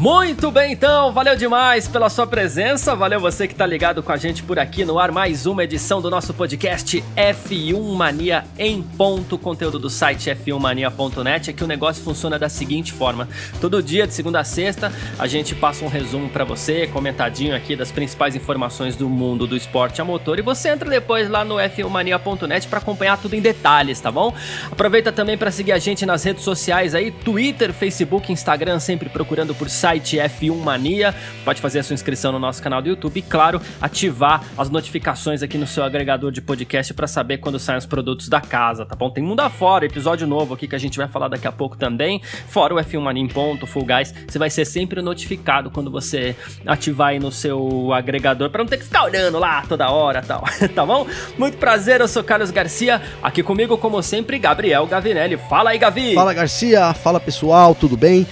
Muito 0.00 0.52
bem, 0.52 0.74
então, 0.74 1.10
valeu 1.12 1.34
demais 1.34 1.88
pela 1.88 2.08
sua 2.08 2.24
presença, 2.24 2.94
valeu 2.94 3.18
você 3.18 3.48
que 3.48 3.54
tá 3.54 3.66
ligado 3.66 4.00
com 4.00 4.12
a 4.12 4.16
gente 4.16 4.44
por 4.44 4.56
aqui 4.56 4.84
no 4.84 4.96
ar, 4.96 5.10
mais 5.10 5.44
uma 5.44 5.64
edição 5.64 6.00
do 6.00 6.08
nosso 6.08 6.32
podcast 6.32 7.02
F1 7.16 7.96
Mania 7.96 8.44
em 8.56 8.80
ponto, 8.80 9.36
conteúdo 9.36 9.76
do 9.76 9.90
site 9.90 10.30
f1mania.net, 10.30 11.50
aqui 11.50 11.64
o 11.64 11.66
negócio 11.66 12.04
funciona 12.04 12.38
da 12.38 12.48
seguinte 12.48 12.92
forma, 12.92 13.28
todo 13.60 13.82
dia, 13.82 14.06
de 14.06 14.14
segunda 14.14 14.38
a 14.38 14.44
sexta, 14.44 14.92
a 15.18 15.26
gente 15.26 15.56
passa 15.56 15.84
um 15.84 15.88
resumo 15.88 16.28
para 16.28 16.44
você, 16.44 16.86
comentadinho 16.86 17.56
aqui 17.56 17.74
das 17.74 17.90
principais 17.90 18.36
informações 18.36 18.94
do 18.94 19.08
mundo 19.08 19.48
do 19.48 19.56
esporte 19.56 20.00
a 20.00 20.04
motor, 20.04 20.38
e 20.38 20.42
você 20.42 20.68
entra 20.68 20.88
depois 20.88 21.28
lá 21.28 21.44
no 21.44 21.56
f1mania.net 21.56 22.68
para 22.68 22.78
acompanhar 22.78 23.18
tudo 23.18 23.34
em 23.34 23.40
detalhes, 23.40 24.00
tá 24.00 24.12
bom? 24.12 24.32
Aproveita 24.70 25.10
também 25.10 25.36
para 25.36 25.50
seguir 25.50 25.72
a 25.72 25.78
gente 25.78 26.06
nas 26.06 26.22
redes 26.22 26.44
sociais 26.44 26.94
aí, 26.94 27.10
Twitter, 27.10 27.72
Facebook, 27.72 28.30
Instagram, 28.30 28.78
sempre 28.78 29.08
procurando 29.08 29.56
por 29.56 29.68
site 29.68 29.87
site 29.88 30.18
F1 30.18 30.54
Mania. 30.54 31.14
Pode 31.44 31.62
fazer 31.62 31.78
a 31.78 31.82
sua 31.82 31.94
inscrição 31.94 32.30
no 32.30 32.38
nosso 32.38 32.62
canal 32.62 32.82
do 32.82 32.88
YouTube 32.90 33.16
e, 33.16 33.22
claro, 33.22 33.60
ativar 33.80 34.44
as 34.56 34.68
notificações 34.68 35.42
aqui 35.42 35.56
no 35.56 35.66
seu 35.66 35.82
agregador 35.82 36.30
de 36.30 36.42
podcast 36.42 36.92
para 36.92 37.06
saber 37.06 37.38
quando 37.38 37.58
saem 37.58 37.78
os 37.78 37.86
produtos 37.86 38.28
da 38.28 38.38
casa, 38.40 38.84
tá 38.84 38.94
bom? 38.94 39.08
Tem 39.08 39.24
mundo 39.24 39.40
afora, 39.40 39.86
episódio 39.86 40.26
novo 40.26 40.52
aqui 40.52 40.68
que 40.68 40.74
a 40.74 40.78
gente 40.78 40.98
vai 40.98 41.08
falar 41.08 41.28
daqui 41.28 41.48
a 41.48 41.52
pouco 41.52 41.76
também. 41.76 42.20
Fora 42.48 42.74
o 42.74 42.76
F1 42.76 43.00
Mania 43.00 43.22
em 43.22 43.28
ponto, 43.28 43.66
Full 43.66 43.86
Guys, 43.86 44.14
você 44.28 44.38
vai 44.38 44.50
ser 44.50 44.66
sempre 44.66 45.00
notificado 45.00 45.70
quando 45.70 45.90
você 45.90 46.36
ativar 46.66 47.08
aí 47.08 47.18
no 47.18 47.32
seu 47.32 47.90
agregador 47.94 48.50
para 48.50 48.62
não 48.62 48.68
ter 48.68 48.76
que 48.76 48.84
ficar 48.84 49.04
olhando 49.04 49.38
lá 49.38 49.62
toda 49.66 49.90
hora, 49.90 50.20
tal, 50.20 50.44
tá 50.74 50.84
bom? 50.84 51.06
Muito 51.38 51.56
prazer, 51.56 52.02
eu 52.02 52.08
sou 52.08 52.22
Carlos 52.22 52.50
Garcia, 52.50 53.00
aqui 53.22 53.42
comigo 53.42 53.78
como 53.78 54.02
sempre 54.02 54.38
Gabriel 54.38 54.86
Gavinelli. 54.86 55.38
Fala 55.48 55.70
aí, 55.70 55.78
Gavi. 55.78 56.14
Fala 56.14 56.34
Garcia, 56.34 56.92
fala 56.92 57.18
pessoal, 57.18 57.74
tudo 57.74 57.96
bem? 57.96 58.26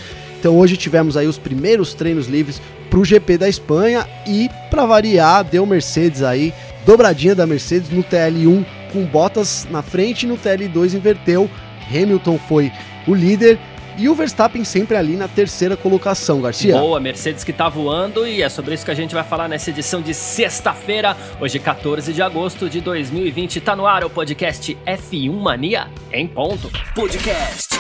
Então 0.47 0.57
hoje 0.57 0.77
tivemos 0.77 1.17
aí 1.17 1.27
os 1.27 1.39
primeiros 1.39 1.93
treinos 1.93 2.29
livres 2.29 2.63
para 2.89 3.01
o 3.01 3.05
GP 3.05 3.37
da 3.37 3.49
Espanha 3.49 4.07
e 4.25 4.49
para 4.71 4.87
variar 4.87 5.43
deu 5.43 5.67
Mercedes 5.67 6.23
aí 6.23 6.55
dobradinha 6.87 7.35
da 7.35 7.45
Mercedes 7.45 7.91
no 7.91 8.05
TL1 8.05 8.65
com 8.93 9.05
Bottas 9.07 9.67
na 9.69 9.83
frente 9.83 10.23
e 10.23 10.29
no 10.29 10.39
TL2 10.39 10.95
inverteu. 10.95 11.51
Hamilton 11.91 12.39
foi 12.39 12.71
o 13.09 13.13
líder 13.13 13.59
e 13.99 14.09
o 14.09 14.15
Verstappen 14.15 14.63
sempre 14.63 14.97
ali 14.97 15.17
na 15.17 15.27
terceira 15.27 15.77
colocação, 15.77 16.41
Garcia. 16.41 16.79
Boa, 16.79 17.01
Mercedes 17.01 17.43
que 17.43 17.53
tá 17.53 17.69
voando 17.69 18.25
e 18.25 18.41
é 18.41 18.49
sobre 18.49 18.73
isso 18.73 18.85
que 18.85 18.93
a 18.93 18.95
gente 18.95 19.17
vai 19.17 19.25
falar 19.25 19.49
nessa 19.49 19.71
edição 19.71 20.01
de 20.01 20.15
sexta-feira, 20.15 21.17
hoje 21.41 21.59
14 21.59 22.13
de 22.13 22.23
agosto 22.23 22.71
de 22.71 22.81
2020. 22.81 23.61
Tá 23.61 23.75
no 23.75 23.85
ar 23.85 24.05
o 24.05 24.11
podcast 24.11 24.79
F1 24.87 25.33
Mania 25.33 25.89
em 26.13 26.29
ponto. 26.29 26.71
Podcast 26.95 27.76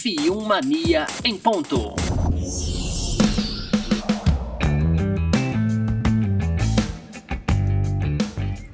F1 0.00 0.46
Mania 0.46 1.04
em 1.22 1.36
ponto. 1.36 1.94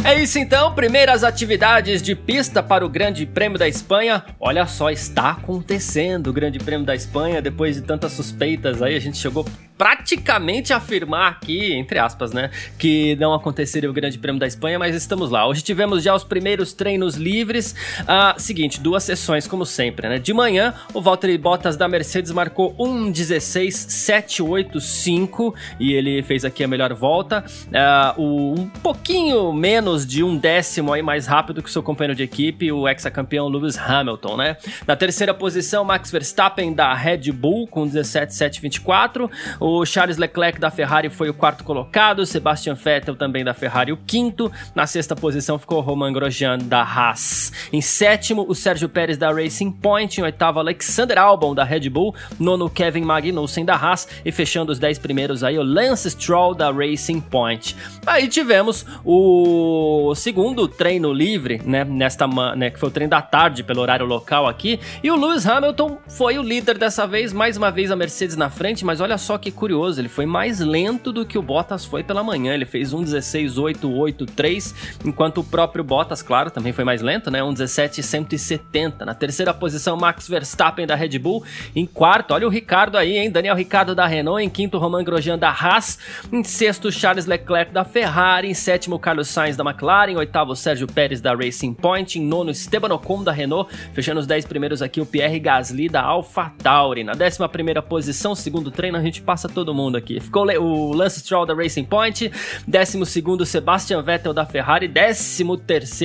É 0.04 0.22
isso 0.22 0.38
então, 0.38 0.72
primeiras 0.72 1.24
atividades 1.24 2.00
de 2.00 2.14
pista 2.14 2.62
para 2.62 2.86
o 2.86 2.88
Grande 2.88 3.26
Prêmio 3.26 3.58
da 3.58 3.66
Espanha. 3.66 4.24
Olha 4.38 4.68
só, 4.68 4.88
está 4.88 5.30
acontecendo 5.30 6.28
o 6.28 6.32
Grande 6.32 6.60
Prêmio 6.60 6.86
da 6.86 6.94
Espanha 6.94 7.42
depois 7.42 7.74
de 7.74 7.82
tantas 7.82 8.12
suspeitas 8.12 8.80
aí, 8.80 8.94
a 8.94 9.00
gente 9.00 9.16
chegou 9.18 9.44
praticamente 9.76 10.72
afirmar 10.72 11.32
aqui, 11.32 11.74
entre 11.74 11.98
aspas, 11.98 12.32
né, 12.32 12.50
que 12.78 13.16
não 13.16 13.34
aconteceria 13.34 13.90
o 13.90 13.92
Grande 13.92 14.16
Prêmio 14.18 14.40
da 14.40 14.46
Espanha, 14.46 14.78
mas 14.78 14.94
estamos 14.94 15.30
lá. 15.30 15.46
Hoje 15.46 15.60
tivemos 15.62 16.02
já 16.02 16.14
os 16.14 16.24
primeiros 16.24 16.72
treinos 16.72 17.16
livres. 17.16 17.74
Ah, 18.06 18.34
seguinte, 18.38 18.80
duas 18.80 19.04
sessões, 19.04 19.46
como 19.46 19.66
sempre, 19.66 20.08
né? 20.08 20.18
De 20.18 20.32
manhã, 20.32 20.72
o 20.94 21.02
Valtteri 21.02 21.38
Bottas 21.38 21.76
da 21.76 21.86
Mercedes 21.88 22.32
marcou 22.32 22.74
1:16.785 22.78 25.54
e 25.78 25.92
ele 25.92 26.22
fez 26.22 26.44
aqui 26.44 26.64
a 26.64 26.68
melhor 26.68 26.92
volta. 26.94 27.44
Ah, 27.74 28.14
o, 28.16 28.54
um 28.58 28.68
pouquinho 28.68 29.52
menos 29.52 30.06
de 30.06 30.24
um 30.24 30.36
décimo 30.36 30.92
aí 30.92 31.02
mais 31.02 31.26
rápido 31.26 31.62
que 31.62 31.70
seu 31.70 31.82
companheiro 31.82 32.16
de 32.16 32.22
equipe, 32.22 32.70
o 32.72 32.88
ex-campeão 32.88 33.48
Lewis 33.48 33.76
Hamilton, 33.78 34.36
né? 34.36 34.56
Na 34.86 34.96
terceira 34.96 35.34
posição, 35.34 35.84
Max 35.84 36.10
Verstappen 36.10 36.72
da 36.72 36.94
Red 36.94 37.30
Bull 37.32 37.66
com 37.66 37.86
17.724. 37.88 39.28
O 39.68 39.84
Charles 39.84 40.16
Leclerc 40.16 40.60
da 40.60 40.70
Ferrari 40.70 41.10
foi 41.10 41.28
o 41.28 41.34
quarto 41.34 41.64
colocado, 41.64 42.24
Sebastian 42.24 42.74
Vettel 42.74 43.16
também 43.16 43.42
da 43.44 43.52
Ferrari 43.52 43.90
o 43.90 43.96
quinto. 43.96 44.48
Na 44.76 44.86
sexta 44.86 45.16
posição 45.16 45.58
ficou 45.58 45.80
Romain 45.80 46.12
Grosjean 46.12 46.56
da 46.56 46.82
Haas. 46.82 47.52
Em 47.72 47.80
sétimo, 47.80 48.46
o 48.48 48.54
Sérgio 48.54 48.88
Pérez 48.88 49.18
da 49.18 49.32
Racing 49.32 49.72
Point. 49.72 50.20
Em 50.20 50.22
oitavo, 50.22 50.60
Alexander 50.60 51.18
Albon 51.18 51.52
da 51.52 51.64
Red 51.64 51.90
Bull. 51.90 52.14
Nono, 52.38 52.70
Kevin 52.70 53.00
Magnussen 53.00 53.64
da 53.64 53.74
Haas. 53.74 54.06
E 54.24 54.30
fechando 54.30 54.70
os 54.70 54.78
dez 54.78 55.00
primeiros 55.00 55.42
aí, 55.42 55.58
o 55.58 55.64
Lance 55.64 56.12
Stroll 56.12 56.54
da 56.54 56.70
Racing 56.70 57.20
Point. 57.20 57.74
Aí 58.06 58.28
tivemos 58.28 58.86
o 59.04 60.14
segundo 60.14 60.68
treino 60.68 61.12
livre, 61.12 61.60
né, 61.64 61.82
nesta, 61.82 62.28
né, 62.54 62.70
que 62.70 62.78
foi 62.78 62.88
o 62.88 62.92
treino 62.92 63.10
da 63.10 63.20
tarde 63.20 63.64
pelo 63.64 63.80
horário 63.80 64.06
local 64.06 64.46
aqui. 64.46 64.78
E 65.02 65.10
o 65.10 65.16
Lewis 65.16 65.44
Hamilton 65.44 65.98
foi 66.06 66.38
o 66.38 66.42
líder 66.42 66.78
dessa 66.78 67.04
vez, 67.04 67.32
mais 67.32 67.56
uma 67.56 67.72
vez 67.72 67.90
a 67.90 67.96
Mercedes 67.96 68.36
na 68.36 68.48
frente, 68.48 68.84
mas 68.84 69.00
olha 69.00 69.18
só 69.18 69.36
que 69.36 69.55
curioso, 69.56 70.00
ele 70.00 70.08
foi 70.08 70.26
mais 70.26 70.60
lento 70.60 71.12
do 71.12 71.26
que 71.26 71.36
o 71.36 71.42
Bottas 71.42 71.84
foi 71.84 72.04
pela 72.04 72.22
manhã. 72.22 72.54
Ele 72.54 72.64
fez 72.64 72.92
1:16.883, 72.92 74.74
enquanto 75.04 75.38
o 75.38 75.44
próprio 75.44 75.82
Bottas, 75.82 76.22
claro, 76.22 76.50
também 76.50 76.72
foi 76.72 76.84
mais 76.84 77.02
lento, 77.02 77.30
né? 77.30 77.42
1:17.170. 77.42 79.04
Na 79.04 79.14
terceira 79.14 79.52
posição, 79.54 79.96
Max 79.96 80.28
Verstappen 80.28 80.86
da 80.86 80.94
Red 80.94 81.18
Bull. 81.18 81.42
Em 81.74 81.86
quarto, 81.86 82.34
olha 82.34 82.46
o 82.46 82.50
Ricardo 82.50 82.96
aí, 82.96 83.16
hein? 83.16 83.30
Daniel 83.30 83.56
Ricardo 83.56 83.94
da 83.94 84.06
Renault. 84.06 84.44
Em 84.44 84.50
quinto, 84.50 84.78
Romain 84.78 85.04
Grosjean 85.04 85.38
da 85.38 85.50
Haas. 85.50 85.98
Em 86.30 86.44
sexto, 86.44 86.92
Charles 86.92 87.26
Leclerc 87.26 87.72
da 87.72 87.84
Ferrari. 87.84 88.48
Em 88.48 88.54
sétimo, 88.54 88.98
Carlos 88.98 89.28
Sainz 89.28 89.56
da 89.56 89.64
McLaren. 89.64 90.12
Em 90.12 90.16
oitavo, 90.16 90.54
Sérgio 90.54 90.86
Pérez 90.86 91.20
da 91.20 91.34
Racing 91.34 91.74
Point. 91.74 92.18
Em 92.18 92.22
nono, 92.22 92.50
Esteban 92.50 92.94
Ocon 92.94 93.24
da 93.24 93.32
Renault. 93.32 93.74
Fechando 93.92 94.20
os 94.20 94.26
dez 94.26 94.44
primeiros 94.44 94.82
aqui, 94.82 95.00
o 95.00 95.06
Pierre 95.06 95.40
Gasly 95.40 95.88
da 95.88 96.02
AlphaTauri. 96.02 97.02
Na 97.02 97.14
décima 97.14 97.48
primeira 97.48 97.80
posição, 97.80 98.34
segundo 98.34 98.70
treino, 98.70 98.98
a 98.98 99.02
gente 99.02 99.22
passa 99.22 99.45
passa 99.46 99.48
todo 99.48 99.74
mundo 99.74 99.96
aqui. 99.96 100.20
Ficou 100.20 100.44
o 100.44 100.92
Lance 100.92 101.20
Stroll 101.20 101.46
da 101.46 101.54
Racing 101.54 101.84
Point, 101.84 102.30
12 102.66 103.46
Sebastian 103.46 104.02
Vettel 104.02 104.34
da 104.34 104.44
Ferrari, 104.44 104.88
13 104.88 105.44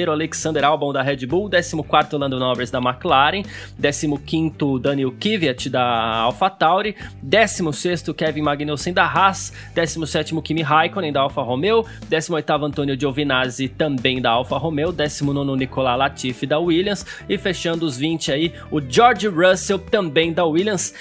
Alexander 0.07 0.63
Albon 0.63 0.93
da 0.93 1.01
Red 1.01 1.25
Bull, 1.25 1.49
14 1.49 2.17
Lando 2.17 2.39
Norris 2.39 2.71
da 2.71 2.79
McLaren, 2.79 3.43
15 3.79 4.79
Daniel 4.81 5.11
Kvyat 5.11 5.69
da 5.69 5.81
AlphaTauri, 6.21 6.95
16 7.21 8.13
Kevin 8.15 8.43
Magnussen 8.43 8.93
da 8.93 9.05
Haas, 9.05 9.53
17 9.75 10.39
Kimi 10.41 10.61
Raikkonen 10.61 11.11
da 11.11 11.21
Alfa 11.21 11.41
Romeo, 11.41 11.85
18 12.07 12.51
Antonio 12.51 12.97
Giovinazzi 12.97 13.67
também 13.67 14.21
da 14.21 14.31
Alfa 14.31 14.57
Romeo, 14.57 14.91
19 14.91 15.57
Nicolas 15.57 15.97
Latifi 15.97 16.45
da 16.45 16.59
Williams 16.59 17.05
e 17.27 17.37
fechando 17.37 17.85
os 17.85 17.97
20 17.97 18.31
aí 18.31 18.53
o 18.69 18.79
George 18.81 19.27
Russell 19.27 19.79
também 19.79 20.31
da 20.31 20.45
Williams. 20.45 20.93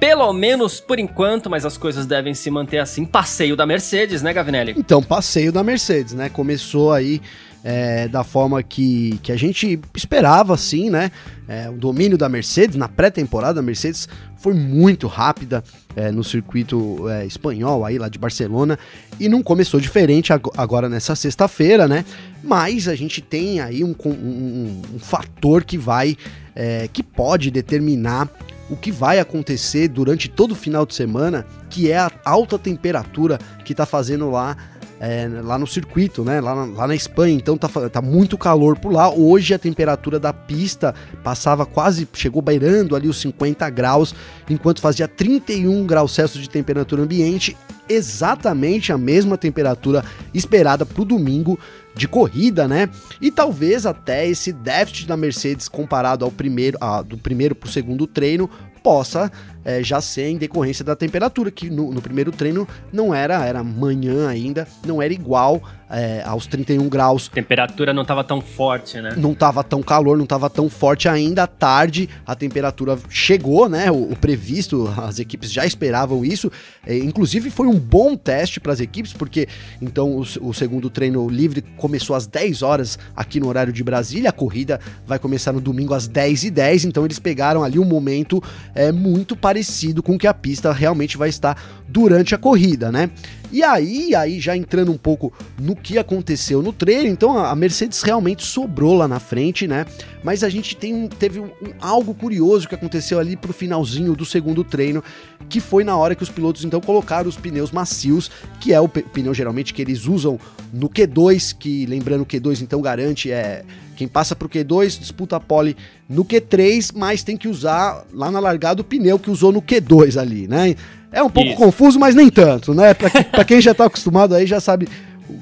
Pelo 0.00 0.32
menos 0.32 0.80
por 0.80 0.98
enquanto, 0.98 1.48
mas 1.48 1.64
as 1.64 1.78
coisas 1.78 2.06
devem 2.06 2.34
se 2.34 2.50
manter 2.50 2.78
assim. 2.78 3.04
Passeio 3.04 3.56
da 3.56 3.66
Mercedes, 3.66 4.22
né, 4.22 4.32
Gavinelli? 4.32 4.74
Então, 4.76 5.02
passeio 5.02 5.50
da 5.50 5.62
Mercedes, 5.62 6.12
né? 6.12 6.28
Começou 6.28 6.92
aí 6.92 7.22
é, 7.64 8.06
da 8.08 8.22
forma 8.22 8.62
que, 8.62 9.18
que 9.22 9.32
a 9.32 9.36
gente 9.36 9.80
esperava, 9.94 10.52
assim, 10.52 10.90
né? 10.90 11.10
É, 11.48 11.70
o 11.70 11.72
domínio 11.72 12.18
da 12.18 12.28
Mercedes 12.28 12.76
na 12.76 12.88
pré-temporada 12.88 13.54
da 13.54 13.62
Mercedes 13.62 14.06
foi 14.36 14.52
muito 14.52 15.06
rápida 15.06 15.64
é, 15.96 16.10
no 16.10 16.22
circuito 16.22 17.08
é, 17.08 17.24
espanhol 17.24 17.82
aí 17.82 17.96
lá 17.96 18.10
de 18.10 18.18
Barcelona 18.18 18.78
e 19.18 19.26
não 19.26 19.42
começou 19.42 19.80
diferente 19.80 20.32
agora 20.32 20.86
nessa 20.86 21.16
sexta-feira, 21.16 21.88
né? 21.88 22.04
Mas 22.42 22.86
a 22.86 22.94
gente 22.94 23.22
tem 23.22 23.60
aí 23.60 23.82
um, 23.82 23.94
um, 24.04 24.82
um 24.94 24.98
fator 24.98 25.64
que 25.64 25.78
vai, 25.78 26.14
é, 26.54 26.88
que 26.92 27.02
pode 27.02 27.50
determinar 27.50 28.28
o 28.70 28.76
que 28.76 28.90
vai 28.90 29.18
acontecer 29.18 29.88
durante 29.88 30.28
todo 30.28 30.52
o 30.52 30.56
final 30.56 30.86
de 30.86 30.94
semana, 30.94 31.46
que 31.68 31.90
é 31.90 31.98
a 31.98 32.10
alta 32.24 32.58
temperatura 32.58 33.38
que 33.64 33.72
está 33.72 33.84
fazendo 33.84 34.30
lá 34.30 34.56
é, 35.00 35.28
lá 35.42 35.58
no 35.58 35.66
circuito, 35.66 36.24
né? 36.24 36.40
Lá 36.40 36.54
na, 36.54 36.64
lá 36.64 36.86
na 36.86 36.94
Espanha, 36.94 37.34
então 37.34 37.56
tá, 37.56 37.68
tá 37.88 38.00
muito 38.00 38.38
calor 38.38 38.78
por 38.78 38.92
lá. 38.92 39.10
Hoje 39.10 39.54
a 39.54 39.58
temperatura 39.58 40.18
da 40.18 40.32
pista 40.32 40.94
passava 41.22 41.66
quase, 41.66 42.08
chegou 42.12 42.40
beirando 42.40 42.94
ali 42.94 43.08
os 43.08 43.20
50 43.20 43.68
graus, 43.70 44.14
enquanto 44.48 44.80
fazia 44.80 45.08
31 45.08 45.86
graus 45.86 46.12
Celsius 46.14 46.42
de 46.42 46.50
temperatura 46.50 47.02
ambiente, 47.02 47.56
exatamente 47.88 48.92
a 48.92 48.98
mesma 48.98 49.36
temperatura 49.36 50.04
esperada 50.32 50.86
para 50.86 51.02
o 51.02 51.04
domingo 51.04 51.58
de 51.94 52.08
corrida, 52.08 52.66
né? 52.66 52.88
E 53.20 53.30
talvez 53.30 53.86
até 53.86 54.26
esse 54.26 54.52
déficit 54.52 55.06
da 55.06 55.16
Mercedes 55.16 55.68
comparado 55.68 56.24
ao 56.24 56.30
primeiro, 56.30 56.76
a, 56.80 57.02
do 57.02 57.16
primeiro 57.16 57.54
para 57.54 57.68
o 57.68 57.72
segundo 57.72 58.06
treino 58.06 58.50
possa 58.82 59.30
é, 59.64 59.82
já 59.82 60.00
ser 60.00 60.28
em 60.28 60.36
decorrência 60.36 60.84
da 60.84 60.94
temperatura, 60.94 61.50
que 61.50 61.70
no, 61.70 61.92
no, 61.92 62.02
primeiro 62.02 62.30
treino 62.30 62.68
não 62.92 63.14
era, 63.14 63.44
era 63.44 63.64
manhã 63.64 64.28
ainda, 64.28 64.68
não 64.84 65.00
era 65.00 65.12
igual 65.12 65.62
é, 65.88 66.22
aos 66.24 66.46
31 66.46 66.88
graus. 66.88 67.28
A 67.30 67.34
temperatura 67.34 67.92
não 67.92 68.02
estava 68.02 68.22
tão 68.22 68.40
forte, 68.40 69.00
né? 69.00 69.14
Não 69.16 69.32
estava 69.32 69.64
tão 69.64 69.82
calor, 69.82 70.16
não 70.16 70.24
estava 70.24 70.50
tão 70.50 70.68
forte 70.68 71.08
ainda. 71.08 71.44
À 71.44 71.46
tarde 71.46 72.08
a 72.26 72.34
temperatura 72.34 72.98
chegou, 73.08 73.68
né? 73.68 73.90
O, 73.90 74.12
o 74.12 74.16
previsto, 74.16 74.92
as 74.96 75.18
equipes 75.18 75.50
já 75.50 75.64
esperavam 75.64 76.24
isso. 76.24 76.50
É, 76.86 76.96
inclusive 76.98 77.50
foi 77.50 77.66
um 77.66 77.78
bom 77.78 78.16
teste 78.16 78.60
para 78.60 78.72
as 78.72 78.80
equipes, 78.80 79.12
porque 79.12 79.48
então 79.80 80.16
o, 80.16 80.48
o, 80.48 80.52
segundo 80.52 80.90
treino 80.90 81.28
livre 81.28 81.62
começou 81.76 82.14
às 82.16 82.26
10 82.26 82.62
horas 82.62 82.98
aqui 83.16 83.40
no 83.40 83.48
horário 83.48 83.72
de 83.72 83.82
Brasília. 83.82 84.30
A 84.30 84.32
corrida 84.32 84.80
vai 85.06 85.18
começar 85.18 85.52
no 85.52 85.60
domingo 85.60 85.94
às 85.94 86.06
10 86.06 86.44
e 86.44 86.50
10 86.50 86.84
então 86.86 87.04
eles 87.04 87.18
pegaram 87.18 87.62
ali 87.62 87.78
um 87.78 87.84
momento 87.84 88.42
é, 88.74 88.90
muito 88.90 89.36
parecido 89.36 89.53
com 90.02 90.14
o 90.14 90.18
que 90.18 90.26
a 90.26 90.34
pista 90.34 90.72
realmente 90.72 91.16
vai 91.16 91.28
estar 91.28 91.60
durante 91.88 92.34
a 92.34 92.38
corrida, 92.38 92.90
né? 92.90 93.10
E 93.52 93.62
aí, 93.62 94.14
aí 94.16 94.40
já 94.40 94.56
entrando 94.56 94.90
um 94.90 94.96
pouco 94.96 95.32
no 95.60 95.76
que 95.76 95.96
aconteceu 95.96 96.60
no 96.60 96.72
treino, 96.72 97.08
então 97.08 97.38
a 97.38 97.54
Mercedes 97.54 98.02
realmente 98.02 98.44
sobrou 98.44 98.94
lá 98.94 99.06
na 99.06 99.20
frente, 99.20 99.68
né? 99.68 99.86
Mas 100.24 100.42
a 100.42 100.48
gente 100.48 100.76
tem, 100.76 101.06
teve 101.06 101.38
um, 101.38 101.44
um, 101.44 101.72
algo 101.80 102.14
curioso 102.14 102.66
que 102.66 102.74
aconteceu 102.74 103.20
ali 103.20 103.36
pro 103.36 103.52
finalzinho 103.52 104.16
do 104.16 104.24
segundo 104.24 104.64
treino, 104.64 105.04
que 105.48 105.60
foi 105.60 105.84
na 105.84 105.96
hora 105.96 106.16
que 106.16 106.22
os 106.24 106.30
pilotos 106.30 106.64
então 106.64 106.80
colocaram 106.80 107.28
os 107.28 107.36
pneus 107.36 107.70
macios, 107.70 108.28
que 108.60 108.72
é 108.72 108.80
o 108.80 108.88
pneu 108.88 109.32
geralmente 109.32 109.72
que 109.72 109.82
eles 109.82 110.06
usam 110.06 110.36
no 110.72 110.88
Q2, 110.88 111.56
que 111.56 111.86
lembrando 111.86 112.22
o 112.22 112.26
Q2 112.26 112.60
então 112.60 112.80
garante 112.80 113.30
é 113.30 113.64
quem 113.94 114.08
passa 114.08 114.36
pro 114.36 114.48
Q2 114.48 114.98
disputa 114.98 115.36
a 115.36 115.40
pole 115.40 115.76
no 116.08 116.24
Q3, 116.24 116.92
mas 116.94 117.22
tem 117.22 117.36
que 117.36 117.48
usar 117.48 118.04
lá 118.12 118.30
na 118.30 118.40
largada 118.40 118.82
o 118.82 118.84
pneu 118.84 119.18
que 119.18 119.30
usou 119.30 119.52
no 119.52 119.62
Q2 119.62 120.20
ali, 120.20 120.46
né? 120.48 120.74
É 121.10 121.22
um 121.22 121.30
pouco 121.30 121.50
Isso. 121.50 121.58
confuso, 121.58 121.98
mas 121.98 122.14
nem 122.14 122.28
tanto, 122.28 122.74
né? 122.74 122.92
Pra, 122.92 123.08
pra 123.10 123.44
quem 123.44 123.60
já 123.60 123.72
tá 123.72 123.86
acostumado 123.86 124.34
aí 124.34 124.46
já 124.46 124.60
sabe 124.60 124.88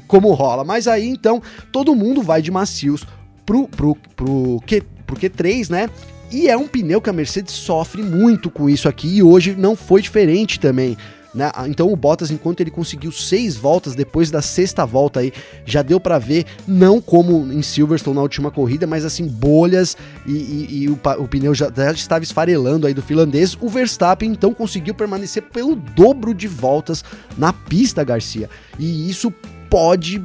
como 0.07 0.33
rola. 0.33 0.65
Mas 0.65 0.87
aí 0.87 1.09
então 1.09 1.43
todo 1.73 1.95
mundo 1.95 2.23
vai 2.23 2.43
de 2.43 2.51
macios 2.51 3.07
pro, 3.47 3.67
pro, 3.67 3.97
pro, 4.15 4.61
Q, 4.67 4.83
pro 5.07 5.17
Q3, 5.17 5.71
né? 5.71 5.89
E 6.31 6.49
é 6.49 6.57
um 6.57 6.67
pneu 6.67 7.01
que 7.01 7.11
a 7.11 7.13
Mercedes 7.13 7.55
sofre 7.55 8.03
muito 8.03 8.51
com 8.51 8.69
isso 8.69 8.89
aqui 8.89 9.17
e 9.17 9.23
hoje 9.23 9.55
não 9.55 9.77
foi 9.77 10.01
diferente 10.01 10.59
também. 10.59 10.97
Né? 11.34 11.50
Então 11.69 11.90
o 11.93 11.96
Bottas, 11.96 12.31
enquanto 12.31 12.61
ele 12.61 12.70
conseguiu 12.70 13.11
seis 13.11 13.56
voltas, 13.56 13.94
depois 13.94 14.31
da 14.31 14.43
sexta 14.43 14.84
volta 14.84 15.20
aí, 15.20 15.32
já 15.64 15.82
deu 15.82 15.99
para 15.99 16.19
ver, 16.19 16.44
não 16.67 17.00
como 17.00 17.52
em 17.52 17.62
Silverstone 17.62 18.17
na 18.17 18.23
última 18.23 18.50
corrida, 18.50 18.87
mas 18.87 19.05
assim, 19.05 19.26
bolhas 19.26 19.96
e, 20.26 20.32
e, 20.32 20.82
e 20.82 20.88
o, 20.88 20.99
o, 21.19 21.29
pneu 21.29 21.55
já, 21.55 21.70
já, 21.75 21.93
estava 21.93 22.23
esfarelando 22.23 22.87
aí 22.87 22.94
do 22.94 23.02
finlandês. 23.02 23.56
O 23.61 23.69
Verstappen 23.69 24.31
então 24.31 24.52
conseguiu 24.52 24.94
permanecer 24.94 25.43
pelo 25.43 25.75
dobro 25.75 26.34
de 26.34 26.46
voltas 26.46 27.02
na 27.37 27.52
pista, 27.52 28.05
Garcia. 28.05 28.50
E 28.79 29.08
isso 29.08 29.32
pode, 29.73 30.23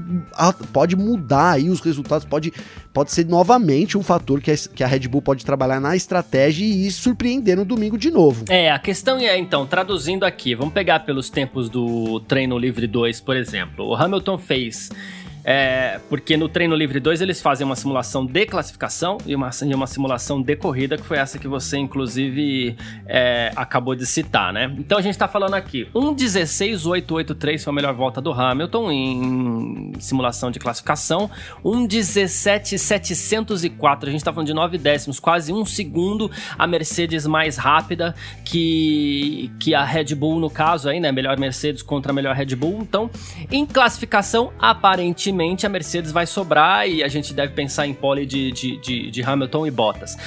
pode 0.74 0.98
mudar 0.98 1.52
aí 1.52 1.70
os 1.70 1.80
resultados, 1.80 2.26
pode, 2.26 2.52
pode 2.94 3.14
ser 3.14 3.26
novamente 3.26 3.98
um 3.98 4.04
fator 4.04 4.42
que 4.42 4.52
a, 4.52 4.56
que 4.58 4.84
a 4.84 4.88
Red 4.88 5.08
Bull 5.08 5.22
pode 5.22 5.46
trabalhar 5.46 5.80
na 5.80 5.96
estratégia 5.96 6.66
e 6.66 6.92
surpreender 6.92 7.56
no 7.56 7.64
domingo 7.64 7.98
de 7.98 8.12
novo. 8.12 8.44
É, 8.50 8.70
a 8.70 8.78
questão 8.78 9.18
é, 9.18 9.38
então, 9.38 9.66
traduzindo 9.66 10.26
aqui, 10.26 10.54
vamos 10.54 10.74
pegar 10.74 11.00
pelos 11.00 11.30
tempos 11.30 11.70
do 11.70 12.20
treino 12.28 12.58
livre 12.58 12.86
2, 12.88 13.22
por 13.22 13.38
exemplo. 13.38 13.86
O 13.86 13.96
Hamilton 13.96 14.38
fez 14.38 14.90
é, 15.50 16.02
porque 16.10 16.36
no 16.36 16.50
treino 16.50 16.76
livre 16.76 17.00
2 17.00 17.22
eles 17.22 17.42
fazem 17.42 17.66
uma 17.66 17.78
simulação 17.78 18.26
de 18.26 18.46
classificação 18.46 19.18
e 19.26 19.34
uma, 19.34 19.50
e 19.66 19.74
uma 19.74 19.88
simulação 19.88 20.42
de 20.42 20.58
corrida, 20.58 20.98
que 20.98 21.06
foi 21.06 21.18
essa 21.18 21.40
que 21.40 21.48
você, 21.48 21.78
inclusive, 21.78 22.76
é, 23.06 23.54
acabou 23.56 23.96
de 23.96 24.06
citar, 24.06 24.52
né? 24.52 24.70
Então 24.78 24.98
a 24.98 25.02
gente 25.02 25.18
tá 25.18 25.26
falando 25.26 25.54
aqui: 25.54 25.88
1.16.883 25.96 27.64
foi 27.64 27.72
a 27.72 27.74
melhor 27.74 27.94
volta 27.94 28.20
do 28.20 28.34
Hamilton 28.34 28.92
em 28.92 29.94
simulação 30.00 30.52
de 30.52 30.60
classificação, 30.60 31.32
1.17.704, 31.64 34.10
a 34.10 34.12
gente 34.12 34.26
tá 34.26 34.34
falando 34.34 34.48
de 34.48 34.54
9 34.54 34.78
décimos, 34.78 35.18
quase 35.18 35.54
um 35.54 35.64
segundo 35.64 36.30
a 36.60 36.68
Mercedes 36.68 37.26
mais 37.26 37.56
rápida 37.56 38.14
que, 38.44 39.50
que 39.62 39.74
a 39.74 39.86
Red 39.86 40.14
Bull, 40.14 40.42
no 40.42 40.50
caso 40.50 40.90
aí, 40.90 41.00
né? 41.00 41.10
Melhor 41.10 41.40
Mercedes 41.40 41.82
contra 41.82 42.12
a 42.12 42.16
melhor 42.16 42.36
Red 42.36 42.54
Bull. 42.54 42.80
Então, 42.82 43.10
em 43.50 43.66
classificação, 43.66 44.52
aparentemente 44.60 45.37
a 45.66 45.70
Mercedes 45.70 46.12
vai 46.12 46.26
sobrar 46.26 46.88
e 46.88 47.04
a 47.04 47.08
gente 47.08 47.34
deve 47.34 47.54
pensar 47.54 47.88
em 47.88 47.94
pole 47.94 48.26
de, 48.26 48.52
de, 48.52 48.78
de, 48.78 49.12
de 49.12 49.24
Hamilton 49.24 49.68
e 49.68 49.72
Bottas. 49.72 50.18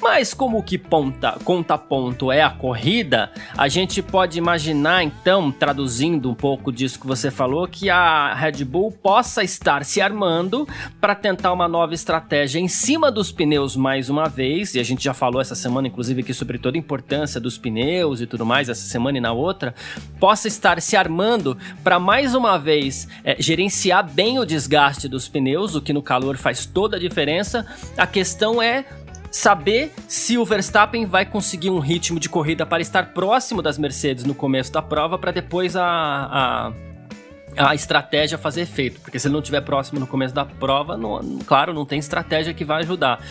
Mas 0.00 0.32
como 0.32 0.62
que 0.62 0.78
ponta, 0.78 1.36
conta 1.44 1.76
ponto 1.76 2.30
é 2.30 2.42
a 2.42 2.50
corrida, 2.50 3.30
a 3.56 3.68
gente 3.68 4.00
pode 4.00 4.38
imaginar 4.38 5.02
então, 5.02 5.50
traduzindo 5.50 6.30
um 6.30 6.34
pouco 6.34 6.72
disso 6.72 7.00
que 7.00 7.06
você 7.06 7.30
falou, 7.30 7.66
que 7.66 7.90
a 7.90 8.32
Red 8.34 8.64
Bull 8.64 8.92
possa 8.92 9.42
estar 9.42 9.84
se 9.84 10.00
armando 10.00 10.68
para 11.00 11.14
tentar 11.14 11.52
uma 11.52 11.66
nova 11.66 11.94
estratégia 11.94 12.60
em 12.60 12.68
cima 12.68 13.10
dos 13.10 13.32
pneus 13.32 13.76
mais 13.76 14.08
uma 14.08 14.28
vez, 14.28 14.74
e 14.74 14.80
a 14.80 14.84
gente 14.84 15.02
já 15.02 15.12
falou 15.12 15.40
essa 15.40 15.54
semana 15.54 15.88
inclusive 15.88 16.22
aqui 16.22 16.32
sobre 16.32 16.58
toda 16.58 16.76
a 16.76 16.80
importância 16.80 17.40
dos 17.40 17.58
pneus 17.58 18.20
e 18.20 18.26
tudo 18.26 18.46
mais, 18.46 18.68
essa 18.68 18.86
semana 18.86 19.18
e 19.18 19.20
na 19.20 19.32
outra, 19.32 19.74
possa 20.20 20.46
estar 20.46 20.80
se 20.80 20.96
armando 20.96 21.56
para 21.82 21.98
mais 21.98 22.34
uma 22.34 22.56
vez 22.56 23.08
é, 23.24 23.36
gerenciar 23.40 24.08
bem 24.08 24.38
o 24.38 24.44
desgaste 24.44 25.08
dos 25.08 25.28
pneus, 25.28 25.74
o 25.74 25.80
que 25.80 25.92
no 25.92 26.02
calor 26.02 26.36
faz 26.36 26.66
toda 26.66 26.96
a 26.96 27.00
diferença. 27.00 27.66
A 27.96 28.06
questão 28.06 28.62
é 28.62 28.84
saber 29.38 29.92
se 30.08 30.36
o 30.36 30.44
Verstappen 30.44 31.06
vai 31.06 31.24
conseguir 31.24 31.70
um 31.70 31.78
ritmo 31.78 32.18
de 32.18 32.28
corrida 32.28 32.66
para 32.66 32.82
estar 32.82 33.12
próximo 33.12 33.62
das 33.62 33.78
Mercedes 33.78 34.24
no 34.24 34.34
começo 34.34 34.72
da 34.72 34.82
prova, 34.82 35.16
para 35.16 35.30
depois 35.30 35.76
a, 35.76 36.72
a, 37.56 37.68
a, 37.68 37.74
estratégia 37.74 38.36
fazer 38.36 38.62
efeito. 38.62 39.00
Porque 39.00 39.16
se 39.16 39.28
ele 39.28 39.34
não 39.34 39.40
estiver 39.40 39.60
próximo 39.60 40.00
no 40.00 40.08
começo 40.08 40.34
da 40.34 40.44
prova, 40.44 40.96
não, 40.96 41.38
claro, 41.46 41.72
não 41.72 41.86
tem 41.86 42.00
estratégia 42.00 42.52
que 42.52 42.64
vai 42.64 42.82
ajudar. 42.82 43.24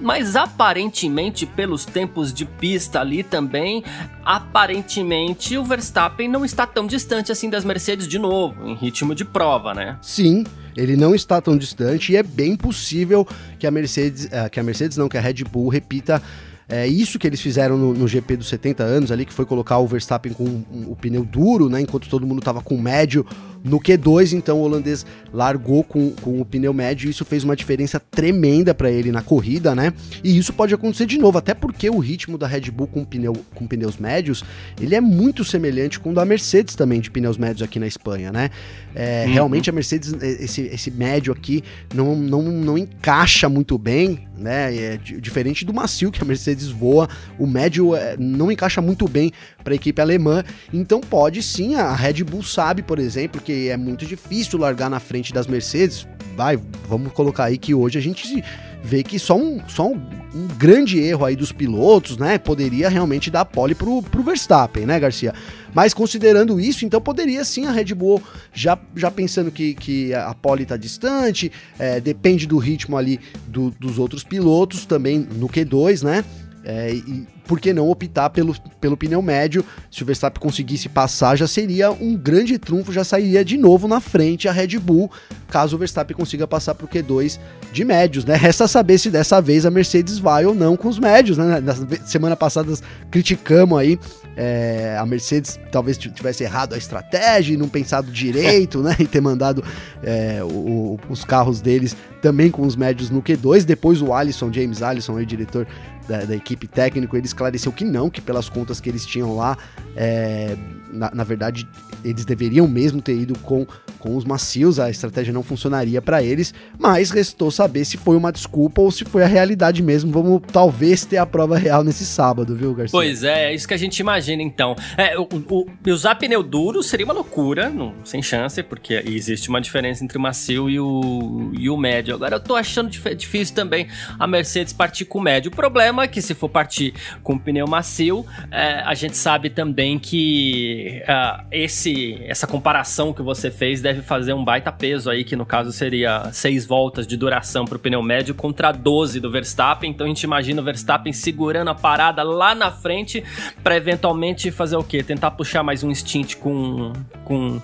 Mas 0.00 0.36
aparentemente, 0.36 1.44
pelos 1.44 1.84
tempos 1.84 2.32
de 2.32 2.44
pista 2.44 3.00
ali 3.00 3.24
também, 3.24 3.82
aparentemente 4.24 5.58
o 5.58 5.64
Verstappen 5.64 6.28
não 6.28 6.44
está 6.44 6.68
tão 6.68 6.86
distante 6.86 7.32
assim 7.32 7.50
das 7.50 7.64
Mercedes 7.64 8.06
de 8.06 8.16
novo, 8.16 8.64
em 8.64 8.74
ritmo 8.74 9.12
de 9.12 9.24
prova, 9.24 9.74
né? 9.74 9.98
Sim, 10.00 10.44
ele 10.78 10.96
não 10.96 11.14
está 11.14 11.40
tão 11.40 11.56
distante 11.56 12.12
e 12.12 12.16
é 12.16 12.22
bem 12.22 12.56
possível 12.56 13.26
que 13.58 13.66
a 13.66 13.70
Mercedes, 13.70 14.28
eh, 14.30 14.48
que 14.48 14.60
a 14.60 14.62
Mercedes 14.62 14.96
não, 14.96 15.08
que 15.08 15.18
a 15.18 15.20
Red 15.20 15.44
Bull 15.44 15.68
repita 15.68 16.22
é 16.70 16.86
isso 16.86 17.18
que 17.18 17.26
eles 17.26 17.40
fizeram 17.40 17.78
no, 17.78 17.94
no, 17.94 18.06
GP 18.06 18.36
dos 18.36 18.48
70 18.48 18.82
anos 18.84 19.10
ali, 19.10 19.24
que 19.24 19.32
foi 19.32 19.46
colocar 19.46 19.78
o 19.78 19.86
Verstappen 19.86 20.34
com 20.34 20.44
o 20.86 20.94
pneu 21.00 21.24
duro, 21.24 21.70
né? 21.70 21.80
Enquanto 21.80 22.10
todo 22.10 22.26
mundo 22.26 22.42
tava 22.42 22.60
com 22.60 22.76
médio 22.76 23.24
no 23.64 23.80
Q2, 23.80 24.32
então 24.32 24.58
o 24.58 24.62
holandês 24.62 25.04
largou 25.32 25.82
com, 25.84 26.10
com 26.10 26.40
o 26.40 26.44
pneu 26.44 26.72
médio 26.72 27.08
e 27.08 27.10
isso 27.10 27.24
fez 27.24 27.44
uma 27.44 27.56
diferença 27.56 28.00
tremenda 28.00 28.74
para 28.74 28.90
ele 28.90 29.10
na 29.12 29.22
corrida, 29.22 29.74
né? 29.74 29.92
E 30.22 30.36
isso 30.36 30.52
pode 30.52 30.74
acontecer 30.74 31.06
de 31.06 31.18
novo, 31.18 31.38
até 31.38 31.54
porque 31.54 31.90
o 31.90 31.98
ritmo 31.98 32.38
da 32.38 32.46
Red 32.46 32.70
Bull 32.70 32.86
com, 32.86 33.04
pneu, 33.04 33.34
com 33.54 33.66
pneus 33.66 33.96
médios, 33.96 34.44
ele 34.80 34.94
é 34.94 35.00
muito 35.00 35.44
semelhante 35.44 35.98
com 36.00 36.10
o 36.10 36.14
da 36.14 36.24
Mercedes 36.24 36.74
também, 36.74 37.00
de 37.00 37.10
pneus 37.10 37.36
médios 37.36 37.62
aqui 37.62 37.78
na 37.78 37.86
Espanha, 37.86 38.32
né? 38.32 38.50
É, 38.94 39.24
uhum. 39.26 39.32
Realmente 39.32 39.70
a 39.70 39.72
Mercedes, 39.72 40.12
esse, 40.22 40.62
esse 40.62 40.90
médio 40.90 41.32
aqui, 41.32 41.62
não, 41.94 42.16
não, 42.16 42.42
não 42.42 42.78
encaixa 42.78 43.48
muito 43.48 43.76
bem, 43.78 44.26
né? 44.36 44.74
É 44.74 44.96
diferente 44.96 45.64
do 45.64 45.74
macio 45.74 46.10
que 46.10 46.22
a 46.22 46.24
Mercedes 46.24 46.68
voa, 46.68 47.08
o 47.38 47.46
médio 47.46 47.94
é, 47.94 48.16
não 48.18 48.50
encaixa 48.50 48.80
muito 48.80 49.06
bem 49.08 49.32
para 49.68 49.74
a 49.74 49.76
equipe 49.76 50.00
alemã. 50.00 50.42
Então 50.72 51.00
pode 51.00 51.42
sim, 51.42 51.74
a 51.74 51.94
Red 51.94 52.24
Bull 52.24 52.42
sabe, 52.42 52.82
por 52.82 52.98
exemplo, 52.98 53.40
que 53.40 53.68
é 53.68 53.76
muito 53.76 54.06
difícil 54.06 54.58
largar 54.58 54.88
na 54.88 54.98
frente 54.98 55.32
das 55.32 55.46
Mercedes. 55.46 56.08
Vai, 56.34 56.58
vamos 56.88 57.12
colocar 57.12 57.44
aí 57.44 57.58
que 57.58 57.74
hoje 57.74 57.98
a 57.98 58.00
gente 58.00 58.42
vê 58.82 59.02
que 59.02 59.18
só 59.18 59.36
um, 59.36 59.60
só 59.68 59.88
um, 59.88 60.00
um 60.34 60.46
grande 60.56 61.00
erro 61.00 61.24
aí 61.24 61.34
dos 61.34 61.50
pilotos, 61.50 62.16
né, 62.16 62.38
poderia 62.38 62.88
realmente 62.88 63.28
dar 63.28 63.44
pole 63.44 63.74
pro, 63.74 64.02
pro 64.02 64.22
Verstappen, 64.22 64.86
né, 64.86 64.98
Garcia? 65.00 65.34
Mas 65.74 65.92
considerando 65.92 66.60
isso, 66.60 66.86
então 66.86 67.00
poderia 67.00 67.44
sim 67.44 67.66
a 67.66 67.72
Red 67.72 67.92
Bull, 67.92 68.22
já, 68.54 68.78
já 68.94 69.10
pensando 69.10 69.50
que, 69.50 69.74
que 69.74 70.14
a 70.14 70.32
pole 70.32 70.62
está 70.62 70.76
distante, 70.76 71.50
é, 71.76 72.00
depende 72.00 72.46
do 72.46 72.56
ritmo 72.56 72.96
ali 72.96 73.18
do, 73.48 73.70
dos 73.72 73.98
outros 73.98 74.22
pilotos 74.22 74.86
também 74.86 75.26
no 75.34 75.48
Q2, 75.48 76.04
né? 76.04 76.24
É, 76.64 76.92
e 76.92 77.26
por 77.48 77.58
que 77.58 77.72
não 77.72 77.88
optar 77.88 78.28
pelo, 78.28 78.54
pelo 78.78 78.96
pneu 78.96 79.22
médio? 79.22 79.64
Se 79.90 80.02
o 80.02 80.06
Verstappen 80.06 80.40
conseguisse 80.40 80.88
passar, 80.88 81.34
já 81.34 81.48
seria 81.48 81.90
um 81.90 82.14
grande 82.14 82.58
trunfo, 82.58 82.92
já 82.92 83.02
sairia 83.02 83.42
de 83.42 83.56
novo 83.56 83.88
na 83.88 84.00
frente 84.00 84.46
a 84.46 84.52
Red 84.52 84.78
Bull, 84.78 85.10
caso 85.48 85.74
o 85.74 85.78
Verstappen 85.78 86.14
consiga 86.14 86.46
passar 86.46 86.74
para 86.74 86.84
o 86.84 86.88
Q2 86.88 87.40
de 87.72 87.84
médios, 87.84 88.24
né? 88.26 88.36
Resta 88.36 88.68
saber 88.68 88.98
se 88.98 89.10
dessa 89.10 89.40
vez 89.40 89.64
a 89.64 89.70
Mercedes 89.70 90.18
vai 90.18 90.44
ou 90.44 90.54
não 90.54 90.76
com 90.76 90.88
os 90.88 90.98
médios, 90.98 91.38
né? 91.38 91.60
Na 91.60 91.74
semana 92.04 92.36
passada 92.36 92.72
criticamos 93.10 93.78
aí 93.78 93.98
é, 94.40 94.96
a 94.96 95.04
Mercedes 95.04 95.58
talvez 95.72 95.98
tivesse 95.98 96.44
errado 96.44 96.72
a 96.72 96.78
estratégia 96.78 97.54
e 97.54 97.56
não 97.56 97.68
pensado 97.68 98.12
direito, 98.12 98.80
né? 98.80 98.94
E 99.00 99.06
ter 99.06 99.20
mandado 99.20 99.64
é, 100.02 100.40
o, 100.44 100.98
os 101.08 101.24
carros 101.24 101.60
deles 101.60 101.96
também 102.22 102.50
com 102.50 102.62
os 102.62 102.76
médios 102.76 103.10
no 103.10 103.20
Q2. 103.20 103.64
Depois 103.64 104.00
o 104.00 104.12
Alisson, 104.12 104.52
James 104.52 104.80
Alisson, 104.80 105.14
o 105.14 105.26
diretor 105.26 105.66
da, 106.08 106.24
da, 106.24 106.36
equipe 106.36 106.68
técnico, 106.68 107.16
ele 107.16 107.26
esclareceu 107.38 107.72
que 107.72 107.84
não, 107.84 108.10
que 108.10 108.20
pelas 108.20 108.48
contas 108.48 108.80
que 108.80 108.88
eles 108.88 109.06
tinham 109.06 109.36
lá, 109.36 109.56
é, 109.96 110.56
na, 110.92 111.10
na, 111.14 111.24
verdade, 111.24 111.68
eles 112.04 112.24
deveriam 112.24 112.66
mesmo 112.66 113.00
ter 113.00 113.16
ido 113.16 113.38
com, 113.40 113.66
com 113.98 114.16
os 114.16 114.24
macios, 114.24 114.80
a 114.80 114.90
estratégia 114.90 115.32
não 115.32 115.42
funcionaria 115.42 116.02
para 116.02 116.22
eles, 116.22 116.52
mas 116.78 117.10
restou 117.10 117.50
saber 117.50 117.84
se 117.84 117.96
foi 117.96 118.16
uma 118.16 118.32
desculpa 118.32 118.80
ou 118.80 118.90
se 118.90 119.04
foi 119.04 119.22
a 119.22 119.26
realidade 119.26 119.82
mesmo. 119.82 120.10
Vamos 120.10 120.42
talvez 120.52 121.04
ter 121.04 121.18
a 121.18 121.26
prova 121.26 121.56
real 121.56 121.84
nesse 121.84 122.04
sábado, 122.04 122.54
viu, 122.54 122.74
Garcia? 122.74 122.92
Pois 122.92 123.22
é, 123.22 123.50
é 123.50 123.54
isso 123.54 123.68
que 123.68 123.74
a 123.74 123.78
gente 123.78 123.98
imagina 123.98 124.42
então. 124.42 124.74
É, 124.96 125.18
o, 125.18 125.28
o, 125.48 125.66
usar 125.86 126.14
pneu 126.16 126.42
duro 126.42 126.82
seria 126.82 127.04
uma 127.04 127.14
loucura, 127.14 127.68
não, 127.68 127.94
sem 128.04 128.22
chance, 128.22 128.62
porque 128.62 129.02
existe 129.06 129.48
uma 129.48 129.60
diferença 129.60 130.02
entre 130.04 130.18
o 130.18 130.20
macio 130.20 130.68
e 130.68 130.80
o, 130.80 131.52
e 131.58 131.70
o 131.70 131.76
médio. 131.76 132.14
Agora 132.14 132.36
eu 132.36 132.40
tô 132.40 132.54
achando 132.54 132.90
difícil 132.90 133.54
também 133.54 133.88
a 134.18 134.26
Mercedes 134.26 134.72
partir 134.72 135.04
com 135.04 135.18
o 135.18 135.22
médio. 135.22 135.50
O 135.50 135.54
problema 135.54 136.04
é 136.04 136.08
que 136.08 136.22
se 136.22 136.34
for 136.34 136.48
partir 136.48 136.94
com 137.28 137.36
pneu 137.36 137.66
macio, 137.68 138.24
é, 138.50 138.80
a 138.80 138.94
gente 138.94 139.14
sabe 139.14 139.50
também 139.50 139.98
que 139.98 141.02
uh, 141.02 141.44
esse, 141.52 142.18
essa 142.24 142.46
comparação 142.46 143.12
que 143.12 143.20
você 143.20 143.50
fez 143.50 143.82
deve 143.82 144.00
fazer 144.00 144.32
um 144.32 144.42
baita 144.42 144.72
peso 144.72 145.10
aí, 145.10 145.22
que 145.22 145.36
no 145.36 145.44
caso 145.44 145.70
seria 145.70 146.32
seis 146.32 146.64
voltas 146.64 147.06
de 147.06 147.18
duração 147.18 147.66
para 147.66 147.76
o 147.76 147.78
pneu 147.78 148.02
médio 148.02 148.34
contra 148.34 148.72
12 148.72 149.20
do 149.20 149.30
Verstappen. 149.30 149.90
Então 149.90 150.06
a 150.06 150.08
gente 150.08 150.22
imagina 150.22 150.62
o 150.62 150.64
Verstappen 150.64 151.12
segurando 151.12 151.68
a 151.68 151.74
parada 151.74 152.22
lá 152.22 152.54
na 152.54 152.70
frente 152.70 153.22
para 153.62 153.76
eventualmente 153.76 154.50
fazer 154.50 154.76
o 154.76 154.82
quê? 154.82 155.02
Tentar 155.02 155.32
puxar 155.32 155.62
mais 155.62 155.84
um 155.84 155.94
stint 155.94 156.36
com. 156.36 156.94
com 157.24 157.60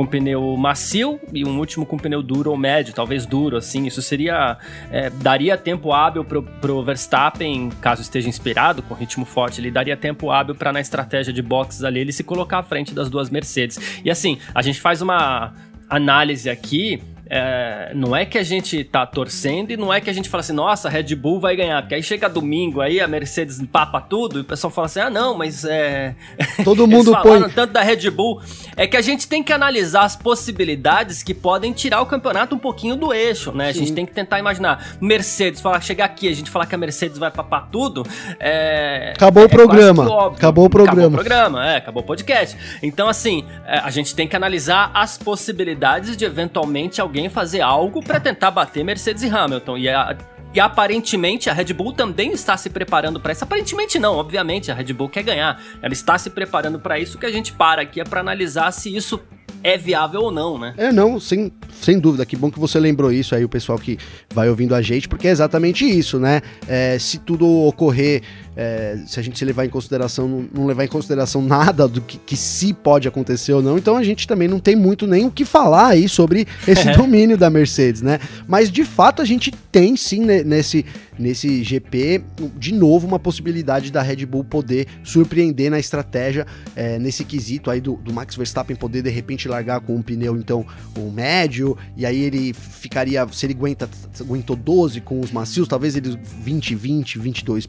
com 0.00 0.06
pneu 0.06 0.56
macio 0.56 1.20
e 1.30 1.44
um 1.44 1.58
último 1.58 1.84
com 1.84 1.98
pneu 1.98 2.22
duro 2.22 2.50
ou 2.50 2.56
médio, 2.56 2.94
talvez 2.94 3.26
duro, 3.26 3.58
assim. 3.58 3.86
Isso 3.86 4.00
seria. 4.00 4.56
É, 4.90 5.10
daria 5.10 5.58
tempo 5.58 5.92
hábil 5.92 6.24
pro, 6.24 6.42
pro 6.42 6.82
Verstappen, 6.82 7.68
caso 7.82 8.00
esteja 8.00 8.26
inspirado, 8.26 8.82
com 8.82 8.94
ritmo 8.94 9.26
forte, 9.26 9.60
ele 9.60 9.70
daria 9.70 9.98
tempo 9.98 10.30
hábil 10.30 10.54
para 10.54 10.72
na 10.72 10.80
estratégia 10.80 11.34
de 11.34 11.42
boxes 11.42 11.84
ali 11.84 12.00
ele 12.00 12.12
se 12.12 12.24
colocar 12.24 12.60
à 12.60 12.62
frente 12.62 12.94
das 12.94 13.10
duas 13.10 13.28
Mercedes. 13.28 14.00
E 14.02 14.10
assim, 14.10 14.38
a 14.54 14.62
gente 14.62 14.80
faz 14.80 15.02
uma 15.02 15.52
análise 15.86 16.48
aqui 16.48 17.02
é, 17.32 17.92
não 17.94 18.16
é 18.16 18.26
que 18.26 18.36
a 18.36 18.42
gente 18.42 18.82
tá 18.82 19.06
torcendo 19.06 19.70
e 19.70 19.76
não 19.76 19.94
é 19.94 20.00
que 20.00 20.10
a 20.10 20.12
gente 20.12 20.28
fala 20.28 20.40
assim, 20.40 20.52
nossa, 20.52 20.88
a 20.88 20.90
Red 20.90 21.14
Bull 21.14 21.38
vai 21.38 21.54
ganhar. 21.54 21.80
Porque 21.80 21.94
aí 21.94 22.02
chega 22.02 22.28
domingo, 22.28 22.80
aí 22.80 23.00
a 23.00 23.06
Mercedes 23.06 23.62
papa 23.70 24.00
tudo 24.00 24.38
e 24.38 24.40
o 24.40 24.44
pessoal 24.44 24.68
fala 24.70 24.86
assim, 24.86 24.98
ah, 24.98 25.08
não, 25.08 25.38
mas 25.38 25.64
é. 25.64 26.16
Todo 26.64 26.88
mundo 26.88 27.16
põe. 27.22 27.48
tanto 27.50 27.72
da 27.72 27.82
Red 27.82 28.10
Bull. 28.10 28.40
É 28.76 28.84
que 28.84 28.96
a 28.96 29.00
gente 29.00 29.28
tem 29.28 29.44
que 29.44 29.52
analisar 29.52 30.02
as 30.02 30.16
possibilidades 30.16 31.22
que 31.22 31.32
podem 31.32 31.72
tirar 31.72 32.00
o 32.00 32.06
campeonato 32.06 32.56
um 32.56 32.58
pouquinho 32.58 32.96
do 32.96 33.14
eixo, 33.14 33.52
né? 33.52 33.68
A 33.68 33.72
gente 33.72 33.92
tem 33.92 34.04
que 34.04 34.12
tentar 34.12 34.40
imaginar. 34.40 34.96
Mercedes, 35.00 35.60
falar, 35.60 35.80
chegar 35.80 36.06
aqui, 36.06 36.26
a 36.26 36.34
gente 36.34 36.50
falar 36.50 36.66
que 36.66 36.74
a 36.74 36.78
Mercedes 36.78 37.16
vai 37.16 37.30
papar 37.30 37.68
tudo. 37.70 38.04
É, 38.40 39.12
acabou 39.14 39.44
é, 39.44 39.46
o 39.46 39.48
programa. 39.48 40.02
Acabou 40.26 40.64
o 40.64 40.70
programa. 40.70 41.00
Acabou 41.00 41.08
o 41.08 41.12
programa, 41.12 41.68
é, 41.68 41.76
acabou 41.76 42.02
o 42.02 42.06
podcast. 42.06 42.56
Então, 42.82 43.08
assim, 43.08 43.44
é, 43.64 43.78
a 43.78 43.90
gente 43.90 44.16
tem 44.16 44.26
que 44.26 44.34
analisar 44.34 44.90
as 44.92 45.16
possibilidades 45.16 46.16
de 46.16 46.24
eventualmente 46.24 47.00
alguém 47.00 47.19
alguém 47.20 47.28
fazer 47.28 47.60
algo 47.60 48.02
para 48.02 48.18
tentar 48.18 48.50
bater 48.50 48.82
Mercedes 48.82 49.22
e 49.22 49.28
Hamilton. 49.28 49.76
E 49.76 49.88
a, 49.88 50.16
e 50.54 50.58
aparentemente 50.58 51.50
a 51.50 51.52
Red 51.52 51.72
Bull 51.74 51.92
também 51.92 52.32
está 52.32 52.56
se 52.56 52.70
preparando 52.70 53.20
para 53.20 53.32
isso. 53.32 53.44
Aparentemente 53.44 53.98
não, 53.98 54.14
obviamente 54.16 54.70
a 54.70 54.74
Red 54.74 54.92
Bull 54.92 55.08
quer 55.08 55.22
ganhar. 55.22 55.62
Ela 55.82 55.92
está 55.92 56.16
se 56.16 56.30
preparando 56.30 56.80
para 56.80 56.98
isso. 56.98 57.18
Que 57.18 57.26
a 57.26 57.32
gente 57.32 57.52
para 57.52 57.82
aqui 57.82 58.00
é 58.00 58.04
para 58.04 58.20
analisar 58.20 58.72
se 58.72 58.94
isso 58.94 59.20
é 59.62 59.76
viável 59.76 60.22
ou 60.22 60.30
não, 60.30 60.58
né? 60.58 60.74
É, 60.78 60.90
não, 60.90 61.20
sem, 61.20 61.52
sem 61.70 61.98
dúvida. 61.98 62.24
Que 62.24 62.34
bom 62.34 62.50
que 62.50 62.58
você 62.58 62.80
lembrou 62.80 63.12
isso 63.12 63.34
aí, 63.34 63.44
o 63.44 63.48
pessoal 63.48 63.78
que 63.78 63.98
vai 64.32 64.48
ouvindo 64.48 64.74
a 64.74 64.80
gente, 64.80 65.06
porque 65.08 65.28
é 65.28 65.30
exatamente 65.30 65.84
isso, 65.84 66.18
né? 66.18 66.40
É, 66.66 66.98
se 66.98 67.18
tudo 67.18 67.46
ocorrer, 67.66 68.22
é, 68.56 68.98
se 69.06 69.18
a 69.20 69.22
gente 69.22 69.44
levar 69.44 69.64
em 69.64 69.68
consideração, 69.68 70.48
não, 70.52 70.66
levar 70.66 70.84
em 70.84 70.88
consideração 70.88 71.42
nada 71.42 71.86
do 71.86 72.00
que, 72.00 72.18
que, 72.18 72.36
se 72.36 72.72
pode 72.72 73.06
acontecer 73.06 73.52
ou 73.52 73.62
não, 73.62 73.78
então 73.78 73.96
a 73.96 74.02
gente 74.02 74.26
também 74.26 74.48
não 74.48 74.58
tem 74.58 74.74
muito 74.74 75.06
nem 75.06 75.26
o 75.26 75.30
que 75.30 75.44
falar 75.44 75.88
aí 75.88 76.08
sobre 76.08 76.46
esse 76.66 76.90
domínio 76.92 77.36
da 77.36 77.48
Mercedes, 77.48 78.02
né? 78.02 78.18
Mas 78.46 78.70
de 78.70 78.84
fato 78.84 79.22
a 79.22 79.24
gente 79.24 79.50
tem 79.70 79.96
sim 79.96 80.24
né, 80.24 80.42
nesse 80.42 80.84
nesse 81.20 81.62
GP, 81.62 82.22
de 82.56 82.72
novo, 82.72 83.06
uma 83.06 83.18
possibilidade 83.18 83.92
da 83.92 84.00
Red 84.00 84.24
Bull 84.24 84.42
poder 84.42 84.86
surpreender 85.04 85.70
na 85.70 85.78
estratégia, 85.78 86.46
é, 86.74 86.98
nesse 86.98 87.24
quesito 87.24 87.70
aí 87.70 87.80
do, 87.80 87.96
do, 87.96 88.12
Max 88.12 88.34
Verstappen 88.34 88.74
poder 88.74 89.02
de 89.02 89.10
repente 89.10 89.46
largar 89.46 89.80
com 89.80 89.94
um 89.94 90.02
pneu, 90.02 90.36
então, 90.36 90.64
um 90.96 91.10
médio, 91.10 91.76
e 91.94 92.06
aí 92.06 92.18
ele 92.18 92.54
ficaria, 92.54 93.26
se 93.30 93.44
ele 93.44 93.52
aguenta, 93.52 93.88
aguentou 94.18 94.56
12 94.56 95.02
com 95.02 95.20
os 95.20 95.30
macios, 95.30 95.68
talvez 95.68 95.94
ele 95.94 96.18
20, 96.42 96.74
20, 96.74 97.18
22, 97.18 97.68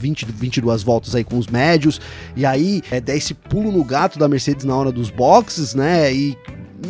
20, 0.00 0.26
22 0.26 0.82
voltas 0.82 1.14
aí 1.14 1.22
com 1.22 1.38
os 1.38 1.46
médios, 1.46 2.00
e 2.34 2.46
aí 2.46 2.82
é, 2.90 3.00
der 3.00 3.16
esse 3.16 3.34
pulo 3.34 3.70
no 3.70 3.84
gato 3.84 4.18
da 4.18 4.28
Mercedes 4.28 4.64
na 4.64 4.74
hora 4.74 4.90
dos 4.90 5.10
boxes, 5.10 5.74
né, 5.74 6.12
e 6.12 6.36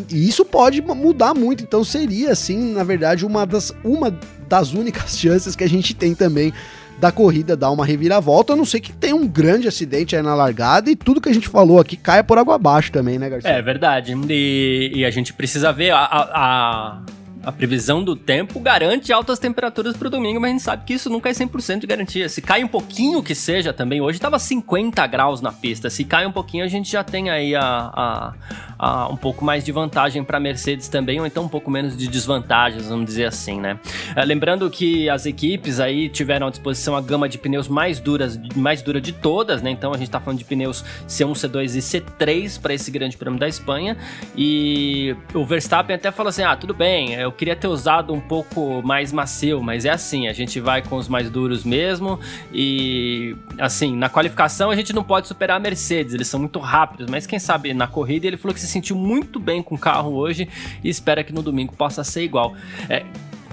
e 0.09 0.29
isso 0.29 0.45
pode 0.45 0.81
mudar 0.81 1.35
muito, 1.35 1.64
então 1.64 1.83
seria 1.83 2.31
assim, 2.31 2.73
na 2.73 2.85
verdade, 2.85 3.26
uma 3.26 3.45
das, 3.45 3.73
uma 3.83 4.17
das 4.49 4.73
únicas 4.73 5.17
chances 5.19 5.57
que 5.57 5.64
a 5.64 5.69
gente 5.69 5.95
tem 5.95 6.14
também 6.14 6.52
da 7.00 7.11
corrida 7.11 7.57
dar 7.57 7.71
uma 7.71 7.85
reviravolta, 7.85 8.52
a 8.52 8.57
não 8.57 8.64
ser 8.64 8.79
que 8.81 8.93
tenha 8.93 9.17
um 9.17 9.26
grande 9.26 9.67
acidente 9.67 10.14
aí 10.14 10.23
na 10.23 10.35
largada 10.35 10.90
e 10.90 10.95
tudo 10.95 11.21
que 11.21 11.31
a 11.31 11.33
gente 11.33 11.49
falou 11.49 11.81
aqui 11.81 11.97
caia 11.97 12.23
por 12.23 12.37
água 12.37 12.57
abaixo 12.57 12.93
também, 12.93 13.19
né, 13.19 13.29
Garcia? 13.29 13.50
É 13.50 13.62
verdade. 13.62 14.14
E, 14.29 14.93
e 14.95 15.05
a 15.05 15.11
gente 15.11 15.33
precisa 15.33 15.73
ver 15.73 15.90
a, 15.93 15.99
a, 15.99 16.29
a 16.35 17.02
previsão 17.51 18.05
do 18.05 18.15
tempo 18.15 18.61
garante 18.61 19.13
altas 19.13 19.39
temperaturas 19.39 19.97
para 19.97 20.09
o 20.09 20.11
domingo, 20.11 20.39
mas 20.39 20.51
a 20.51 20.53
gente 20.53 20.63
sabe 20.63 20.85
que 20.85 20.93
isso 20.93 21.09
nunca 21.09 21.31
é 21.31 21.33
100% 21.33 21.81
de 21.81 21.87
garantia. 21.87 22.29
Se 22.29 22.43
cai 22.43 22.63
um 22.63 22.69
pouquinho 22.69 23.23
que 23.23 23.35
seja 23.35 23.73
também, 23.73 24.01
hoje 24.01 24.19
estava 24.19 24.39
50 24.39 25.07
graus 25.07 25.41
na 25.41 25.51
pista, 25.51 25.89
se 25.89 26.05
cai 26.05 26.27
um 26.27 26.33
pouquinho 26.33 26.65
a 26.65 26.69
gente 26.69 26.93
já 26.93 27.03
tem 27.03 27.31
aí 27.31 27.55
a, 27.55 27.63
a, 27.63 28.35
a 28.79 29.09
um 29.09 29.17
pouco 29.17 29.45
mais 29.45 29.65
de 29.65 29.73
vantagem 29.73 30.23
para 30.23 30.37
a 30.37 30.41
Mercedes 30.41 30.89
também, 30.89 31.19
ou 31.19 31.27
então 31.27 31.45
um 31.45 31.49
pouco 31.49 31.71
menos 31.71 31.97
de 31.97 32.09
desvantagens, 32.09 32.89
vamos 32.89 33.07
dizer 33.07 33.25
assim, 33.25 33.59
né? 33.59 33.79
É, 34.15 34.25
lembrando 34.25 34.69
que 34.69 35.09
as 35.09 35.25
equipes 35.25 35.81
aí 35.81 36.09
tiveram 36.09 36.49
à 36.49 36.51
disposição 36.51 36.95
a 36.95 37.01
gama 37.01 37.29
de 37.29 37.39
pneus 37.39 37.69
mais 37.69 37.99
duras, 38.01 38.39
mais 38.55 38.83
dura 38.83 39.01
de 39.01 39.13
todas, 39.13 39.63
né? 39.63 39.71
Então 39.71 39.93
a 39.93 39.97
gente 39.97 40.09
está 40.09 40.21
falando 40.21 40.39
de 40.39 40.45
pneus 40.45 40.85
C1, 41.09 41.33
C2 41.33 41.77
e 41.77 41.79
C3 41.79 42.61
para 42.61 42.75
esse 42.75 42.91
Grande 42.91 43.17
Prêmio 43.17 43.39
da 43.39 43.49
Espanha, 43.49 43.97
e 44.37 45.17
o 45.33 45.45
Verstappen 45.45 45.97
até 45.97 46.11
falou 46.11 46.29
assim: 46.29 46.43
ah, 46.43 46.57
tudo 46.57 46.75
bem, 46.75 47.15
eu 47.15 47.30
eu 47.31 47.33
queria 47.33 47.55
ter 47.55 47.69
usado 47.69 48.13
um 48.13 48.21
pouco 48.21 48.83
mais 48.83 49.13
macio, 49.13 49.63
mas 49.63 49.85
é 49.85 49.91
assim, 49.91 50.27
a 50.27 50.33
gente 50.33 50.61
vai 50.61 50.83
com 50.83 50.97
os 50.97 51.09
mais 51.09 51.31
duros 51.31 51.65
mesmo 51.65 52.19
e 52.53 53.37
assim, 53.59 53.97
na 53.97 54.09
qualificação 54.09 54.71
a 54.71 54.77
gente 54.77 54.93
não 54.93 55.05
pode 55.05 55.29
superar 55.29 55.57
a 55.57 55.61
Mercedes, 55.61 56.13
eles 56.13 56.27
são 56.27 56.41
muito 56.41 56.59
rápidos, 56.59 57.09
mas 57.09 57.27
quem 57.27 57.39
sabe 57.39 57.73
na 57.73 57.87
corrida 57.87 58.27
ele 58.27 58.37
falou 58.37 58.53
que 58.53 58.61
se 58.61 58.67
sentiu 58.67 58.97
muito 58.97 59.39
bem 59.39 59.63
com 59.63 59.77
o 59.77 59.79
carro 59.79 60.13
hoje 60.15 60.49
e 60.83 60.89
espera 60.89 61.23
que 61.23 61.33
no 61.33 61.43
domingo 61.43 61.73
possa 61.75 62.03
ser 62.03 62.23
igual. 62.23 62.55
É, 62.89 63.05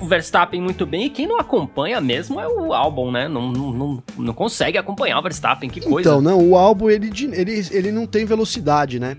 o 0.01 0.05
Verstappen 0.05 0.61
muito 0.61 0.85
bem 0.85 1.05
e 1.05 1.09
quem 1.09 1.27
não 1.27 1.39
acompanha 1.39 2.01
mesmo 2.01 2.39
é 2.39 2.47
o 2.47 2.73
álbum, 2.73 3.11
né? 3.11 3.27
Não, 3.27 3.51
não, 3.51 4.03
não, 4.17 4.33
consegue 4.33 4.77
acompanhar 4.77 5.19
o 5.19 5.21
Verstappen, 5.21 5.69
que 5.69 5.81
coisa. 5.81 6.09
Então, 6.09 6.21
não, 6.21 6.39
o 6.39 6.55
álbum 6.55 6.89
ele, 6.89 7.11
ele, 7.33 7.67
ele 7.71 7.91
não 7.91 8.05
tem 8.05 8.25
velocidade, 8.25 8.99
né? 8.99 9.17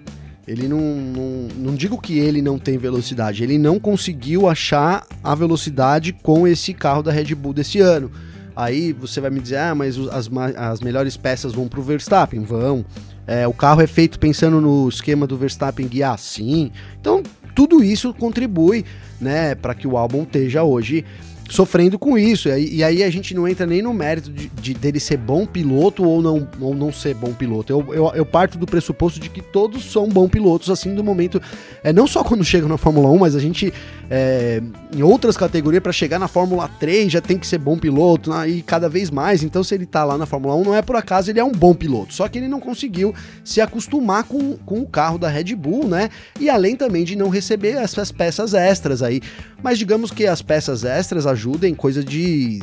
Ele 0.48 0.66
não, 0.66 0.80
não, 0.80 1.48
não 1.56 1.74
digo 1.74 2.00
que 2.00 2.18
ele 2.18 2.40
não 2.40 2.58
tem 2.58 2.78
velocidade, 2.78 3.42
ele 3.42 3.58
não 3.58 3.78
conseguiu 3.78 4.48
achar 4.48 5.06
a 5.22 5.34
velocidade 5.34 6.14
com 6.14 6.48
esse 6.48 6.72
carro 6.72 7.02
da 7.02 7.12
Red 7.12 7.34
Bull 7.34 7.52
desse 7.52 7.80
ano. 7.80 8.10
Aí 8.56 8.94
você 8.94 9.20
vai 9.20 9.30
me 9.30 9.40
dizer, 9.40 9.58
ah, 9.58 9.74
mas 9.74 9.98
as, 10.08 10.30
as 10.56 10.80
melhores 10.80 11.18
peças 11.18 11.52
vão 11.52 11.68
para 11.68 11.78
o 11.78 11.82
Verstappen? 11.82 12.40
Vão. 12.40 12.82
É, 13.26 13.46
o 13.46 13.52
carro 13.52 13.82
é 13.82 13.86
feito 13.86 14.18
pensando 14.18 14.58
no 14.58 14.88
esquema 14.88 15.26
do 15.26 15.36
Verstappen 15.36 15.86
guiar? 15.86 16.18
Sim. 16.18 16.72
Então, 16.98 17.22
tudo 17.54 17.84
isso 17.84 18.14
contribui 18.14 18.86
né, 19.20 19.54
para 19.54 19.74
que 19.74 19.86
o 19.86 19.98
álbum 19.98 20.22
esteja 20.22 20.62
hoje 20.62 21.04
sofrendo 21.48 21.98
com 21.98 22.18
isso. 22.18 22.48
E, 22.48 22.84
aí 22.84 23.02
a 23.02 23.10
gente 23.10 23.34
não 23.34 23.48
entra 23.48 23.66
nem 23.66 23.80
no 23.80 23.92
mérito 23.94 24.30
de, 24.30 24.48
de, 24.48 24.74
dele 24.74 25.00
ser 25.00 25.16
bom 25.16 25.46
piloto 25.46 26.04
ou 26.04 26.20
não, 26.20 26.46
ou 26.60 26.74
não 26.74 26.92
ser 26.92 27.14
bom 27.14 27.32
piloto. 27.32 27.72
Eu, 27.72 27.94
eu, 27.94 28.12
eu, 28.14 28.26
parto 28.26 28.58
do 28.58 28.66
pressuposto 28.66 29.18
de 29.18 29.30
que 29.30 29.40
todos 29.40 29.90
são 29.90 30.08
bons 30.08 30.28
pilotos, 30.28 30.68
assim, 30.70 30.94
do 30.94 31.02
momento. 31.02 31.40
É, 31.82 31.92
não 31.92 32.06
só 32.06 32.22
quando 32.22 32.44
chegam 32.44 32.68
na 32.68 32.76
Fórmula 32.76 33.08
1, 33.10 33.18
mas 33.18 33.34
a 33.34 33.40
gente, 33.40 33.72
é, 34.10 34.62
em 34.94 35.02
outras 35.02 35.36
categorias, 35.36 35.82
para 35.82 35.92
chegar 35.92 36.18
na 36.18 36.28
Fórmula 36.28 36.68
3 36.78 37.10
já 37.10 37.20
tem 37.20 37.38
que 37.38 37.46
ser 37.46 37.58
bom 37.58 37.78
piloto, 37.78 38.30
né, 38.30 38.48
e 38.48 38.62
cada 38.62 38.88
vez 38.88 39.10
mais. 39.10 39.42
Então, 39.42 39.64
se 39.64 39.74
ele 39.74 39.86
tá 39.86 40.04
lá 40.04 40.18
na 40.18 40.26
Fórmula 40.26 40.54
1, 40.56 40.64
não 40.64 40.74
é 40.74 40.82
por 40.82 40.96
acaso, 40.96 41.30
ele 41.30 41.40
é 41.40 41.44
um 41.44 41.52
bom 41.52 41.74
piloto. 41.74 42.12
Só 42.12 42.28
que 42.28 42.38
ele 42.38 42.48
não 42.48 42.60
conseguiu 42.60 43.14
se 43.42 43.60
acostumar 43.60 44.24
com, 44.24 44.56
com 44.58 44.80
o 44.80 44.86
carro 44.86 45.18
da 45.18 45.28
Red 45.28 45.54
Bull, 45.54 45.88
né? 45.88 46.10
E 46.38 46.50
além 46.50 46.76
também 46.76 47.04
de 47.04 47.16
não 47.16 47.30
receber 47.30 47.76
essas 47.76 48.12
peças 48.12 48.52
extras 48.52 49.02
aí. 49.02 49.22
Mas 49.62 49.78
digamos 49.78 50.10
que 50.10 50.26
as 50.26 50.42
peças 50.42 50.84
extras 50.84 51.26
ajudem 51.38 51.72
coisa 51.72 52.02
de 52.02 52.60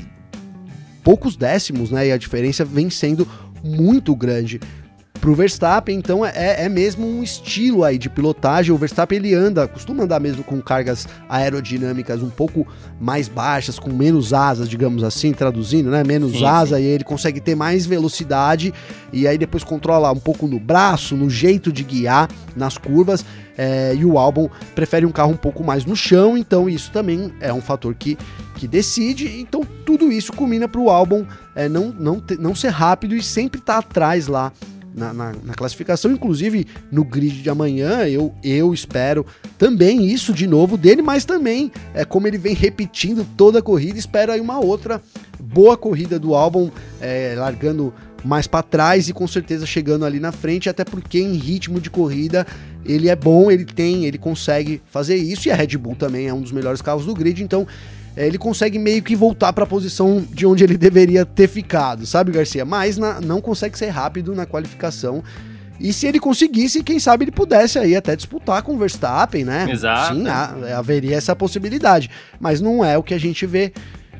poucos 1.01 1.37
décimos, 1.37 1.91
né? 1.91 2.07
E 2.07 2.11
a 2.11 2.17
diferença 2.17 2.65
vem 2.65 2.89
sendo 2.89 3.25
muito 3.63 4.13
grande 4.13 4.59
pro 5.21 5.33
Verstappen, 5.33 5.97
então 5.97 6.23
é, 6.25 6.65
é 6.65 6.69
mesmo 6.69 7.07
um 7.07 7.23
estilo 7.23 7.85
aí 7.85 7.97
de 7.97 8.09
pilotagem. 8.09 8.75
O 8.75 8.77
Verstappen 8.77 9.17
ele 9.17 9.33
anda, 9.33 9.65
costuma 9.65 10.03
andar 10.03 10.19
mesmo 10.19 10.43
com 10.43 10.61
cargas 10.61 11.07
aerodinâmicas 11.29 12.21
um 12.21 12.29
pouco 12.29 12.67
mais 12.99 13.29
baixas, 13.29 13.79
com 13.79 13.91
menos 13.91 14.33
asas, 14.33 14.67
digamos 14.67 15.03
assim, 15.03 15.31
traduzindo, 15.31 15.89
né? 15.89 16.03
Menos 16.03 16.33
sim, 16.33 16.45
asa 16.45 16.75
sim. 16.75 16.83
e 16.83 16.85
ele 16.85 17.03
consegue 17.05 17.39
ter 17.39 17.55
mais 17.55 17.85
velocidade 17.85 18.73
e 19.13 19.25
aí 19.25 19.37
depois 19.37 19.63
controla 19.63 20.11
um 20.11 20.19
pouco 20.19 20.47
no 20.47 20.59
braço, 20.59 21.15
no 21.15 21.29
jeito 21.29 21.71
de 21.71 21.83
guiar 21.83 22.29
nas 22.55 22.77
curvas. 22.77 23.25
É, 23.57 23.95
e 23.95 24.05
o 24.05 24.17
álbum 24.17 24.49
prefere 24.73 25.05
um 25.05 25.11
carro 25.11 25.31
um 25.31 25.37
pouco 25.37 25.63
mais 25.63 25.85
no 25.85 25.95
chão, 25.95 26.37
então 26.37 26.69
isso 26.69 26.91
também 26.91 27.33
é 27.39 27.53
um 27.53 27.61
fator 27.61 27.95
que, 27.95 28.17
que 28.55 28.67
decide. 28.67 29.39
Então 29.39 29.61
tudo 29.85 30.11
isso 30.11 30.33
culmina 30.33 30.67
para 30.67 30.81
o 30.81 30.89
álbum 30.89 31.25
é, 31.55 31.69
não, 31.69 31.89
não, 31.91 32.21
não 32.39 32.55
ser 32.55 32.69
rápido 32.69 33.15
e 33.15 33.23
sempre 33.23 33.59
estar 33.59 33.73
tá 33.73 33.79
atrás 33.79 34.27
lá 34.27 34.51
na, 34.95 35.13
na, 35.13 35.33
na, 35.43 35.53
classificação, 35.53 36.11
inclusive 36.11 36.65
no 36.89 37.03
grid 37.03 37.41
de 37.41 37.49
amanhã, 37.49 38.07
eu, 38.07 38.33
eu 38.41 38.73
espero 38.73 39.25
também 39.57 40.05
isso 40.05 40.33
de 40.33 40.47
novo 40.47 40.77
dele, 40.77 41.01
mas 41.01 41.25
também 41.25 41.69
é 41.93 42.05
como 42.05 42.27
ele 42.27 42.37
vem 42.37 42.55
repetindo 42.55 43.27
toda 43.35 43.59
a 43.59 43.61
corrida, 43.61 43.99
espero 43.99 44.31
aí 44.31 44.39
uma 44.39 44.59
outra 44.59 45.01
boa 45.37 45.75
corrida 45.75 46.17
do 46.17 46.33
álbum, 46.33 46.71
é, 47.01 47.35
largando 47.37 47.93
mais 48.25 48.47
para 48.47 48.63
trás 48.63 49.07
e 49.07 49.13
com 49.13 49.27
certeza 49.27 49.65
chegando 49.65 50.05
ali 50.05 50.19
na 50.19 50.31
frente, 50.31 50.69
até 50.69 50.83
porque 50.83 51.19
em 51.19 51.33
ritmo 51.33 51.79
de 51.79 51.89
corrida 51.89 52.45
ele 52.85 53.09
é 53.09 53.15
bom, 53.15 53.51
ele 53.51 53.65
tem, 53.65 54.05
ele 54.05 54.17
consegue 54.17 54.81
fazer 54.87 55.15
isso 55.15 55.47
e 55.47 55.51
a 55.51 55.55
Red 55.55 55.77
Bull 55.77 55.95
também 55.95 56.27
é 56.27 56.33
um 56.33 56.41
dos 56.41 56.51
melhores 56.51 56.81
carros 56.81 57.05
do 57.05 57.13
grid, 57.13 57.43
então 57.43 57.67
é, 58.15 58.25
ele 58.25 58.37
consegue 58.37 58.79
meio 58.79 59.03
que 59.03 59.15
voltar 59.15 59.51
para 59.53 59.63
a 59.63 59.67
posição 59.67 60.25
de 60.31 60.45
onde 60.45 60.63
ele 60.63 60.77
deveria 60.77 61.25
ter 61.25 61.47
ficado, 61.47 62.05
sabe, 62.05 62.31
Garcia? 62.31 62.65
Mas 62.65 62.97
na, 62.97 63.19
não 63.19 63.41
consegue 63.41 63.77
ser 63.77 63.89
rápido 63.89 64.33
na 64.33 64.45
qualificação. 64.45 65.23
E 65.79 65.91
se 65.91 66.07
ele 66.07 66.19
conseguisse, 66.19 66.81
quem 66.81 66.99
sabe 66.99 67.25
ele 67.25 67.31
pudesse 67.31 67.77
aí 67.77 67.95
até 67.95 68.15
disputar 68.15 68.63
com 68.63 68.75
o 68.75 68.77
Verstappen, 68.77 69.43
né? 69.43 69.67
Exato. 69.69 70.15
Sim, 70.15 70.27
há, 70.27 70.77
haveria 70.77 71.17
essa 71.17 71.35
possibilidade. 71.35 72.09
Mas 72.39 72.61
não 72.61 72.83
é 72.83 72.97
o 72.97 73.03
que 73.03 73.13
a 73.13 73.19
gente 73.19 73.45
vê 73.45 73.73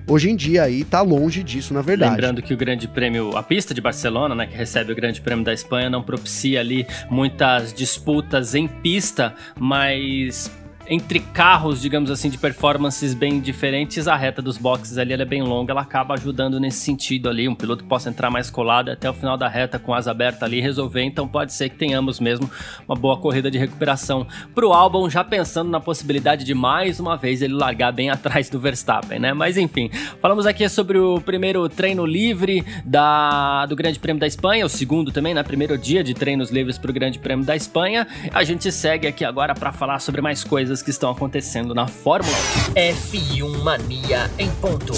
hoje 0.08 0.30
em 0.30 0.36
dia 0.36 0.64
aí 0.64 0.84
tá 0.84 1.02
longe 1.02 1.44
disso, 1.44 1.74
na 1.74 1.82
verdade. 1.82 2.12
Lembrando 2.12 2.42
que 2.42 2.54
o 2.54 2.58
Grande 2.58 2.88
Prêmio, 2.88 3.36
a 3.36 3.44
pista 3.44 3.74
de 3.74 3.82
Barcelona, 3.82 4.36
né, 4.36 4.48
que 4.48 4.56
recebe 4.56 4.92
o 4.92 4.96
Grande 4.96 5.22
Prêmio 5.22 5.44
da 5.44 5.54
Espanha, 5.54 5.90
não 5.90 6.04
propicia 6.04 6.60
ali 6.60 6.86
muitas 7.10 7.74
disputas 7.74 8.56
em 8.56 8.68
pista, 8.68 9.34
mas 9.60 10.52
entre 10.88 11.20
carros, 11.20 11.82
digamos 11.82 12.12
assim, 12.12 12.30
de 12.30 12.38
performances 12.38 13.14
bem 13.14 13.40
diferentes, 13.40 14.08
a 14.08 14.16
reta 14.16 14.42
dos 14.42 14.58
boxes 14.58 14.98
ali 14.98 15.14
é 15.14 15.26
bem 15.26 15.42
longa, 15.42 15.72
ela 15.72 15.82
acaba 15.82 16.14
ajudando 16.14 16.60
nesse 16.60 16.80
sentido 16.80 17.30
ali, 17.30 17.48
um 17.48 17.56
piloto 17.56 17.84
possa 17.86 18.10
entrar 18.10 18.30
mais 18.30 18.50
colado 18.50 18.92
até 18.92 19.10
o 19.10 19.14
final 19.14 19.38
da 19.38 19.48
reta 19.48 19.80
com 19.80 19.94
asa 19.94 20.12
aberta 20.12 20.46
ali 20.46 20.58
e 20.58 20.62
resolver, 20.62 21.04
então 21.04 21.28
pode 21.28 21.54
ser 21.54 21.70
que 21.70 21.76
tenhamos 21.76 22.20
mesmo 22.20 22.50
uma 22.88 22.96
boa 22.96 23.18
corrida 23.18 23.50
de 23.50 23.58
recuperação 23.58 24.28
pro 24.54 24.74
Albon, 24.74 25.10
já 25.10 25.24
pensando 25.24 25.70
na 25.70 25.80
possibilidade 25.80 26.44
de 26.44 26.54
mais 26.54 27.00
uma 27.00 27.18
vez 27.18 27.42
ele 27.42 27.54
largar 27.54 27.92
bem 27.92 28.10
atrás 28.12 28.50
do 28.50 28.60
Verstappen, 28.60 29.20
né? 29.20 29.34
Mas 29.34 29.58
enfim, 29.58 29.90
falamos 30.22 30.46
aqui 30.46 30.68
sobre 30.70 30.98
o 30.98 31.20
primeiro 31.20 31.68
treino 31.68 32.06
livre 32.06 32.64
da, 32.86 33.66
do 33.66 33.76
Grande 33.76 34.00
Prêmio 34.00 34.20
da 34.20 34.28
Espanha, 34.28 34.66
o 34.66 34.70
segundo 34.70 35.12
também, 35.12 35.34
né? 35.34 35.42
Primeiro 35.44 35.78
dia 35.78 36.04
de 36.04 36.14
treinos 36.14 36.52
livres 36.52 36.78
pro 36.78 36.94
Grande 36.94 37.20
Prêmio 37.20 37.46
da 37.46 37.56
Espanha. 37.56 38.08
A 38.32 38.44
gente 38.44 38.72
segue 38.72 39.08
aqui 39.08 39.26
agora 39.26 39.54
para 39.54 39.72
falar 39.72 40.00
sobre 40.00 40.22
mais 40.22 40.44
coisas 40.44 40.75
coisas 40.76 40.82
que 40.82 40.90
estão 40.90 41.12
acontecendo 41.12 41.74
na 41.74 41.88
Fórmula 41.88 42.36
1. 42.72 42.74
F1 42.74 43.64
Mania 43.64 44.30
em 44.38 44.50
ponto. 44.52 44.94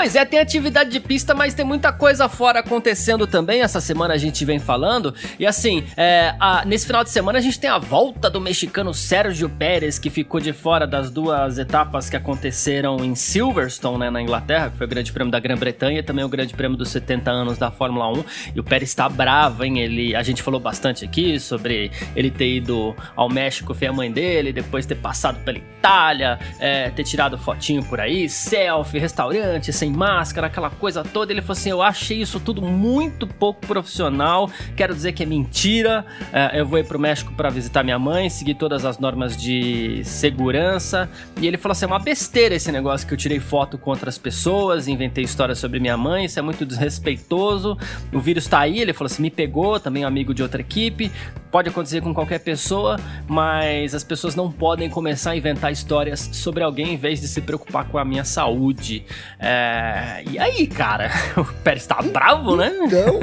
Pois 0.00 0.16
é, 0.16 0.24
tem 0.24 0.38
atividade 0.38 0.88
de 0.88 0.98
pista, 0.98 1.34
mas 1.34 1.52
tem 1.52 1.62
muita 1.62 1.92
coisa 1.92 2.26
fora 2.26 2.60
acontecendo 2.60 3.26
também. 3.26 3.60
Essa 3.60 3.82
semana 3.82 4.14
a 4.14 4.16
gente 4.16 4.46
vem 4.46 4.58
falando. 4.58 5.14
E 5.38 5.46
assim, 5.46 5.84
é, 5.94 6.34
a, 6.40 6.64
nesse 6.64 6.86
final 6.86 7.04
de 7.04 7.10
semana 7.10 7.38
a 7.38 7.42
gente 7.42 7.60
tem 7.60 7.68
a 7.68 7.76
volta 7.76 8.30
do 8.30 8.40
mexicano 8.40 8.94
Sérgio 8.94 9.46
Pérez, 9.50 9.98
que 9.98 10.08
ficou 10.08 10.40
de 10.40 10.54
fora 10.54 10.86
das 10.86 11.10
duas 11.10 11.58
etapas 11.58 12.08
que 12.08 12.16
aconteceram 12.16 13.04
em 13.04 13.14
Silverstone, 13.14 13.98
né, 13.98 14.08
na 14.08 14.22
Inglaterra, 14.22 14.70
que 14.70 14.78
foi 14.78 14.86
o 14.86 14.88
Grande 14.88 15.12
Prêmio 15.12 15.30
da 15.30 15.38
Grã-Bretanha 15.38 15.98
e 15.98 16.02
também 16.02 16.24
o 16.24 16.30
Grande 16.30 16.54
Prêmio 16.54 16.78
dos 16.78 16.88
70 16.88 17.30
anos 17.30 17.58
da 17.58 17.70
Fórmula 17.70 18.10
1. 18.10 18.24
E 18.56 18.60
o 18.60 18.64
Pérez 18.64 18.94
tá 18.94 19.06
bravo, 19.06 19.64
hein? 19.64 19.80
Ele, 19.80 20.16
a 20.16 20.22
gente 20.22 20.42
falou 20.42 20.60
bastante 20.60 21.04
aqui 21.04 21.38
sobre 21.38 21.90
ele 22.16 22.30
ter 22.30 22.48
ido 22.48 22.96
ao 23.14 23.28
México 23.28 23.74
ver 23.74 23.88
a 23.88 23.92
mãe 23.92 24.10
dele, 24.10 24.50
depois 24.50 24.86
ter 24.86 24.94
passado 24.94 25.44
pela 25.44 25.58
Itália, 25.58 26.38
é, 26.58 26.88
ter 26.88 27.04
tirado 27.04 27.36
fotinho 27.36 27.84
por 27.84 28.00
aí, 28.00 28.30
selfie, 28.30 28.98
restaurante, 28.98 29.70
sem 29.74 29.89
máscara, 29.90 30.46
aquela 30.46 30.70
coisa 30.70 31.02
toda. 31.02 31.32
Ele 31.32 31.42
falou 31.42 31.52
assim: 31.52 31.70
Eu 31.70 31.82
achei 31.82 32.20
isso 32.20 32.40
tudo 32.40 32.62
muito 32.62 33.26
pouco 33.26 33.66
profissional. 33.66 34.50
Quero 34.76 34.94
dizer 34.94 35.12
que 35.12 35.22
é 35.22 35.26
mentira. 35.26 36.04
É, 36.32 36.60
eu 36.60 36.66
vou 36.66 36.78
ir 36.78 36.84
pro 36.84 36.98
México 36.98 37.32
para 37.34 37.50
visitar 37.50 37.82
minha 37.82 37.98
mãe, 37.98 38.30
seguir 38.30 38.54
todas 38.54 38.84
as 38.84 38.98
normas 38.98 39.36
de 39.36 40.02
segurança. 40.04 41.08
E 41.40 41.46
ele 41.46 41.56
falou 41.56 41.72
assim: 41.72 41.84
é 41.84 41.88
uma 41.88 41.98
besteira 41.98 42.54
esse 42.54 42.70
negócio 42.72 43.06
que 43.06 43.14
eu 43.14 43.18
tirei 43.18 43.40
foto 43.40 43.76
com 43.76 43.90
outras 43.90 44.16
pessoas, 44.16 44.88
inventei 44.88 45.24
histórias 45.24 45.58
sobre 45.58 45.80
minha 45.80 45.96
mãe. 45.96 46.24
Isso 46.24 46.38
é 46.38 46.42
muito 46.42 46.64
desrespeitoso. 46.64 47.76
O 48.12 48.20
vírus 48.20 48.46
tá 48.46 48.60
aí. 48.60 48.78
Ele 48.80 48.92
falou 48.92 49.06
assim: 49.06 49.22
me 49.22 49.30
pegou, 49.30 49.78
também 49.80 50.04
um 50.04 50.08
amigo 50.08 50.32
de 50.32 50.42
outra 50.42 50.60
equipe. 50.60 51.10
Pode 51.50 51.68
acontecer 51.68 52.00
com 52.00 52.14
qualquer 52.14 52.38
pessoa, 52.38 52.96
mas 53.26 53.94
as 53.94 54.04
pessoas 54.04 54.36
não 54.36 54.52
podem 54.52 54.88
começar 54.88 55.32
a 55.32 55.36
inventar 55.36 55.72
histórias 55.72 56.30
sobre 56.32 56.62
alguém 56.62 56.94
em 56.94 56.96
vez 56.96 57.20
de 57.20 57.26
se 57.26 57.40
preocupar 57.40 57.88
com 57.88 57.98
a 57.98 58.04
minha 58.04 58.24
saúde. 58.24 59.04
É... 59.38 60.22
E 60.30 60.38
aí, 60.38 60.66
cara? 60.66 61.10
O 61.36 61.44
Pérez 61.62 61.86
tá 61.86 62.00
bravo, 62.02 62.56
né? 62.56 62.72
Então. 62.82 63.20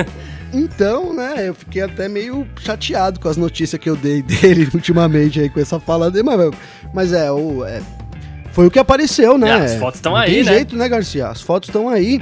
Então, 0.54 1.14
né, 1.14 1.50
eu 1.50 1.54
fiquei 1.54 1.82
até 1.82 2.08
meio 2.08 2.48
chateado 2.60 3.20
com 3.20 3.28
as 3.28 3.36
notícias 3.36 3.80
que 3.82 3.90
eu 3.90 3.98
dei 3.98 4.22
dele 4.22 4.70
ultimamente 4.74 5.42
aí 5.42 5.50
com 5.50 5.60
essa 5.60 5.78
fala 5.78 6.10
dele, 6.10 6.24
mas, 6.24 6.52
mas 6.94 7.14
é, 7.14 7.30
o, 7.30 7.66
é, 7.66 7.82
foi 8.54 8.66
o 8.66 8.72
que 8.72 8.80
apareceu, 8.80 9.38
né? 9.38 9.50
É, 9.50 9.54
as 9.54 9.76
fotos 9.76 10.00
estão 10.00 10.16
aí, 10.16 10.36
tem 10.36 10.44
né? 10.44 10.54
jeito, 10.54 10.76
né, 10.76 10.88
Garcia? 10.88 11.28
As 11.28 11.42
fotos 11.42 11.70
estão 11.70 11.90
aí. 11.90 12.22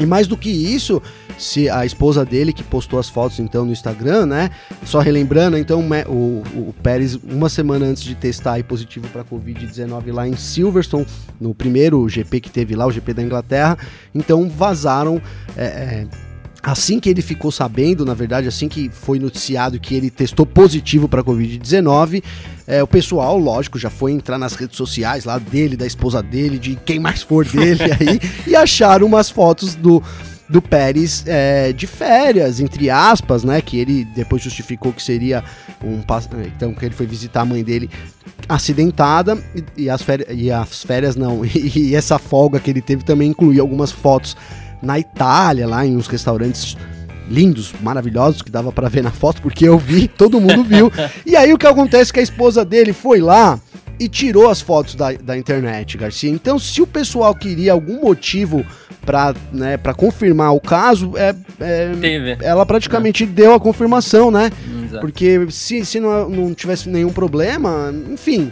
E 0.00 0.06
mais 0.06 0.26
do 0.26 0.34
que 0.34 0.48
isso, 0.48 1.02
se 1.38 1.68
a 1.68 1.84
esposa 1.84 2.24
dele 2.24 2.54
que 2.54 2.62
postou 2.62 2.98
as 2.98 3.10
fotos 3.10 3.38
então 3.38 3.66
no 3.66 3.72
Instagram, 3.72 4.24
né? 4.24 4.50
Só 4.86 4.98
relembrando, 4.98 5.58
então 5.58 5.86
o, 6.08 6.42
o 6.56 6.74
Pérez 6.82 7.16
uma 7.16 7.50
semana 7.50 7.84
antes 7.84 8.02
de 8.02 8.14
testar 8.14 8.54
aí 8.54 8.62
positivo 8.62 9.06
para 9.08 9.22
COVID-19 9.22 10.12
lá 10.12 10.26
em 10.26 10.34
Silverstone, 10.36 11.06
no 11.38 11.54
primeiro 11.54 12.08
GP 12.08 12.40
que 12.40 12.50
teve 12.50 12.74
lá, 12.74 12.86
o 12.86 12.90
GP 12.90 13.12
da 13.12 13.22
Inglaterra, 13.22 13.76
então 14.14 14.48
vazaram 14.48 15.20
é, 15.54 15.64
é, 15.64 16.06
Assim 16.62 17.00
que 17.00 17.08
ele 17.08 17.22
ficou 17.22 17.50
sabendo, 17.50 18.04
na 18.04 18.12
verdade, 18.12 18.46
assim 18.46 18.68
que 18.68 18.90
foi 18.90 19.18
noticiado 19.18 19.80
que 19.80 19.94
ele 19.94 20.10
testou 20.10 20.44
positivo 20.44 21.08
para 21.08 21.24
Covid-19, 21.24 22.22
é, 22.66 22.82
o 22.82 22.86
pessoal, 22.86 23.38
lógico, 23.38 23.78
já 23.78 23.88
foi 23.88 24.12
entrar 24.12 24.36
nas 24.38 24.54
redes 24.54 24.76
sociais 24.76 25.24
lá 25.24 25.38
dele, 25.38 25.76
da 25.76 25.86
esposa 25.86 26.22
dele, 26.22 26.58
de 26.58 26.76
quem 26.84 26.98
mais 26.98 27.22
for 27.22 27.44
dele 27.46 27.82
aí, 27.98 28.20
e 28.46 28.54
acharam 28.54 29.06
umas 29.06 29.30
fotos 29.30 29.74
do, 29.74 30.02
do 30.50 30.60
Pérez 30.60 31.24
é, 31.26 31.72
de 31.72 31.86
férias, 31.86 32.60
entre 32.60 32.90
aspas, 32.90 33.42
né? 33.42 33.62
Que 33.62 33.78
ele 33.78 34.04
depois 34.04 34.42
justificou 34.42 34.92
que 34.92 35.02
seria 35.02 35.42
um. 35.82 36.00
Então, 36.44 36.74
que 36.74 36.84
ele 36.84 36.94
foi 36.94 37.06
visitar 37.06 37.42
a 37.42 37.44
mãe 37.44 37.62
dele 37.62 37.88
acidentada 38.48 39.38
e, 39.54 39.84
e 39.84 39.90
as, 39.90 40.02
férias, 40.02 40.28
e 40.30 40.50
as 40.50 40.82
férias 40.82 41.16
não. 41.16 41.44
E, 41.44 41.72
e 41.90 41.94
essa 41.94 42.18
folga 42.18 42.58
que 42.58 42.68
ele 42.68 42.82
teve 42.82 43.04
também 43.04 43.30
incluía 43.30 43.62
algumas 43.62 43.92
fotos 43.92 44.36
na 44.82 44.98
Itália, 44.98 45.66
lá 45.66 45.84
em 45.84 45.96
uns 45.96 46.06
restaurantes 46.06 46.76
lindos, 47.28 47.72
maravilhosos, 47.80 48.42
que 48.42 48.50
dava 48.50 48.72
para 48.72 48.88
ver 48.88 49.02
na 49.02 49.12
foto, 49.12 49.40
porque 49.40 49.66
eu 49.66 49.78
vi, 49.78 50.08
todo 50.08 50.40
mundo 50.40 50.64
viu. 50.64 50.92
e 51.24 51.36
aí 51.36 51.52
o 51.52 51.58
que 51.58 51.66
acontece 51.66 52.10
é 52.10 52.14
que 52.14 52.20
a 52.20 52.22
esposa 52.24 52.64
dele 52.64 52.92
foi 52.92 53.20
lá 53.20 53.60
e 54.00 54.08
tirou 54.08 54.48
as 54.48 54.62
fotos 54.62 54.94
da, 54.94 55.12
da 55.12 55.36
internet, 55.36 55.98
Garcia. 55.98 56.30
Então, 56.30 56.58
se 56.58 56.80
o 56.80 56.86
pessoal 56.86 57.34
queria 57.34 57.72
algum 57.72 58.00
motivo 58.00 58.64
para 59.04 59.34
né, 59.52 59.76
confirmar 59.94 60.54
o 60.54 60.60
caso, 60.60 61.12
é, 61.16 61.34
é 61.60 62.38
ela 62.40 62.64
praticamente 62.64 63.24
é. 63.24 63.26
deu 63.26 63.52
a 63.52 63.60
confirmação, 63.60 64.30
né? 64.30 64.50
Exato. 64.84 65.00
Porque 65.00 65.46
se, 65.50 65.84
se 65.84 66.00
não, 66.00 66.30
não 66.30 66.54
tivesse 66.54 66.88
nenhum 66.88 67.12
problema, 67.12 67.94
enfim. 68.10 68.50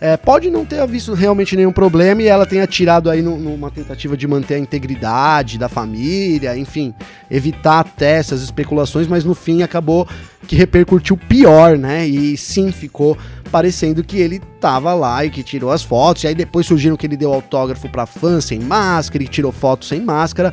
É, 0.00 0.16
pode 0.16 0.48
não 0.48 0.64
ter 0.64 0.86
visto 0.86 1.12
realmente 1.12 1.56
nenhum 1.56 1.72
problema 1.72 2.22
e 2.22 2.26
ela 2.26 2.46
tenha 2.46 2.66
tirado 2.68 3.10
aí 3.10 3.20
no, 3.20 3.36
numa 3.36 3.68
tentativa 3.68 4.16
de 4.16 4.28
manter 4.28 4.54
a 4.54 4.58
integridade 4.58 5.58
da 5.58 5.68
família, 5.68 6.56
enfim, 6.56 6.94
evitar 7.28 7.80
até 7.80 8.12
essas 8.12 8.40
especulações, 8.42 9.08
mas 9.08 9.24
no 9.24 9.34
fim 9.34 9.62
acabou 9.62 10.06
que 10.46 10.54
repercutiu 10.54 11.16
pior, 11.16 11.76
né? 11.76 12.06
E 12.06 12.36
sim, 12.36 12.70
ficou 12.70 13.18
parecendo 13.50 14.04
que 14.04 14.18
ele 14.18 14.40
tava 14.60 14.94
lá 14.94 15.24
e 15.24 15.30
que 15.30 15.42
tirou 15.42 15.72
as 15.72 15.82
fotos. 15.82 16.22
E 16.22 16.28
aí 16.28 16.34
depois 16.34 16.64
surgiram 16.66 16.96
que 16.96 17.06
ele 17.06 17.16
deu 17.16 17.32
autógrafo 17.32 17.88
para 17.88 18.06
fã 18.06 18.40
sem 18.40 18.60
máscara 18.60 19.24
e 19.24 19.28
tirou 19.28 19.50
foto 19.50 19.84
sem 19.84 20.00
máscara. 20.00 20.52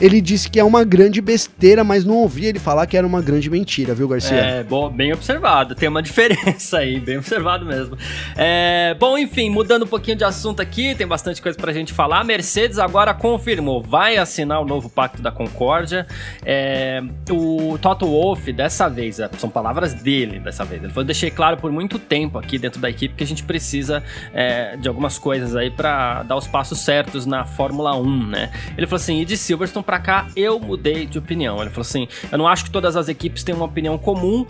Ele 0.00 0.20
disse 0.20 0.50
que 0.50 0.60
é 0.60 0.64
uma 0.64 0.84
grande 0.84 1.20
besteira, 1.20 1.82
mas 1.82 2.04
não 2.04 2.16
ouvi 2.16 2.46
ele 2.46 2.58
falar 2.58 2.86
que 2.86 2.96
era 2.96 3.06
uma 3.06 3.22
grande 3.22 3.48
mentira, 3.48 3.94
viu, 3.94 4.08
Garcia? 4.08 4.36
É, 4.36 4.62
bom, 4.62 4.90
bem 4.90 5.12
observado. 5.12 5.74
Tem 5.74 5.88
uma 5.88 6.02
diferença 6.02 6.78
aí, 6.78 7.00
bem 7.00 7.18
observado 7.18 7.64
mesmo. 7.64 7.96
É, 8.36 8.94
bom, 8.98 9.16
enfim, 9.16 9.50
mudando 9.50 9.84
um 9.84 9.88
pouquinho 9.88 10.16
de 10.16 10.24
assunto 10.24 10.60
aqui, 10.60 10.94
tem 10.94 11.06
bastante 11.06 11.40
coisa 11.40 11.56
pra 11.56 11.72
gente 11.72 11.92
falar. 11.92 12.20
A 12.20 12.24
Mercedes 12.24 12.78
agora 12.78 13.14
confirmou, 13.14 13.82
vai 13.82 14.16
assinar 14.16 14.60
o 14.60 14.64
novo 14.64 14.90
Pacto 14.90 15.22
da 15.22 15.30
Concórdia. 15.30 16.06
É, 16.44 17.02
o 17.30 17.78
Toto 17.78 18.06
Wolff, 18.06 18.52
dessa 18.52 18.88
vez, 18.88 19.18
é, 19.18 19.30
são 19.38 19.48
palavras 19.48 19.94
dele 19.94 20.38
dessa 20.40 20.64
vez. 20.64 20.82
Ele 20.82 20.92
falou: 20.92 21.04
deixei 21.04 21.30
claro 21.30 21.56
por 21.56 21.72
muito 21.72 21.98
tempo 21.98 22.38
aqui 22.38 22.58
dentro 22.58 22.80
da 22.80 22.90
equipe 22.90 23.14
que 23.14 23.24
a 23.24 23.26
gente 23.26 23.44
precisa 23.44 24.02
é, 24.34 24.76
de 24.76 24.88
algumas 24.88 25.18
coisas 25.18 25.56
aí 25.56 25.70
para 25.70 26.22
dar 26.24 26.36
os 26.36 26.46
passos 26.46 26.80
certos 26.80 27.24
na 27.24 27.44
Fórmula 27.44 27.96
1, 27.96 28.26
né? 28.26 28.50
Ele 28.76 28.86
falou 28.86 29.00
assim: 29.00 29.20
e 29.20 29.24
de 29.24 29.36
Silverstone 29.36 29.85
pra 29.86 29.98
cá 30.00 30.26
eu 30.36 30.58
mudei 30.58 31.06
de 31.06 31.18
opinião. 31.18 31.60
Ele 31.60 31.70
falou 31.70 31.82
assim: 31.82 32.08
eu 32.30 32.36
não 32.36 32.46
acho 32.46 32.64
que 32.64 32.70
todas 32.70 32.96
as 32.96 33.08
equipes 33.08 33.44
têm 33.44 33.54
uma 33.54 33.64
opinião 33.64 33.96
comum, 33.96 34.44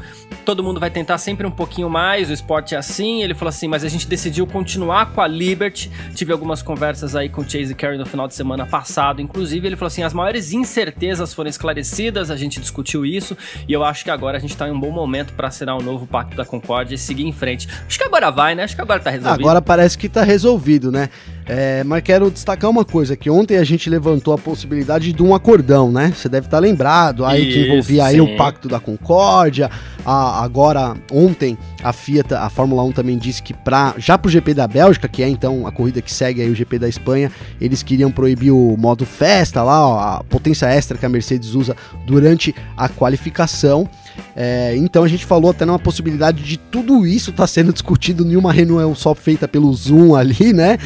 todo 0.44 0.64
mundo 0.64 0.80
vai 0.80 0.90
tentar 0.90 1.18
sempre 1.18 1.46
um 1.46 1.50
pouquinho 1.50 1.90
mais, 1.90 2.30
o 2.30 2.32
esporte 2.32 2.74
é 2.74 2.78
assim. 2.78 3.22
Ele 3.22 3.34
falou 3.34 3.50
assim: 3.50 3.68
mas 3.68 3.84
a 3.84 3.88
gente 3.88 4.08
decidiu 4.08 4.46
continuar 4.46 5.12
com 5.12 5.20
a 5.20 5.26
Liberty. 5.26 5.90
Tive 6.14 6.32
algumas 6.32 6.62
conversas 6.62 7.14
aí 7.14 7.28
com 7.28 7.42
o 7.42 7.48
Chase 7.48 7.74
Carey 7.74 7.98
no 7.98 8.06
final 8.06 8.26
de 8.26 8.34
semana 8.34 8.66
passado, 8.66 9.20
inclusive. 9.20 9.66
Ele 9.68 9.76
falou 9.76 9.88
assim: 9.88 10.02
as 10.02 10.14
maiores 10.14 10.52
incertezas 10.52 11.34
foram 11.34 11.50
esclarecidas, 11.50 12.30
a 12.30 12.36
gente 12.36 12.58
discutiu 12.58 13.04
isso 13.04 13.36
e 13.68 13.72
eu 13.72 13.84
acho 13.84 14.02
que 14.02 14.10
agora 14.10 14.38
a 14.38 14.40
gente 14.40 14.56
tá 14.56 14.66
em 14.66 14.72
um 14.72 14.80
bom 14.80 14.90
momento 14.90 15.34
para 15.34 15.48
assinar 15.48 15.76
um 15.76 15.82
novo 15.82 16.06
Pacto 16.06 16.36
da 16.36 16.44
Concórdia 16.44 16.94
e 16.94 16.98
seguir 16.98 17.26
em 17.26 17.32
frente. 17.32 17.68
Acho 17.86 17.98
que 17.98 18.04
agora 18.04 18.30
vai, 18.30 18.54
né? 18.54 18.64
Acho 18.64 18.74
que 18.74 18.80
agora 18.80 19.00
tá 19.00 19.10
resolvido. 19.10 19.40
Agora 19.40 19.60
parece 19.60 19.98
que 19.98 20.08
tá 20.08 20.22
resolvido, 20.22 20.90
né? 20.90 21.10
É, 21.48 21.84
mas 21.84 22.02
quero 22.02 22.28
destacar 22.28 22.68
uma 22.68 22.84
coisa, 22.84 23.16
que 23.16 23.30
ontem 23.30 23.56
a 23.56 23.62
gente 23.62 23.88
levantou 23.88 24.34
a 24.34 24.38
possibilidade 24.38 25.12
de 25.12 25.22
um 25.22 25.32
acordão, 25.32 25.92
né? 25.92 26.12
Você 26.14 26.28
deve 26.28 26.48
estar 26.48 26.58
lembrado, 26.58 27.24
aí 27.24 27.48
Isso, 27.48 27.58
que 27.58 27.66
envolvia 27.66 28.04
aí 28.04 28.20
o 28.20 28.36
Pacto 28.36 28.68
da 28.68 28.80
Concórdia, 28.80 29.70
a, 30.04 30.42
agora, 30.42 30.96
ontem, 31.10 31.56
a 31.84 31.92
Fiat, 31.92 32.34
a 32.34 32.50
Fórmula 32.50 32.82
1 32.82 32.92
também 32.92 33.16
disse 33.16 33.40
que 33.40 33.54
pra, 33.54 33.94
já 33.96 34.18
pro 34.18 34.28
GP 34.28 34.54
da 34.54 34.66
Bélgica, 34.66 35.06
que 35.06 35.22
é 35.22 35.28
então 35.28 35.68
a 35.68 35.70
corrida 35.70 36.02
que 36.02 36.12
segue 36.12 36.42
aí 36.42 36.50
o 36.50 36.54
GP 36.54 36.80
da 36.80 36.88
Espanha, 36.88 37.30
eles 37.60 37.80
queriam 37.80 38.10
proibir 38.10 38.50
o 38.50 38.76
modo 38.76 39.06
festa 39.06 39.62
lá, 39.62 39.86
ó, 39.86 39.98
a 39.98 40.24
potência 40.24 40.66
extra 40.66 40.98
que 40.98 41.06
a 41.06 41.08
Mercedes 41.08 41.54
usa 41.54 41.76
durante 42.04 42.52
a 42.76 42.88
qualificação. 42.88 43.88
É, 44.34 44.74
então 44.76 45.04
a 45.04 45.08
gente 45.08 45.24
falou 45.24 45.50
até 45.50 45.64
numa 45.64 45.78
possibilidade 45.78 46.42
de 46.42 46.56
tudo 46.56 47.06
isso 47.06 47.30
estar 47.30 47.44
tá 47.44 47.46
sendo 47.46 47.72
discutido 47.72 48.28
em 48.30 48.34
uma 48.34 48.52
reunião 48.52 48.94
só 48.96 49.14
feita 49.14 49.46
pelo 49.46 49.72
Zoom 49.72 50.16
ali, 50.16 50.52
né? 50.52 50.78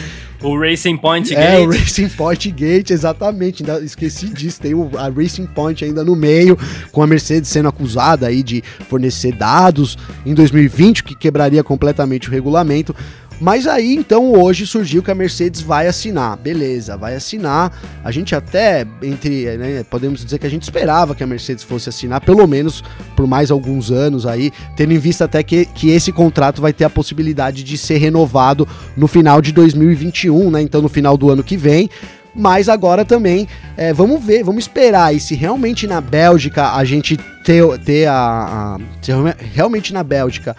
O 0.42 0.59
Racing 0.59 0.96
Point 0.96 1.35
Gate. 1.35 1.38
É, 1.38 1.59
o 1.61 1.70
Racing 1.70 2.09
Point 2.09 2.50
Gate, 2.50 2.90
exatamente. 2.90 3.62
Ainda 3.62 3.85
esqueci 3.85 4.29
disso. 4.29 4.61
Tem 4.61 4.74
o, 4.74 4.90
a 4.96 5.09
Racing 5.09 5.46
Point 5.46 5.85
ainda 5.85 6.03
no 6.03 6.16
meio, 6.16 6.59
com 6.90 7.03
a 7.03 7.07
Mercedes 7.07 7.50
sendo 7.50 7.68
acusada 7.68 8.26
aí 8.26 8.42
de 8.42 8.62
fornecer 8.88 9.33
dados 9.33 9.98
em 10.24 10.35
2020, 10.35 11.05
que 11.05 11.14
quebraria 11.14 11.62
completamente 11.62 12.29
o 12.29 12.33
regulamento. 12.33 12.94
Mas 13.40 13.66
aí 13.66 13.94
então 13.94 14.33
hoje 14.33 14.66
surgiu 14.66 15.03
que 15.03 15.11
a 15.11 15.14
Mercedes 15.14 15.62
vai 15.62 15.87
assinar, 15.87 16.37
beleza, 16.37 16.96
vai 16.96 17.14
assinar. 17.14 17.72
A 18.05 18.11
gente 18.11 18.35
até 18.35 18.87
entre, 19.03 19.57
né, 19.57 19.83
podemos 19.88 20.22
dizer 20.22 20.38
que 20.38 20.46
a 20.46 20.50
gente 20.50 20.62
esperava 20.62 21.14
que 21.14 21.24
a 21.24 21.26
Mercedes 21.26 21.64
fosse 21.64 21.88
assinar 21.88 22.20
pelo 22.20 22.46
menos 22.46 22.85
por 23.16 23.26
mais 23.26 23.50
alguns 23.50 23.90
anos 23.90 24.26
aí, 24.26 24.53
tendo 24.76 24.92
em 24.92 24.98
vista 24.98 25.24
até 25.24 25.42
que, 25.42 25.64
que 25.64 25.88
esse 25.88 26.12
contrato 26.12 26.61
vai 26.61 26.72
ter 26.72 26.85
a 26.85 26.90
possibilidade 26.90 27.64
de 27.64 27.79
ser 27.79 27.96
renovado 27.96 28.68
no 28.94 29.09
final 29.09 29.40
de 29.40 29.53
2021, 29.53 30.50
né? 30.50 30.61
Então 30.61 30.83
no 30.83 30.88
final 30.88 31.16
do 31.16 31.31
ano 31.31 31.42
que 31.42 31.57
vem. 31.57 31.88
Mas 32.35 32.68
agora 32.68 33.05
também 33.05 33.48
é, 33.76 33.92
vamos 33.92 34.22
ver, 34.22 34.44
vamos 34.44 34.64
esperar. 34.64 35.14
E 35.14 35.18
se 35.18 35.35
realmente 35.35 35.87
na 35.87 36.00
Bélgica 36.00 36.74
a 36.74 36.85
gente 36.85 37.16
ter, 37.44 37.79
ter 37.81 38.07
a, 38.07 38.76
a 38.76 38.79
se 39.03 39.12
realmente 39.53 39.92
na 39.92 40.05
Bélgica 40.05 40.55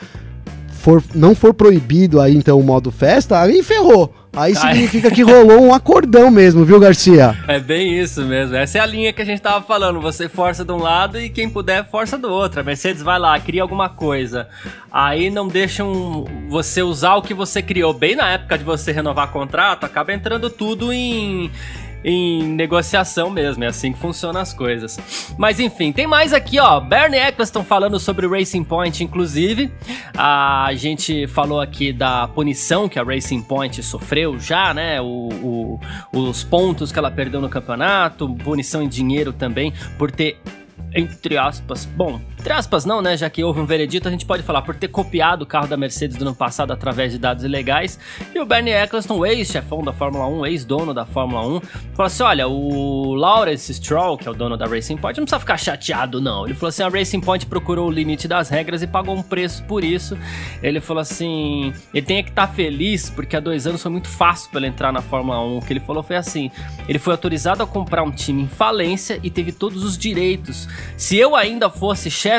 for, 0.81 1.03
não 1.13 1.35
for 1.35 1.53
proibido 1.53 2.19
aí 2.19 2.35
então 2.35 2.59
o 2.59 2.63
modo 2.63 2.91
festa, 2.91 3.39
aí 3.39 3.61
ferrou. 3.63 4.13
Aí 4.33 4.55
significa 4.55 5.11
que 5.11 5.23
rolou 5.23 5.61
um 5.61 5.73
acordão 5.73 6.31
mesmo, 6.31 6.63
viu, 6.63 6.79
Garcia? 6.79 7.37
É 7.49 7.59
bem 7.59 7.99
isso 7.99 8.21
mesmo. 8.23 8.55
Essa 8.55 8.77
é 8.77 8.81
a 8.81 8.85
linha 8.85 9.11
que 9.11 9.21
a 9.21 9.25
gente 9.25 9.41
tava 9.41 9.61
falando. 9.61 9.99
Você 9.99 10.29
força 10.29 10.63
de 10.63 10.71
um 10.71 10.77
lado 10.77 11.19
e 11.19 11.29
quem 11.29 11.49
puder 11.49 11.85
força 11.89 12.17
do 12.17 12.29
outro. 12.29 12.61
A 12.61 12.63
Mercedes 12.63 13.01
vai 13.01 13.19
lá, 13.19 13.37
cria 13.41 13.61
alguma 13.61 13.89
coisa. 13.89 14.47
Aí 14.89 15.29
não 15.29 15.49
deixam 15.49 16.25
você 16.47 16.81
usar 16.81 17.15
o 17.15 17.21
que 17.21 17.33
você 17.33 17.61
criou 17.61 17.93
bem 17.93 18.15
na 18.15 18.29
época 18.29 18.57
de 18.57 18.63
você 18.63 18.93
renovar 18.93 19.31
contrato, 19.31 19.85
acaba 19.85 20.13
entrando 20.13 20.49
tudo 20.49 20.93
em 20.93 21.51
em 22.03 22.43
negociação 22.43 23.29
mesmo, 23.29 23.63
é 23.63 23.67
assim 23.67 23.93
que 23.93 23.99
funcionam 23.99 24.41
as 24.41 24.53
coisas. 24.53 25.33
Mas 25.37 25.59
enfim, 25.59 25.91
tem 25.91 26.07
mais 26.07 26.33
aqui, 26.33 26.59
ó. 26.59 26.79
Bernie 26.79 27.19
Eccleston 27.19 27.63
falando 27.63 27.99
sobre 27.99 28.27
Racing 28.27 28.63
Point, 28.63 29.03
inclusive. 29.03 29.71
A 30.17 30.69
gente 30.73 31.27
falou 31.27 31.61
aqui 31.61 31.93
da 31.93 32.27
punição 32.27 32.89
que 32.89 32.99
a 32.99 33.03
Racing 33.03 33.41
Point 33.41 33.81
sofreu 33.83 34.39
já, 34.39 34.73
né? 34.73 34.99
O, 35.01 35.79
o, 36.13 36.19
os 36.19 36.43
pontos 36.43 36.91
que 36.91 36.99
ela 36.99 37.11
perdeu 37.11 37.41
no 37.41 37.49
campeonato, 37.49 38.33
punição 38.35 38.81
em 38.81 38.87
dinheiro 38.87 39.31
também 39.31 39.73
por 39.97 40.11
ter 40.11 40.39
entre 40.93 41.37
aspas, 41.37 41.85
bom, 41.85 42.19
entre 42.41 42.53
aspas 42.53 42.85
não, 42.85 43.03
né, 43.03 43.15
já 43.15 43.29
que 43.29 43.43
houve 43.43 43.59
um 43.59 43.67
veredito, 43.67 44.07
a 44.07 44.11
gente 44.11 44.25
pode 44.25 44.41
falar 44.41 44.63
por 44.63 44.73
ter 44.73 44.87
copiado 44.87 45.43
o 45.43 45.45
carro 45.45 45.67
da 45.67 45.77
Mercedes 45.77 46.17
do 46.17 46.23
ano 46.23 46.33
passado 46.33 46.73
através 46.73 47.11
de 47.11 47.19
dados 47.19 47.43
ilegais, 47.43 47.99
e 48.33 48.39
o 48.39 48.45
Bernie 48.47 48.73
Eccleston, 48.73 49.23
ex-chefão 49.23 49.83
da 49.83 49.93
Fórmula 49.93 50.25
1, 50.25 50.47
ex-dono 50.47 50.91
da 50.91 51.05
Fórmula 51.05 51.45
1, 51.45 51.61
falou 51.93 52.07
assim, 52.07 52.23
olha, 52.23 52.47
o 52.47 53.13
Lawrence 53.13 53.71
Stroll, 53.71 54.17
que 54.17 54.27
é 54.27 54.31
o 54.31 54.33
dono 54.33 54.57
da 54.57 54.65
Racing 54.65 54.97
Point, 54.97 55.19
não 55.19 55.25
precisa 55.25 55.39
ficar 55.39 55.55
chateado 55.55 56.19
não, 56.19 56.45
ele 56.45 56.55
falou 56.55 56.69
assim, 56.69 56.81
a 56.81 56.89
Racing 56.89 57.21
Point 57.21 57.45
procurou 57.45 57.89
o 57.89 57.91
limite 57.91 58.27
das 58.27 58.49
regras 58.49 58.81
e 58.81 58.87
pagou 58.87 59.15
um 59.15 59.21
preço 59.21 59.63
por 59.65 59.83
isso, 59.83 60.17
ele 60.63 60.81
falou 60.81 61.01
assim, 61.01 61.71
ele 61.93 62.05
tem 62.07 62.23
que 62.23 62.31
estar 62.31 62.47
tá 62.47 62.53
feliz, 62.53 63.07
porque 63.07 63.35
há 63.35 63.39
dois 63.39 63.67
anos 63.67 63.83
foi 63.83 63.91
muito 63.91 64.07
fácil 64.07 64.49
para 64.49 64.61
ele 64.61 64.67
entrar 64.69 64.91
na 64.91 65.03
Fórmula 65.03 65.39
1, 65.45 65.57
o 65.57 65.61
que 65.61 65.73
ele 65.73 65.79
falou 65.79 66.01
foi 66.01 66.15
assim, 66.15 66.49
ele 66.87 66.97
foi 66.97 67.13
autorizado 67.13 67.61
a 67.61 67.67
comprar 67.67 68.01
um 68.01 68.11
time 68.11 68.41
em 68.41 68.47
falência 68.47 69.19
e 69.21 69.29
teve 69.29 69.51
todos 69.51 69.83
os 69.83 69.95
direitos. 69.95 70.67
Se 70.97 71.17
eu 71.17 71.35
ainda 71.35 71.69
fosse 71.69 72.09
chefe 72.09 72.30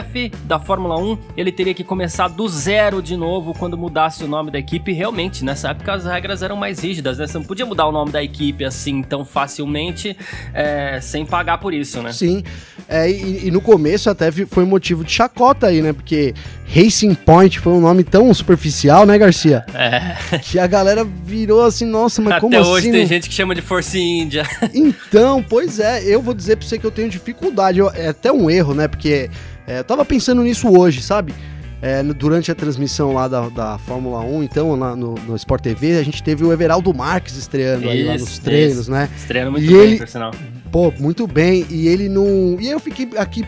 da 0.44 0.58
Fórmula 0.58 0.98
1, 0.98 1.18
ele 1.36 1.52
teria 1.52 1.74
que 1.74 1.84
começar 1.84 2.28
do 2.28 2.48
zero 2.48 3.02
de 3.02 3.16
novo 3.16 3.52
quando 3.52 3.76
mudasse 3.76 4.24
o 4.24 4.26
nome 4.26 4.50
da 4.50 4.58
equipe. 4.58 4.92
Realmente, 4.92 5.44
nessa 5.44 5.70
época 5.70 5.92
as 5.92 6.04
regras 6.04 6.42
eram 6.42 6.56
mais 6.56 6.80
rígidas, 6.80 7.18
né? 7.18 7.26
Você 7.26 7.36
não 7.36 7.44
podia 7.44 7.66
mudar 7.66 7.86
o 7.86 7.92
nome 7.92 8.10
da 8.10 8.22
equipe 8.22 8.64
assim 8.64 9.02
tão 9.02 9.24
facilmente 9.24 10.16
é, 10.54 10.98
sem 11.00 11.26
pagar 11.26 11.58
por 11.58 11.74
isso, 11.74 12.00
né? 12.00 12.12
Sim. 12.12 12.42
É, 12.88 13.10
e, 13.10 13.48
e, 13.48 13.50
no 13.50 13.60
começo 13.60 14.08
até 14.08 14.30
foi 14.30 14.64
motivo 14.64 15.04
de 15.04 15.12
chacota 15.12 15.66
aí, 15.66 15.82
né? 15.82 15.92
Porque 15.92 16.34
Racing 16.74 17.14
Point 17.14 17.60
foi 17.60 17.72
um 17.72 17.80
nome 17.80 18.02
tão 18.02 18.32
superficial, 18.32 19.04
né, 19.04 19.18
Garcia? 19.18 19.64
É. 19.74 20.38
Que 20.38 20.58
a 20.58 20.66
galera 20.66 21.04
virou 21.04 21.62
assim, 21.62 21.84
nossa, 21.84 22.20
mas 22.20 22.32
Até 22.32 22.40
como 22.40 22.54
assim? 22.54 22.62
Até 22.62 22.72
hoje 22.72 22.90
tem 22.90 23.06
gente 23.06 23.28
que 23.28 23.34
chama 23.34 23.54
de 23.54 23.62
Force 23.62 23.98
India. 23.98 24.44
Então, 24.74 25.42
pois 25.42 25.78
é, 25.78 26.02
eu 26.04 26.22
vou 26.22 26.34
dizer 26.34 26.56
pra 26.56 26.66
você 26.66 26.78
que 26.78 26.84
eu 26.84 26.90
tenho 26.90 27.08
dificuldade. 27.08 27.78
Eu, 27.78 27.90
é 27.90 28.08
até 28.08 28.32
um 28.32 28.50
erro, 28.50 28.74
né? 28.74 28.88
Porque 28.88 29.28
é, 29.66 29.80
eu 29.80 29.84
tava 29.84 30.04
pensando 30.04 30.42
nisso 30.42 30.68
hoje, 30.68 31.02
sabe? 31.02 31.34
É, 31.80 32.00
durante 32.02 32.50
a 32.50 32.54
transmissão 32.54 33.12
lá 33.12 33.26
da, 33.26 33.48
da 33.48 33.78
Fórmula 33.78 34.20
1, 34.20 34.44
então, 34.44 34.76
lá 34.76 34.94
no, 34.94 35.14
no 35.14 35.34
Sport 35.34 35.62
TV, 35.62 35.98
a 35.98 36.02
gente 36.04 36.22
teve 36.22 36.44
o 36.44 36.52
Everaldo 36.52 36.94
Marques 36.94 37.36
estreando 37.36 37.82
isso, 37.82 37.90
aí 37.90 38.04
lá 38.04 38.12
nos 38.12 38.38
treinos, 38.38 38.78
isso. 38.78 38.90
né? 38.90 39.08
Estreando 39.16 39.50
muito 39.50 39.64
e 39.64 39.68
bem, 39.68 39.80
ele, 39.80 39.96
por 39.98 40.06
sinal. 40.06 40.30
Pô, 40.70 40.92
muito 40.98 41.26
bem. 41.26 41.66
E 41.68 41.88
ele 41.88 42.08
não. 42.08 42.56
E 42.60 42.68
eu 42.70 42.78
fiquei 42.78 43.08
aqui 43.16 43.44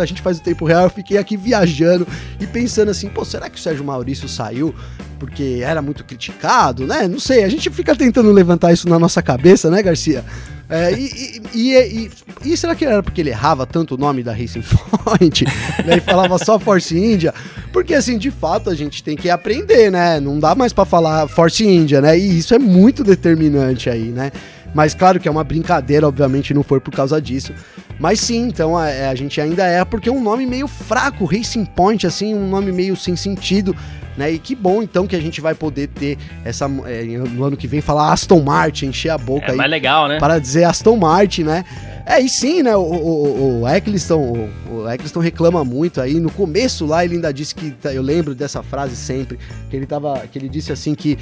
a 0.00 0.06
gente 0.06 0.22
faz 0.22 0.38
o 0.38 0.42
tempo 0.42 0.64
real, 0.64 0.84
eu 0.84 0.90
fiquei 0.90 1.18
aqui 1.18 1.36
viajando 1.36 2.06
e 2.40 2.46
pensando 2.46 2.90
assim, 2.90 3.08
pô, 3.10 3.24
será 3.24 3.50
que 3.50 3.58
o 3.58 3.60
Sérgio 3.60 3.84
Maurício 3.84 4.26
saiu 4.26 4.74
porque 5.18 5.60
era 5.62 5.82
muito 5.82 6.04
criticado, 6.04 6.86
né? 6.86 7.06
Não 7.08 7.18
sei, 7.18 7.44
a 7.44 7.48
gente 7.48 7.68
fica 7.70 7.94
tentando 7.94 8.30
levantar 8.32 8.72
isso 8.72 8.88
na 8.88 8.98
nossa 8.98 9.22
cabeça, 9.22 9.70
né, 9.70 9.82
Garcia? 9.82 10.24
É, 10.68 10.92
e, 10.92 11.40
e, 11.54 11.74
e, 11.74 12.10
e, 12.44 12.56
será 12.56 12.74
que 12.74 12.84
era 12.84 13.00
porque 13.00 13.20
ele 13.20 13.30
errava 13.30 13.64
tanto 13.64 13.94
o 13.94 13.98
nome 13.98 14.22
da 14.22 14.32
Racing 14.32 14.62
Point? 15.04 15.44
né, 15.84 15.98
e 15.98 16.00
falava 16.00 16.38
só 16.38 16.58
Force 16.58 16.96
India? 16.96 17.32
Porque, 17.72 17.94
assim, 17.94 18.18
de 18.18 18.32
fato, 18.32 18.68
a 18.68 18.74
gente 18.74 19.02
tem 19.02 19.16
que 19.16 19.30
aprender, 19.30 19.92
né? 19.92 20.18
Não 20.18 20.40
dá 20.40 20.54
mais 20.54 20.72
para 20.72 20.84
falar 20.84 21.28
Force 21.28 21.64
India, 21.64 22.00
né? 22.00 22.18
E 22.18 22.38
isso 22.38 22.52
é 22.52 22.58
muito 22.58 23.04
determinante 23.04 23.88
aí, 23.88 24.08
né? 24.08 24.32
Mas 24.74 24.92
claro 24.92 25.20
que 25.20 25.28
é 25.28 25.30
uma 25.30 25.44
brincadeira, 25.44 26.06
obviamente 26.06 26.52
não 26.52 26.62
foi 26.62 26.80
por 26.80 26.92
causa 26.92 27.20
disso. 27.20 27.52
Mas 27.98 28.20
sim, 28.20 28.48
então 28.48 28.76
a, 28.76 28.84
a 28.84 29.14
gente 29.14 29.40
ainda 29.40 29.64
é, 29.64 29.84
porque 29.84 30.08
é 30.08 30.12
um 30.12 30.22
nome 30.22 30.44
meio 30.44 30.66
fraco, 30.66 31.24
Racing 31.24 31.64
Point, 31.64 32.06
assim, 32.06 32.34
um 32.34 32.48
nome 32.48 32.72
meio 32.72 32.96
sem 32.96 33.16
sentido. 33.16 33.74
Né? 34.16 34.32
E 34.32 34.38
que 34.38 34.54
bom 34.54 34.82
então 34.82 35.06
que 35.06 35.14
a 35.14 35.20
gente 35.20 35.40
vai 35.40 35.54
poder 35.54 35.88
ter 35.88 36.16
essa 36.44 36.64
é, 36.86 37.04
no 37.04 37.44
ano 37.44 37.56
que 37.56 37.66
vem 37.66 37.80
falar 37.80 38.12
Aston 38.12 38.40
Martin, 38.40 38.86
encher 38.86 39.10
a 39.10 39.18
boca 39.18 39.46
é 39.46 39.50
aí. 39.50 39.56
mais 39.56 39.70
legal, 39.70 40.08
né? 40.08 40.18
Para 40.18 40.38
dizer 40.38 40.64
Aston 40.64 40.96
Martin, 40.96 41.42
né? 41.42 41.64
É, 42.06 42.20
e 42.20 42.28
sim, 42.28 42.62
né? 42.62 42.74
O, 42.76 42.80
o, 42.80 43.60
o 43.62 43.68
Eccleston, 43.68 44.48
o, 44.68 44.74
o 44.76 44.90
Eccleston 44.90 45.20
reclama 45.20 45.64
muito 45.64 46.00
aí. 46.00 46.14
No 46.20 46.30
começo 46.30 46.86
lá 46.86 47.04
ele 47.04 47.16
ainda 47.16 47.32
disse 47.32 47.54
que 47.54 47.74
eu 47.84 48.02
lembro 48.02 48.34
dessa 48.34 48.62
frase 48.62 48.96
sempre, 48.96 49.38
que 49.68 49.76
ele 49.76 49.86
tava, 49.86 50.20
que 50.30 50.38
ele 50.38 50.48
disse 50.48 50.72
assim 50.72 50.94
que 50.94 51.18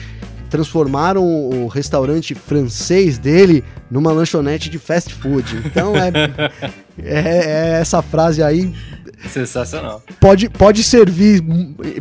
transformaram 0.51 1.25
o 1.25 1.67
restaurante 1.67 2.33
francês 2.33 3.19
dele 3.19 3.65
numa 3.91 4.13
lanchonete 4.13 4.71
de 4.71 4.79
fast 4.79 5.13
food. 5.13 5.63
Então 5.65 5.95
é, 5.97 6.13
é, 7.03 7.75
é 7.77 7.81
essa 7.81 8.01
frase 8.03 8.41
aí 8.41 8.73
Sensacional. 9.29 10.03
Pode, 10.21 10.49
pode 10.49 10.83
servir 10.83 11.43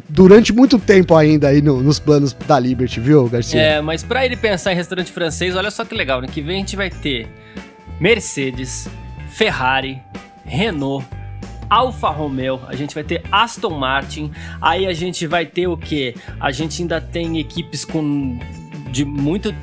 durante 0.09 0.53
muito 0.53 0.77
tempo 0.77 1.15
ainda 1.15 1.47
aí 1.47 1.61
no, 1.61 1.81
nos 1.81 1.99
planos 1.99 2.33
da 2.33 2.59
Liberty, 2.59 2.99
viu, 2.99 3.27
Garcia? 3.27 3.59
É, 3.59 3.81
mas 3.81 4.03
para 4.03 4.25
ele 4.25 4.35
pensar 4.35 4.73
em 4.73 4.75
restaurante 4.75 5.11
francês, 5.11 5.55
olha 5.55 5.71
só 5.71 5.85
que 5.85 5.95
legal, 5.95 6.21
no 6.21 6.27
que 6.27 6.41
vem 6.41 6.57
a 6.57 6.59
gente 6.59 6.75
vai 6.75 6.89
ter 6.89 7.27
Mercedes, 7.99 8.87
Ferrari, 9.29 10.01
Renault, 10.45 11.05
Alfa 11.69 12.09
Romeo, 12.09 12.59
a 12.67 12.75
gente 12.75 12.93
vai 12.93 13.03
ter 13.03 13.23
Aston 13.31 13.71
Martin, 13.71 14.31
aí 14.61 14.85
a 14.85 14.93
gente 14.93 15.25
vai 15.25 15.45
ter 15.45 15.67
o 15.67 15.75
que? 15.75 16.15
A 16.39 16.51
gente 16.51 16.81
ainda 16.81 17.01
tem 17.01 17.39
equipes 17.39 17.83
com 17.83 18.37
de 18.91 19.03
muito 19.03 19.53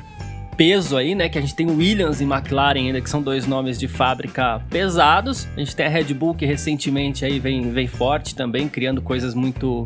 peso 0.55 0.97
aí, 0.97 1.15
né? 1.15 1.29
Que 1.29 1.37
a 1.37 1.41
gente 1.41 1.55
tem 1.55 1.69
Williams 1.69 2.21
e 2.21 2.23
McLaren 2.23 2.79
ainda, 2.79 3.01
que 3.01 3.09
são 3.09 3.21
dois 3.21 3.47
nomes 3.47 3.79
de 3.79 3.87
fábrica 3.87 4.61
pesados. 4.69 5.47
A 5.55 5.59
gente 5.59 5.75
tem 5.75 5.85
a 5.85 5.89
Red 5.89 6.13
Bull 6.13 6.35
que 6.35 6.45
recentemente 6.45 7.25
aí 7.25 7.39
vem, 7.39 7.71
vem 7.71 7.87
forte 7.87 8.35
também, 8.35 8.67
criando 8.67 9.01
coisas 9.01 9.33
muito 9.33 9.85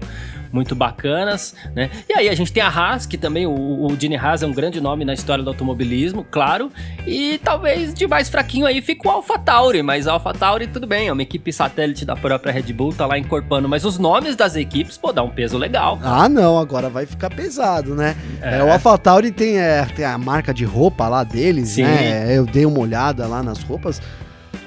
muito 0.55 0.73
bacanas, 0.73 1.53
né? 1.75 1.91
E 2.09 2.13
aí 2.13 2.29
a 2.29 2.33
gente 2.33 2.51
tem 2.51 2.63
a 2.63 2.69
Haas, 2.69 3.05
que 3.05 3.17
também 3.17 3.45
o, 3.45 3.51
o 3.51 3.95
Gene 3.99 4.15
Haas 4.15 4.41
é 4.41 4.47
um 4.47 4.53
grande 4.53 4.79
nome 4.79 5.03
na 5.03 5.13
história 5.13 5.43
do 5.43 5.49
automobilismo, 5.49 6.25
claro, 6.31 6.71
e 7.05 7.37
talvez 7.43 7.93
de 7.93 8.07
mais 8.07 8.29
fraquinho 8.29 8.65
aí 8.65 8.81
fica 8.81 9.07
o 9.07 9.11
AlphaTauri, 9.11 9.83
mas 9.83 10.07
a 10.07 10.13
AlphaTauri 10.13 10.67
tudo 10.67 10.87
bem, 10.87 11.09
é 11.09 11.11
uma 11.11 11.21
equipe 11.21 11.51
satélite 11.51 12.05
da 12.05 12.15
própria 12.15 12.53
Red 12.53 12.71
Bull, 12.71 12.93
tá 12.93 13.05
lá 13.05 13.19
encorpando, 13.19 13.67
mas 13.67 13.83
os 13.83 13.99
nomes 13.99 14.35
das 14.35 14.55
equipes, 14.55 14.97
pô, 14.97 15.11
dá 15.11 15.21
um 15.21 15.29
peso 15.29 15.57
legal. 15.57 15.99
Ah, 16.01 16.29
não, 16.29 16.57
agora 16.57 16.89
vai 16.89 17.05
ficar 17.05 17.29
pesado, 17.29 17.93
né? 17.93 18.15
É. 18.41 18.59
É, 18.59 18.63
o 18.63 18.71
AlphaTauri 18.71 19.31
tem, 19.31 19.59
é, 19.59 19.85
tem 19.93 20.05
a 20.05 20.17
marca 20.17 20.53
de 20.53 20.63
roupa 20.63 21.09
lá 21.09 21.23
deles, 21.23 21.69
Sim. 21.69 21.83
né? 21.83 22.37
Eu 22.37 22.45
dei 22.45 22.65
uma 22.65 22.79
olhada 22.79 23.27
lá 23.27 23.43
nas 23.43 23.61
roupas, 23.61 24.01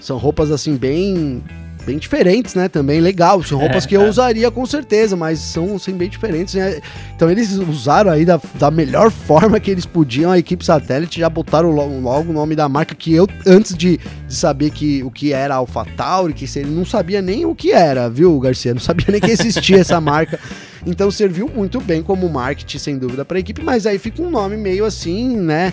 são 0.00 0.18
roupas 0.18 0.50
assim 0.50 0.76
bem 0.76 1.42
bem 1.88 1.96
diferentes, 1.96 2.54
né? 2.54 2.68
Também 2.68 3.00
legal. 3.00 3.42
São 3.42 3.58
roupas 3.58 3.86
é, 3.86 3.88
que 3.88 3.96
eu 3.96 4.02
é. 4.02 4.08
usaria 4.10 4.50
com 4.50 4.66
certeza, 4.66 5.16
mas 5.16 5.38
são 5.38 5.76
assim, 5.76 5.94
bem 5.94 6.10
diferentes. 6.10 6.52
Né? 6.52 6.80
Então 7.16 7.30
eles 7.30 7.52
usaram 7.52 8.10
aí 8.10 8.26
da, 8.26 8.38
da 8.56 8.70
melhor 8.70 9.10
forma 9.26 9.58
que 9.58 9.70
eles 9.70 9.86
podiam 9.86 10.30
a 10.30 10.38
equipe 10.38 10.62
satélite, 10.62 11.20
já 11.20 11.30
botaram 11.30 11.70
logo, 11.70 11.98
logo 11.98 12.30
o 12.30 12.32
nome 12.34 12.54
da 12.54 12.68
marca 12.68 12.94
que 12.94 13.14
eu, 13.14 13.26
antes 13.46 13.74
de, 13.74 13.96
de 13.96 14.34
saber 14.34 14.70
que, 14.70 15.02
o 15.02 15.10
que 15.10 15.32
era 15.32 15.54
AlphaTauri, 15.54 16.34
que 16.34 16.44
ele 16.58 16.70
não 16.70 16.84
sabia 16.84 17.22
nem 17.22 17.46
o 17.46 17.54
que 17.54 17.72
era, 17.72 18.10
viu, 18.10 18.38
Garcia? 18.38 18.74
Não 18.74 18.80
sabia 18.80 19.06
nem 19.08 19.20
que 19.20 19.30
existia 19.30 19.78
essa 19.78 19.98
marca. 20.00 20.38
Então 20.86 21.10
serviu 21.10 21.48
muito 21.48 21.80
bem 21.80 22.02
como 22.02 22.28
marketing, 22.28 22.78
sem 22.78 22.98
dúvida, 22.98 23.24
para 23.24 23.38
a 23.38 23.40
equipe, 23.40 23.62
mas 23.62 23.86
aí 23.86 23.98
fica 23.98 24.22
um 24.22 24.30
nome 24.30 24.58
meio 24.58 24.84
assim, 24.84 25.38
né? 25.38 25.72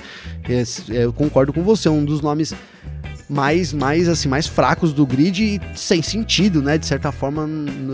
Eu 0.89 1.11
concordo 1.11 1.51
com 1.51 1.61
você, 1.61 1.89
um 1.89 2.05
dos 2.05 2.21
nomes 2.21 2.53
mais, 3.29 3.73
mais 3.73 4.07
assim, 4.07 4.27
mais 4.27 4.47
fracos 4.47 4.93
do 4.93 5.05
grid 5.05 5.43
e 5.43 5.61
sem 5.77 6.01
sentido, 6.01 6.61
né? 6.61 6.77
De 6.77 6.85
certa 6.85 7.11
forma, 7.11 7.47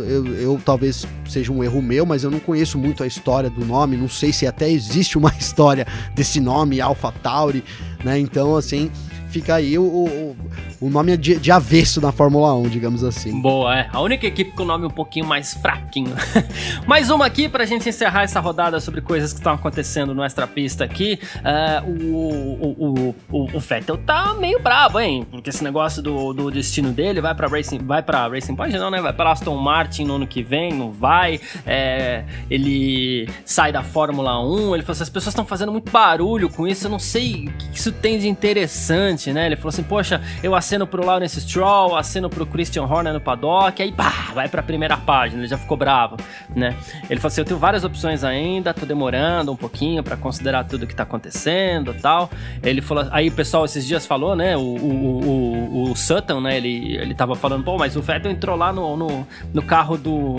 eu, 0.08 0.28
eu 0.36 0.62
talvez 0.64 1.06
seja 1.28 1.52
um 1.52 1.64
erro 1.64 1.82
meu, 1.82 2.06
mas 2.06 2.24
eu 2.24 2.32
não 2.32 2.40
conheço 2.40 2.78
muito 2.78 3.04
a 3.04 3.08
história 3.08 3.50
do 3.50 3.66
nome, 3.66 3.96
não 3.96 4.10
sei 4.10 4.34
se 4.34 4.46
até 4.46 4.70
existe 4.70 5.18
uma 5.18 5.34
história 5.40 5.88
desse 6.14 6.40
nome, 6.40 6.82
Alpha 6.82 7.12
Tauri, 7.12 7.64
né? 8.04 8.20
Então, 8.20 8.56
assim, 8.56 8.92
fica 9.32 9.56
aí 9.56 9.80
o, 9.80 9.84
o, 9.84 10.36
o 10.82 10.90
nome 10.90 11.16
de, 11.16 11.38
de, 11.38 11.52
avesso 11.52 12.02
na 12.02 12.12
Fórmula 12.12 12.54
1, 12.54 12.64
digamos 12.64 13.04
assim. 13.04 13.42
Boa, 13.42 13.80
é. 13.80 13.90
A 13.92 14.02
única 14.02 14.28
equipe 14.28 14.52
com 14.52 14.64
o 14.64 14.66
nome 14.66 14.86
um 14.86 14.90
pouquinho 14.90 15.26
mais 15.26 15.54
fraquinho. 15.54 16.14
mais 16.86 17.10
uma 17.10 17.26
aqui 17.26 17.48
pra 17.48 17.66
gente 17.66 17.88
encerrar 17.88 18.24
essa 18.24 18.40
rodada 18.40 18.80
sobre 18.80 19.00
coisas 19.00 19.32
que 19.32 19.40
estão 19.40 19.54
acontecendo 19.54 20.14
no 20.14 20.24
Extra 20.24 20.46
Pista 20.46 20.84
aqui. 20.84 21.18
Uh, 21.38 21.90
o, 22.14 23.16
o, 23.32 23.56
o, 23.56 23.60
Vettel 23.60 23.98
tá 23.98 24.34
meio 24.34 24.60
brabo, 24.60 25.00
hein? 25.00 25.26
Porque 25.32 25.50
esse 25.50 25.64
negócio 25.64 26.02
do, 26.02 26.34
do 26.34 26.52
destino 26.52 26.92
dele 26.92 27.22
vai 27.22 27.34
pra 27.34 27.48
Racing, 27.48 27.80
vai 27.80 28.04
pra 28.04 28.28
Racing 28.28 28.56
Point, 28.56 28.78
não, 28.78 28.92
né? 28.92 29.02
Vai 29.02 29.14
pra 29.14 29.32
Aston 29.32 29.56
Martin 29.56 30.04
no 30.04 30.16
ano 30.16 30.28
que 30.28 30.44
vem, 30.44 30.74
não 30.74 30.92
vai. 30.92 31.40
É, 31.66 32.26
ele 32.50 33.30
sai 33.46 33.72
da 33.72 33.82
Fórmula 33.82 34.44
1. 34.44 34.76
Ele 34.76 34.84
falou 34.84 34.94
assim: 34.94 35.04
as 35.04 35.10
pessoas 35.10 35.32
estão 35.32 35.46
fazendo 35.46 35.72
muito 35.72 35.90
barulho 35.90 36.50
com 36.50 36.68
isso, 36.68 36.88
eu 36.88 36.92
não 36.92 37.00
sei 37.00 37.48
o 37.48 37.52
que 37.52 37.78
isso 37.80 37.92
tem 37.92 38.20
de 38.20 38.28
interessante 38.28 39.21
né? 39.30 39.46
Ele 39.46 39.56
falou 39.56 39.70
assim: 39.70 39.84
Poxa, 39.84 40.22
eu 40.44 40.56
aceno 40.56 40.86
pro 40.86 41.06
Lawrence 41.06 41.40
Stroll, 41.40 41.96
aceno 41.96 42.30
pro 42.30 42.46
Christian 42.46 42.84
Horner 42.84 43.14
no 43.14 43.22
paddock, 43.22 43.82
aí 43.82 43.92
pá, 43.92 44.32
vai 44.34 44.50
pra 44.50 44.62
primeira 44.64 44.98
página, 44.98 45.42
ele 45.42 45.48
já 45.48 45.58
ficou 45.58 45.78
bravo, 45.78 46.18
né? 46.56 46.76
Ele 47.10 47.20
falou 47.20 47.28
assim: 47.28 47.42
Eu 47.42 47.46
tenho 47.46 47.60
várias 47.60 47.84
opções 47.84 48.24
ainda, 48.24 48.74
tô 48.74 48.86
demorando 48.86 49.52
um 49.52 49.56
pouquinho 49.56 50.04
para 50.04 50.18
considerar 50.18 50.64
tudo 50.66 50.88
que 50.88 50.96
tá 50.96 51.04
acontecendo 51.04 51.94
tal. 52.02 52.30
Ele 52.64 52.82
falou, 52.82 53.08
aí 53.12 53.30
o 53.30 53.32
pessoal 53.32 53.66
esses 53.66 53.86
dias 53.86 54.06
falou, 54.06 54.36
né? 54.36 54.58
O, 54.58 54.62
o, 54.62 55.86
o, 55.86 55.92
o 55.92 55.96
Sutton, 55.96 56.42
né? 56.42 56.58
Ele, 56.58 56.98
ele 56.98 57.14
tava 57.14 57.36
falando, 57.36 57.64
pô, 57.64 57.78
mas 57.78 57.96
o 57.96 58.02
Vettel 58.02 58.32
entrou 58.32 58.56
lá 58.56 58.74
no, 58.74 58.98
no, 58.98 59.28
no 59.54 59.62
carro 59.62 59.98
do 59.98 60.36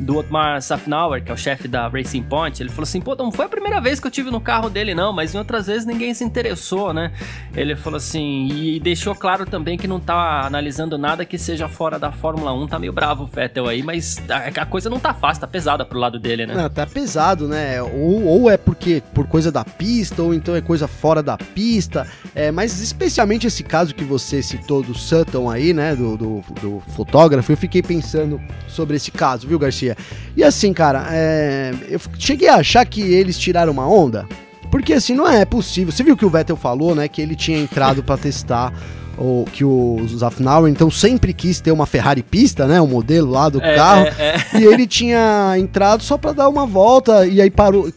do 0.00 0.16
Otmar 0.16 0.62
Safnauer, 0.62 1.22
que 1.22 1.30
é 1.30 1.34
o 1.34 1.36
chefe 1.36 1.68
da 1.68 1.86
Racing 1.86 2.22
Point, 2.22 2.62
ele 2.62 2.70
falou 2.70 2.84
assim: 2.84 3.00
pô, 3.00 3.14
não 3.14 3.30
foi 3.30 3.44
a 3.44 3.48
primeira 3.48 3.80
vez 3.80 4.00
que 4.00 4.06
eu 4.06 4.10
tive 4.10 4.30
no 4.30 4.40
carro 4.40 4.70
dele, 4.70 4.94
não, 4.94 5.12
mas 5.12 5.34
em 5.34 5.38
outras 5.38 5.66
vezes 5.66 5.84
ninguém 5.84 6.14
se 6.14 6.24
interessou, 6.24 6.92
né? 6.92 7.12
Ele 7.54 7.76
falou 7.76 7.98
assim, 7.98 8.48
e 8.48 8.80
deixou 8.80 9.14
claro 9.14 9.44
também 9.44 9.76
que 9.76 9.86
não 9.86 10.00
tá 10.00 10.46
analisando 10.46 10.96
nada 10.96 11.24
que 11.24 11.36
seja 11.36 11.68
fora 11.68 11.98
da 11.98 12.10
Fórmula 12.10 12.52
1, 12.52 12.68
tá 12.68 12.78
meio 12.78 12.92
bravo 12.92 13.24
o 13.24 13.26
Vettel 13.26 13.66
aí, 13.66 13.82
mas 13.82 14.22
a, 14.30 14.64
coisa 14.64 14.88
não 14.88 14.98
tá 14.98 15.12
fácil, 15.12 15.42
tá 15.42 15.46
pesada 15.46 15.84
pro 15.84 15.98
lado 15.98 16.18
dele, 16.18 16.46
né? 16.46 16.54
Não, 16.54 16.70
tá 16.70 16.86
pesado, 16.86 17.46
né? 17.46 17.82
Ou, 17.82 18.24
ou 18.24 18.50
é 18.50 18.56
porque 18.56 19.02
por 19.12 19.26
coisa 19.26 19.52
da 19.52 19.64
pista, 19.64 20.22
ou 20.22 20.32
então 20.32 20.56
é 20.56 20.62
coisa 20.62 20.88
fora 20.88 21.22
da 21.22 21.36
pista, 21.36 22.06
é, 22.34 22.50
mas 22.50 22.80
especialmente 22.80 23.46
esse 23.46 23.62
caso 23.62 23.94
que 23.94 24.04
você 24.04 24.42
citou 24.42 24.82
do 24.82 24.94
Sutton 24.94 25.50
aí, 25.50 25.74
né? 25.74 25.94
Do, 25.94 26.16
do, 26.16 26.44
do 26.60 26.82
fotógrafo, 26.94 27.52
eu 27.52 27.56
fiquei 27.56 27.82
pensando 27.82 28.40
sobre 28.66 28.96
esse 28.96 29.10
caso, 29.10 29.46
viu, 29.46 29.58
Garcia? 29.58 29.89
E 30.36 30.44
assim, 30.44 30.72
cara, 30.72 31.06
é, 31.10 31.72
eu 31.88 32.00
cheguei 32.18 32.48
a 32.48 32.56
achar 32.56 32.84
que 32.84 33.00
eles 33.00 33.38
tiraram 33.38 33.72
uma 33.72 33.88
onda. 33.88 34.26
Porque 34.70 34.92
assim, 34.92 35.14
não 35.14 35.28
é 35.28 35.44
possível. 35.44 35.92
Você 35.92 36.02
viu 36.02 36.16
que 36.16 36.24
o 36.24 36.30
Vettel 36.30 36.56
falou, 36.56 36.94
né? 36.94 37.08
Que 37.08 37.20
ele 37.20 37.34
tinha 37.34 37.58
entrado 37.58 38.02
para 38.02 38.16
testar 38.16 38.72
o, 39.20 39.44
que 39.52 39.62
o 39.62 39.98
Zafnauer 40.08 40.72
então 40.72 40.90
sempre 40.90 41.34
quis 41.34 41.60
ter 41.60 41.70
uma 41.70 41.84
Ferrari 41.84 42.22
pista, 42.22 42.66
né? 42.66 42.80
O 42.80 42.86
modelo 42.86 43.30
lá 43.30 43.50
do 43.50 43.62
é, 43.62 43.76
carro. 43.76 44.06
É, 44.18 44.36
é. 44.54 44.60
E 44.60 44.64
ele 44.64 44.86
tinha 44.86 45.54
entrado 45.58 46.02
só 46.02 46.16
para 46.16 46.32
dar 46.32 46.48
uma 46.48 46.66
volta 46.66 47.26
e 47.26 47.40
aí 47.40 47.50
parou 47.50 47.92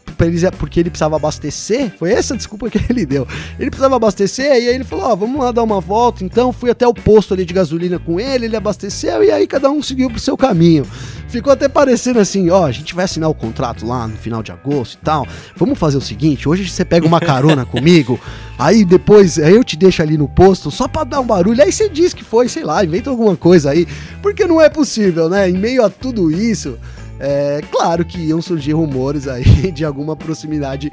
porque 0.58 0.80
ele 0.80 0.90
precisava 0.90 1.16
abastecer. 1.16 1.92
Foi 1.98 2.12
essa 2.12 2.36
desculpa 2.36 2.70
que 2.70 2.80
ele 2.90 3.06
deu. 3.06 3.26
Ele 3.58 3.70
precisava 3.70 3.96
abastecer 3.96 4.48
e 4.48 4.52
aí 4.52 4.76
ele 4.76 4.84
falou: 4.84 5.06
Ó, 5.06 5.14
oh, 5.14 5.18
vamos 5.18 5.42
lá 5.42 5.52
dar 5.52 5.64
uma 5.64 5.80
volta. 5.80 6.24
Então 6.26 6.52
fui 6.52 6.70
até 6.70 6.86
o 6.86 6.94
posto 6.94 7.34
ali 7.34 7.46
de 7.46 7.54
gasolina 7.54 7.98
com 7.98 8.20
ele, 8.20 8.46
ele 8.46 8.58
abasteceu 8.58 9.24
e 9.24 9.32
aí 9.32 9.48
cada 9.48 9.70
um 9.70 9.82
seguiu 9.82 10.10
pro 10.10 10.20
seu 10.20 10.36
caminho. 10.36 10.86
Ficou 11.34 11.52
até 11.52 11.68
parecendo 11.68 12.20
assim, 12.20 12.52
ó, 12.52 12.68
a 12.68 12.72
gente 12.72 12.94
vai 12.94 13.06
assinar 13.06 13.28
o 13.28 13.34
contrato 13.34 13.88
lá 13.88 14.08
no 14.08 14.16
final 14.16 14.44
de 14.44 14.52
agosto 14.52 14.94
e 14.94 14.98
tal. 15.04 15.26
Vamos 15.56 15.80
fazer 15.80 15.98
o 15.98 16.02
seguinte, 16.02 16.48
hoje 16.48 16.70
você 16.70 16.86
pega 16.86 17.08
uma 17.08 17.20
carona 17.20 17.66
comigo, 17.66 18.20
aí 18.58 18.86
depois 18.86 19.38
eu 19.38 19.63
te 19.63 19.76
deixo 19.78 20.02
ali 20.02 20.18
no 20.18 20.28
posto 20.28 20.72
só 20.72 20.88
para 20.88 21.04
dar 21.04 21.20
um 21.20 21.26
barulho. 21.26 21.62
Aí 21.62 21.72
você 21.72 21.89
diz 21.89 22.13
que 22.13 22.24
foi, 22.24 22.48
sei 22.48 22.63
lá, 22.63 22.84
inventa 22.84 23.10
alguma 23.10 23.36
coisa 23.36 23.72
aí, 23.72 23.88
porque 24.22 24.46
não 24.46 24.62
é 24.62 24.70
possível, 24.70 25.30
né? 25.30 25.50
Em 25.50 25.58
meio 25.58 25.84
a 25.84 25.89
tudo 25.89 26.32
isso, 26.32 26.78
é 27.20 27.62
claro 27.72 28.04
que 28.06 28.20
iam 28.20 28.42
surgir 28.42 28.74
rumores 28.74 29.28
aí 29.28 29.44
de 29.72 29.86
alguma 29.86 30.16
proximidade 30.16 30.92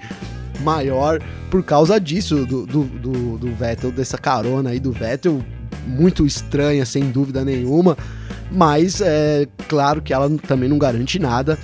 maior 0.61 1.21
por 1.51 1.63
causa 1.63 1.99
disso, 1.99 2.45
do, 2.45 2.67
do, 2.67 2.85
do, 2.85 3.39
do 3.39 3.55
Vettel, 3.55 3.91
dessa 3.91 4.19
carona 4.19 4.71
aí 4.71 4.79
do 4.79 4.93
Vettel, 4.93 5.43
muito 5.87 6.27
estranha, 6.27 6.85
sem 6.85 7.11
dúvida 7.11 7.45
nenhuma 7.45 7.97
mas 8.51 9.01
é 9.01 9.47
claro 9.69 10.03
que 10.03 10.13
ela 10.13 10.29
também 10.47 10.69
não 10.69 10.79
garante 10.79 11.19
nada. 11.19 11.59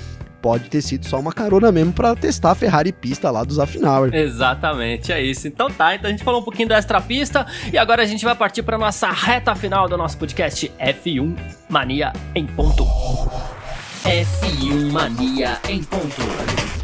Pode 0.46 0.70
ter 0.70 0.80
sido 0.80 1.04
só 1.08 1.18
uma 1.18 1.32
carona 1.32 1.72
mesmo 1.72 1.92
para 1.92 2.14
testar 2.14 2.52
a 2.52 2.54
Ferrari 2.54 2.92
pista 2.92 3.32
lá 3.32 3.42
do 3.42 3.52
Zafnauer. 3.52 4.14
Exatamente, 4.14 5.10
é 5.10 5.20
isso. 5.20 5.48
Então 5.48 5.68
tá, 5.68 5.92
então 5.96 6.06
a 6.06 6.12
gente 6.12 6.22
falou 6.22 6.40
um 6.40 6.44
pouquinho 6.44 6.68
da 6.68 6.76
extra 6.76 7.00
pista 7.00 7.44
e 7.72 7.76
agora 7.76 8.04
a 8.04 8.06
gente 8.06 8.24
vai 8.24 8.36
partir 8.36 8.62
para 8.62 8.78
nossa 8.78 9.10
reta 9.10 9.56
final 9.56 9.88
do 9.88 9.96
nosso 9.96 10.16
podcast 10.16 10.70
F1 10.78 11.36
Mania 11.68 12.12
em 12.32 12.46
ponto. 12.46 12.84
F1 14.04 14.92
Mania 14.92 15.58
em 15.68 15.82
ponto. 15.82 16.75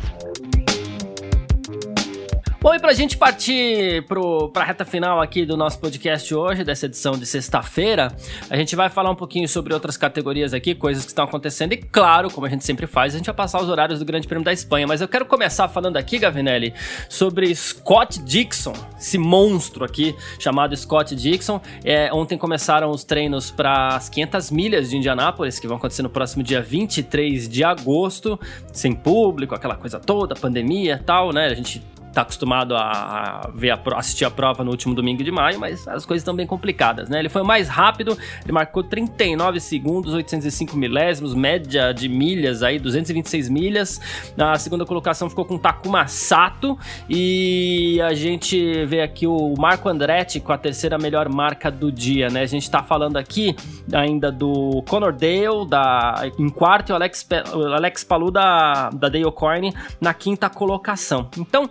Bom, 2.62 2.72
e 2.72 2.78
pra 2.78 2.92
gente 2.92 3.16
partir 3.16 4.04
pro, 4.04 4.48
pra 4.50 4.62
reta 4.62 4.84
final 4.84 5.20
aqui 5.20 5.44
do 5.44 5.56
nosso 5.56 5.80
podcast 5.80 6.32
hoje, 6.32 6.62
dessa 6.62 6.86
edição 6.86 7.18
de 7.18 7.26
sexta-feira, 7.26 8.16
a 8.48 8.56
gente 8.56 8.76
vai 8.76 8.88
falar 8.88 9.10
um 9.10 9.16
pouquinho 9.16 9.48
sobre 9.48 9.74
outras 9.74 9.96
categorias 9.96 10.54
aqui, 10.54 10.72
coisas 10.72 11.02
que 11.02 11.10
estão 11.10 11.24
acontecendo, 11.24 11.72
e 11.72 11.76
claro, 11.76 12.30
como 12.30 12.46
a 12.46 12.48
gente 12.48 12.64
sempre 12.64 12.86
faz, 12.86 13.14
a 13.14 13.16
gente 13.16 13.26
vai 13.26 13.34
passar 13.34 13.60
os 13.60 13.68
horários 13.68 13.98
do 13.98 14.04
Grande 14.04 14.28
Prêmio 14.28 14.44
da 14.44 14.52
Espanha. 14.52 14.86
Mas 14.86 15.00
eu 15.00 15.08
quero 15.08 15.26
começar 15.26 15.66
falando 15.66 15.96
aqui, 15.96 16.20
Gavinelli, 16.20 16.72
sobre 17.08 17.52
Scott 17.52 18.22
Dixon, 18.22 18.74
esse 18.96 19.18
monstro 19.18 19.84
aqui 19.84 20.14
chamado 20.38 20.76
Scott 20.76 21.16
Dixon. 21.16 21.60
É, 21.84 22.14
ontem 22.14 22.38
começaram 22.38 22.90
os 22.90 23.02
treinos 23.02 23.50
para 23.50 23.88
as 23.96 24.08
500 24.08 24.52
milhas 24.52 24.88
de 24.88 24.96
Indianápolis, 24.96 25.58
que 25.58 25.66
vão 25.66 25.78
acontecer 25.78 26.02
no 26.02 26.10
próximo 26.10 26.44
dia 26.44 26.62
23 26.62 27.48
de 27.48 27.64
agosto, 27.64 28.38
sem 28.72 28.92
público, 28.92 29.52
aquela 29.52 29.74
coisa 29.74 29.98
toda, 29.98 30.36
pandemia 30.36 31.00
e 31.02 31.04
tal, 31.04 31.32
né? 31.32 31.46
A 31.46 31.54
gente 31.54 31.82
tá 32.12 32.22
acostumado 32.22 32.76
a 32.76 33.50
ver 33.54 33.70
a, 33.70 33.80
assistir 33.96 34.24
a 34.24 34.30
prova 34.30 34.62
no 34.62 34.70
último 34.70 34.94
domingo 34.94 35.22
de 35.24 35.30
maio, 35.30 35.58
mas 35.58 35.86
as 35.88 36.04
coisas 36.04 36.22
estão 36.22 36.34
bem 36.34 36.46
complicadas, 36.46 37.08
né? 37.08 37.18
Ele 37.18 37.28
foi 37.28 37.42
o 37.42 37.44
mais 37.44 37.68
rápido, 37.68 38.16
ele 38.42 38.52
marcou 38.52 38.82
39 38.82 39.60
segundos, 39.60 40.12
805 40.14 40.76
milésimos, 40.76 41.34
média 41.34 41.92
de 41.92 42.08
milhas 42.08 42.62
aí, 42.62 42.78
226 42.78 43.48
milhas. 43.48 44.00
Na 44.36 44.56
segunda 44.58 44.84
colocação 44.84 45.28
ficou 45.28 45.44
com 45.44 45.58
Takuma 45.58 46.06
Sato 46.06 46.78
e 47.08 48.00
a 48.02 48.12
gente 48.14 48.84
vê 48.84 49.00
aqui 49.00 49.26
o 49.26 49.54
Marco 49.58 49.88
Andretti 49.88 50.40
com 50.40 50.52
a 50.52 50.58
terceira 50.58 50.98
melhor 50.98 51.28
marca 51.28 51.70
do 51.70 51.90
dia, 51.90 52.28
né? 52.28 52.42
A 52.42 52.46
gente 52.46 52.70
tá 52.70 52.82
falando 52.82 53.16
aqui 53.16 53.56
ainda 53.92 54.30
do 54.30 54.82
Conor 54.88 55.12
Dale 55.12 55.66
da, 55.68 56.22
em 56.38 56.48
quarto 56.48 56.90
e 56.90 56.92
o 56.92 56.96
Alex, 56.96 57.26
o 57.54 57.72
Alex 57.72 58.04
Palu 58.04 58.30
da, 58.30 58.90
da 58.90 59.08
Dale 59.08 59.30
Corne 59.32 59.74
na 60.00 60.12
quinta 60.12 60.48
colocação. 60.50 61.28
Então, 61.38 61.68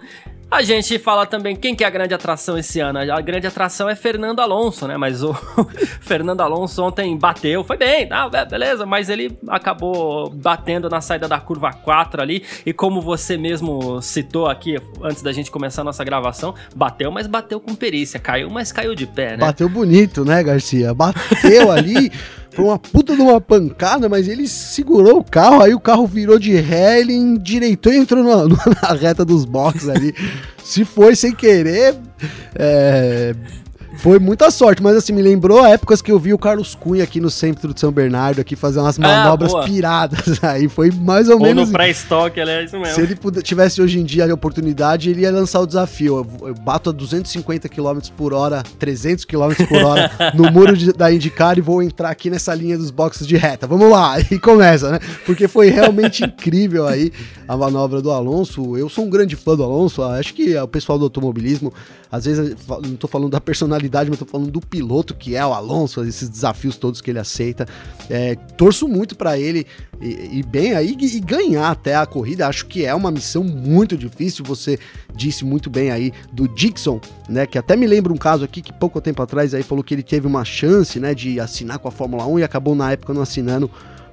a 0.51 0.61
gente 0.61 0.99
fala 0.99 1.25
também 1.25 1.55
quem 1.55 1.73
que 1.73 1.81
é 1.81 1.87
a 1.87 1.89
grande 1.89 2.13
atração 2.13 2.57
esse 2.57 2.81
ano. 2.81 2.99
A 2.99 3.21
grande 3.21 3.47
atração 3.47 3.87
é 3.87 3.95
Fernando 3.95 4.41
Alonso, 4.41 4.85
né? 4.85 4.97
Mas 4.97 5.23
o 5.23 5.33
Fernando 6.01 6.41
Alonso 6.41 6.83
ontem 6.83 7.17
bateu, 7.17 7.63
foi 7.63 7.77
bem, 7.77 8.05
tá, 8.05 8.27
beleza, 8.45 8.85
mas 8.85 9.09
ele 9.09 9.37
acabou 9.47 10.29
batendo 10.29 10.89
na 10.89 10.99
saída 10.99 11.25
da 11.25 11.39
curva 11.39 11.71
4 11.71 12.21
ali. 12.21 12.43
E 12.65 12.73
como 12.73 12.99
você 12.99 13.37
mesmo 13.37 14.01
citou 14.01 14.47
aqui 14.47 14.77
antes 15.01 15.23
da 15.23 15.31
gente 15.31 15.49
começar 15.49 15.83
a 15.83 15.85
nossa 15.85 16.03
gravação, 16.03 16.53
bateu, 16.75 17.09
mas 17.09 17.27
bateu 17.27 17.61
com 17.61 17.73
perícia. 17.73 18.19
Caiu, 18.19 18.49
mas 18.49 18.73
caiu 18.73 18.93
de 18.93 19.07
pé, 19.07 19.31
né? 19.31 19.37
Bateu 19.37 19.69
bonito, 19.69 20.25
né, 20.25 20.43
Garcia? 20.43 20.93
Bateu 20.93 21.71
ali. 21.71 22.11
Foi 22.53 22.65
uma 22.65 22.77
puta 22.77 23.15
de 23.15 23.21
uma 23.21 23.39
pancada, 23.39 24.09
mas 24.09 24.27
ele 24.27 24.45
segurou 24.47 25.19
o 25.19 25.23
carro, 25.23 25.61
aí 25.61 25.73
o 25.73 25.79
carro 25.79 26.05
virou 26.05 26.37
de 26.37 26.53
ré, 26.53 26.99
ele 26.99 27.13
endireitou 27.13 27.93
e 27.93 27.97
entrou 27.97 28.23
na, 28.23 28.45
na 28.83 28.93
reta 28.93 29.23
dos 29.23 29.45
boxes 29.45 29.87
ali. 29.87 30.13
Se 30.63 30.83
foi 30.83 31.15
sem 31.15 31.31
querer, 31.31 31.95
é, 32.55 33.33
foi 34.01 34.17
muita 34.17 34.49
sorte, 34.49 34.81
mas 34.81 34.97
assim, 34.97 35.13
me 35.13 35.21
lembrou 35.21 35.63
épocas 35.63 36.01
que 36.01 36.11
eu 36.11 36.17
vi 36.17 36.33
o 36.33 36.37
Carlos 36.37 36.73
Cunha 36.73 37.03
aqui 37.03 37.19
no 37.19 37.29
centro 37.29 37.71
de 37.71 37.79
São 37.79 37.91
Bernardo 37.91 38.41
aqui 38.41 38.55
fazer 38.55 38.79
umas 38.79 38.97
ah, 38.97 39.01
manobras 39.01 39.53
ah, 39.53 39.61
piradas. 39.61 40.39
Aí 40.43 40.67
foi 40.67 40.89
mais 40.89 41.29
ou, 41.29 41.35
ou 41.35 41.41
menos. 41.41 41.67
no 41.67 41.73
pré-estoque, 41.73 42.39
é 42.39 42.63
isso 42.63 42.79
mesmo. 42.79 42.95
Se 42.95 43.01
ele 43.01 43.15
tivesse 43.43 43.79
hoje 43.79 43.99
em 43.99 44.03
dia 44.03 44.25
a 44.25 44.33
oportunidade, 44.33 45.11
ele 45.11 45.21
ia 45.21 45.31
lançar 45.31 45.59
o 45.59 45.67
desafio. 45.67 46.27
Eu, 46.41 46.55
bato 46.55 46.89
a 46.89 46.93
250 46.93 47.69
km 47.69 47.99
por 48.17 48.33
hora, 48.33 48.63
300 48.79 49.23
km 49.23 49.53
por 49.69 49.83
hora 49.83 50.11
no 50.33 50.51
muro 50.51 50.75
de, 50.75 50.91
da 50.93 51.13
Indicar 51.13 51.59
e 51.59 51.61
vou 51.61 51.83
entrar 51.83 52.09
aqui 52.09 52.31
nessa 52.31 52.55
linha 52.55 52.79
dos 52.79 52.89
boxes 52.89 53.27
de 53.27 53.37
reta. 53.37 53.67
Vamos 53.67 53.89
lá! 53.89 54.15
E 54.31 54.39
começa, 54.39 54.91
né? 54.91 54.99
Porque 55.25 55.45
foi 55.45 55.69
realmente 55.69 56.23
incrível 56.23 56.87
aí 56.87 57.11
a 57.47 57.57
manobra 57.57 58.01
do 58.01 58.11
Alonso. 58.11 58.77
Eu 58.77 58.87
sou 58.87 59.05
um 59.05 59.09
grande 59.09 59.35
fã 59.35 59.57
do 59.57 59.63
Alonso, 59.63 60.01
acho 60.03 60.33
que 60.33 60.55
o 60.55 60.67
pessoal 60.67 60.97
do 60.97 61.03
automobilismo, 61.03 61.73
às 62.09 62.23
vezes, 62.23 62.55
não 62.81 62.95
tô 62.95 63.09
falando 63.09 63.29
da 63.29 63.41
personalidade 63.41 63.90
mas 63.91 64.19
tô 64.19 64.25
falando 64.25 64.49
do 64.49 64.61
piloto 64.61 65.13
que 65.13 65.35
é 65.35 65.45
o 65.45 65.53
Alonso, 65.53 66.03
esses 66.03 66.29
desafios 66.29 66.77
todos 66.77 67.01
que 67.01 67.09
ele 67.09 67.19
aceita. 67.19 67.67
É, 68.09 68.35
torço 68.57 68.87
muito 68.87 69.15
para 69.15 69.37
ele 69.37 69.65
e, 69.99 70.41
bem 70.43 70.73
aí 70.73 70.95
e 70.99 71.19
ganhar 71.19 71.69
até 71.69 71.95
a 71.95 72.05
corrida. 72.05 72.47
Acho 72.47 72.65
que 72.65 72.85
é 72.85 72.93
uma 72.93 73.11
missão 73.11 73.43
muito 73.43 73.97
difícil. 73.97 74.43
Você 74.45 74.79
disse 75.15 75.45
muito 75.45 75.69
bem 75.69 75.91
aí 75.91 76.11
do 76.31 76.47
Dixon, 76.47 76.99
né? 77.29 77.45
Que 77.45 77.57
até 77.57 77.75
me 77.75 77.85
lembra 77.85 78.11
um 78.11 78.17
caso 78.17 78.43
aqui 78.43 78.61
que 78.61 78.73
pouco 78.73 78.99
tempo 79.01 79.21
atrás 79.21 79.53
aí 79.53 79.63
falou 79.63 79.83
que 79.83 79.93
ele 79.93 80.03
teve 80.03 80.27
uma 80.27 80.43
chance, 80.43 80.99
né, 80.99 81.13
de 81.13 81.39
assinar 81.39 81.79
com 81.79 81.87
a 81.87 81.91
Fórmula 81.91 82.25
1 82.25 82.39
e 82.39 82.43
acabou 82.43 82.75
na 82.75 82.91
época 82.91 83.13
não 83.13 83.21
assinando 83.21 83.69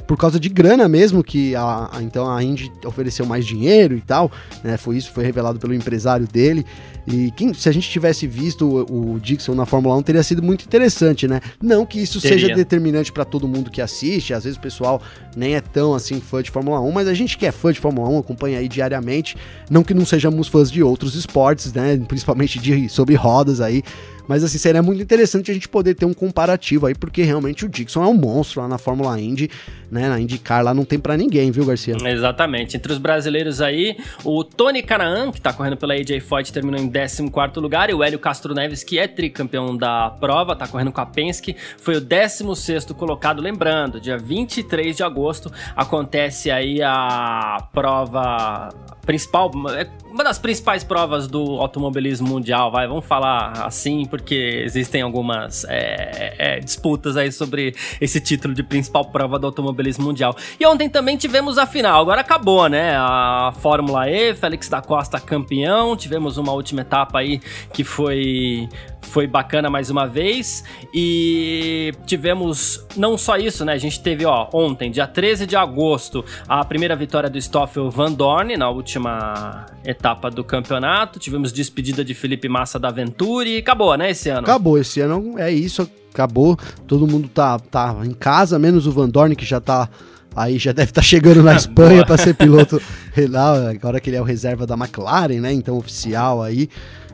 por 0.08 0.16
causa 0.16 0.40
de 0.40 0.48
grana 0.48 0.88
mesmo, 0.88 1.22
que 1.22 1.54
a, 1.54 1.90
a, 1.92 2.02
então 2.02 2.28
a 2.28 2.42
Indy 2.42 2.72
ofereceu 2.86 3.26
mais 3.26 3.46
dinheiro 3.46 3.94
e 3.94 4.00
tal, 4.00 4.32
né? 4.64 4.78
Foi 4.78 4.96
isso, 4.96 5.12
foi 5.12 5.22
revelado 5.22 5.58
pelo 5.58 5.74
empresário 5.74 6.26
dele. 6.26 6.64
E 7.06 7.30
quem, 7.32 7.52
se 7.52 7.68
a 7.68 7.72
gente 7.72 7.88
tivesse 7.90 8.26
visto 8.26 8.66
o, 8.66 9.14
o 9.14 9.20
Dixon 9.20 9.54
na 9.54 9.66
Fórmula 9.66 9.94
1, 9.96 10.02
teria 10.02 10.22
sido 10.22 10.42
muito 10.42 10.64
interessante, 10.64 11.28
né? 11.28 11.42
Não 11.62 11.84
que 11.84 12.00
isso 12.00 12.22
Teria. 12.22 12.38
seja 12.38 12.54
determinante 12.54 13.12
para 13.12 13.24
todo 13.26 13.46
mundo 13.46 13.70
que 13.70 13.82
assiste, 13.82 14.32
às 14.32 14.44
vezes 14.44 14.56
o 14.56 14.62
pessoal 14.62 15.02
nem 15.36 15.56
é 15.56 15.60
tão 15.60 15.94
assim 15.94 16.20
fã 16.20 16.42
de 16.42 16.50
Fórmula 16.50 16.80
1, 16.80 16.90
mas 16.90 17.06
a 17.06 17.12
gente 17.12 17.36
que 17.36 17.44
é 17.44 17.52
fã 17.52 17.70
de 17.70 17.78
Fórmula 17.78 18.08
1 18.08 18.18
acompanha 18.18 18.58
aí 18.60 18.68
diariamente, 18.68 19.36
não 19.68 19.84
que 19.84 19.92
não 19.92 20.06
sejamos 20.06 20.48
fãs 20.48 20.70
de 20.70 20.82
outros 20.82 21.14
esportes, 21.14 21.70
né? 21.74 22.00
Principalmente 22.08 22.58
de 22.58 22.88
sobre 22.88 23.14
rodas 23.14 23.60
aí. 23.60 23.82
Mas 24.28 24.44
assim, 24.44 24.58
seria 24.58 24.82
muito 24.82 25.02
interessante 25.02 25.50
a 25.50 25.54
gente 25.54 25.68
poder 25.68 25.94
ter 25.94 26.04
um 26.04 26.12
comparativo 26.12 26.86
aí, 26.86 26.94
porque 26.94 27.22
realmente 27.22 27.64
o 27.64 27.68
Dixon 27.68 28.04
é 28.04 28.06
um 28.06 28.14
monstro 28.14 28.60
lá 28.60 28.68
na 28.68 28.76
Fórmula 28.78 29.18
Indy, 29.18 29.50
né? 29.90 30.08
Na 30.08 30.20
IndyCar 30.20 30.62
lá 30.62 30.74
não 30.74 30.84
tem 30.84 30.98
para 30.98 31.16
ninguém, 31.16 31.50
viu, 31.50 31.64
Garcia? 31.64 31.96
Exatamente. 32.04 32.76
Entre 32.76 32.92
os 32.92 32.98
brasileiros 32.98 33.62
aí, 33.62 33.96
o 34.22 34.44
Tony 34.44 34.82
Canaan, 34.82 35.32
que 35.32 35.40
tá 35.40 35.52
correndo 35.52 35.76
pela 35.78 35.94
AJ 35.94 36.20
Foyt, 36.20 36.52
terminou 36.52 36.78
em 36.78 36.90
14 36.90 37.58
lugar, 37.58 37.88
e 37.88 37.94
o 37.94 38.02
Hélio 38.02 38.18
Castro 38.18 38.54
Neves, 38.54 38.84
que 38.84 38.98
é 38.98 39.08
tricampeão 39.08 39.76
da 39.76 40.10
prova, 40.10 40.54
tá 40.54 40.68
correndo 40.68 40.92
com 40.92 41.00
a 41.00 41.06
Penske, 41.06 41.56
foi 41.78 41.96
o 41.96 42.00
16 42.00 42.84
colocado. 42.96 43.40
Lembrando, 43.40 43.98
dia 43.98 44.18
23 44.18 44.96
de 44.96 45.02
agosto 45.02 45.50
acontece 45.74 46.50
aí 46.50 46.82
a 46.82 47.66
prova 47.72 48.68
principal, 49.08 49.50
é 49.74 49.88
uma 50.10 50.22
das 50.22 50.38
principais 50.38 50.84
provas 50.84 51.26
do 51.26 51.40
automobilismo 51.60 52.28
mundial, 52.28 52.70
vai, 52.70 52.86
vamos 52.86 53.06
falar 53.06 53.52
assim, 53.64 54.04
porque 54.18 54.62
existem 54.64 55.00
algumas 55.00 55.64
é, 55.68 56.34
é, 56.38 56.60
disputas 56.60 57.16
aí 57.16 57.30
sobre 57.30 57.74
esse 58.00 58.20
título 58.20 58.52
de 58.52 58.62
principal 58.62 59.04
prova 59.06 59.38
do 59.38 59.46
automobilismo 59.46 60.04
mundial. 60.04 60.36
E 60.58 60.66
ontem 60.66 60.88
também 60.88 61.16
tivemos 61.16 61.56
a 61.56 61.66
final, 61.66 62.02
agora 62.02 62.20
acabou, 62.20 62.68
né? 62.68 62.96
A 62.96 63.52
Fórmula 63.60 64.10
E, 64.10 64.34
Félix 64.34 64.68
da 64.68 64.82
Costa 64.82 65.20
campeão, 65.20 65.96
tivemos 65.96 66.36
uma 66.36 66.52
última 66.52 66.80
etapa 66.80 67.20
aí 67.20 67.40
que 67.72 67.84
foi 67.84 68.68
foi 69.00 69.26
bacana 69.26 69.70
mais 69.70 69.88
uma 69.90 70.06
vez. 70.06 70.64
E 70.92 71.92
tivemos 72.04 72.86
não 72.96 73.16
só 73.16 73.36
isso, 73.36 73.64
né? 73.64 73.72
A 73.72 73.78
gente 73.78 74.00
teve, 74.02 74.26
ó, 74.26 74.48
ontem, 74.52 74.90
dia 74.90 75.06
13 75.06 75.46
de 75.46 75.56
agosto, 75.56 76.24
a 76.48 76.64
primeira 76.64 76.94
vitória 76.96 77.30
do 77.30 77.40
Stoffel 77.40 77.88
Van 77.90 78.12
Dorn 78.12 78.56
na 78.56 78.68
última 78.68 79.66
etapa 79.84 80.30
do 80.30 80.44
campeonato. 80.44 81.18
Tivemos 81.18 81.52
despedida 81.52 82.04
de 82.04 82.12
Felipe 82.12 82.48
Massa 82.48 82.78
da 82.78 82.90
Venturi 82.90 83.62
acabou, 83.68 83.94
né, 83.96 84.07
esse 84.10 84.28
ano? 84.28 84.40
Acabou, 84.40 84.78
esse 84.78 85.00
ano 85.00 85.38
é 85.38 85.52
isso, 85.52 85.88
acabou. 86.12 86.58
Todo 86.86 87.06
mundo 87.06 87.28
tá, 87.28 87.58
tá 87.58 87.96
em 88.04 88.12
casa, 88.12 88.58
menos 88.58 88.86
o 88.86 88.92
Van 88.92 89.08
Dorn, 89.08 89.34
que 89.36 89.44
já 89.44 89.60
tá 89.60 89.88
aí 90.36 90.58
já 90.58 90.72
deve 90.72 90.90
estar 90.90 91.00
tá 91.00 91.06
chegando 91.06 91.42
na 91.42 91.54
Espanha 91.56 92.04
para 92.04 92.16
ser 92.16 92.34
piloto 92.34 92.80
lá, 93.28 93.70
agora 93.70 94.00
que 94.00 94.10
ele 94.10 94.16
é 94.16 94.20
o 94.20 94.24
reserva 94.24 94.66
da 94.66 94.74
McLaren, 94.74 95.40
né? 95.40 95.52
Então 95.52 95.76
oficial 95.76 96.42
aí. 96.42 96.68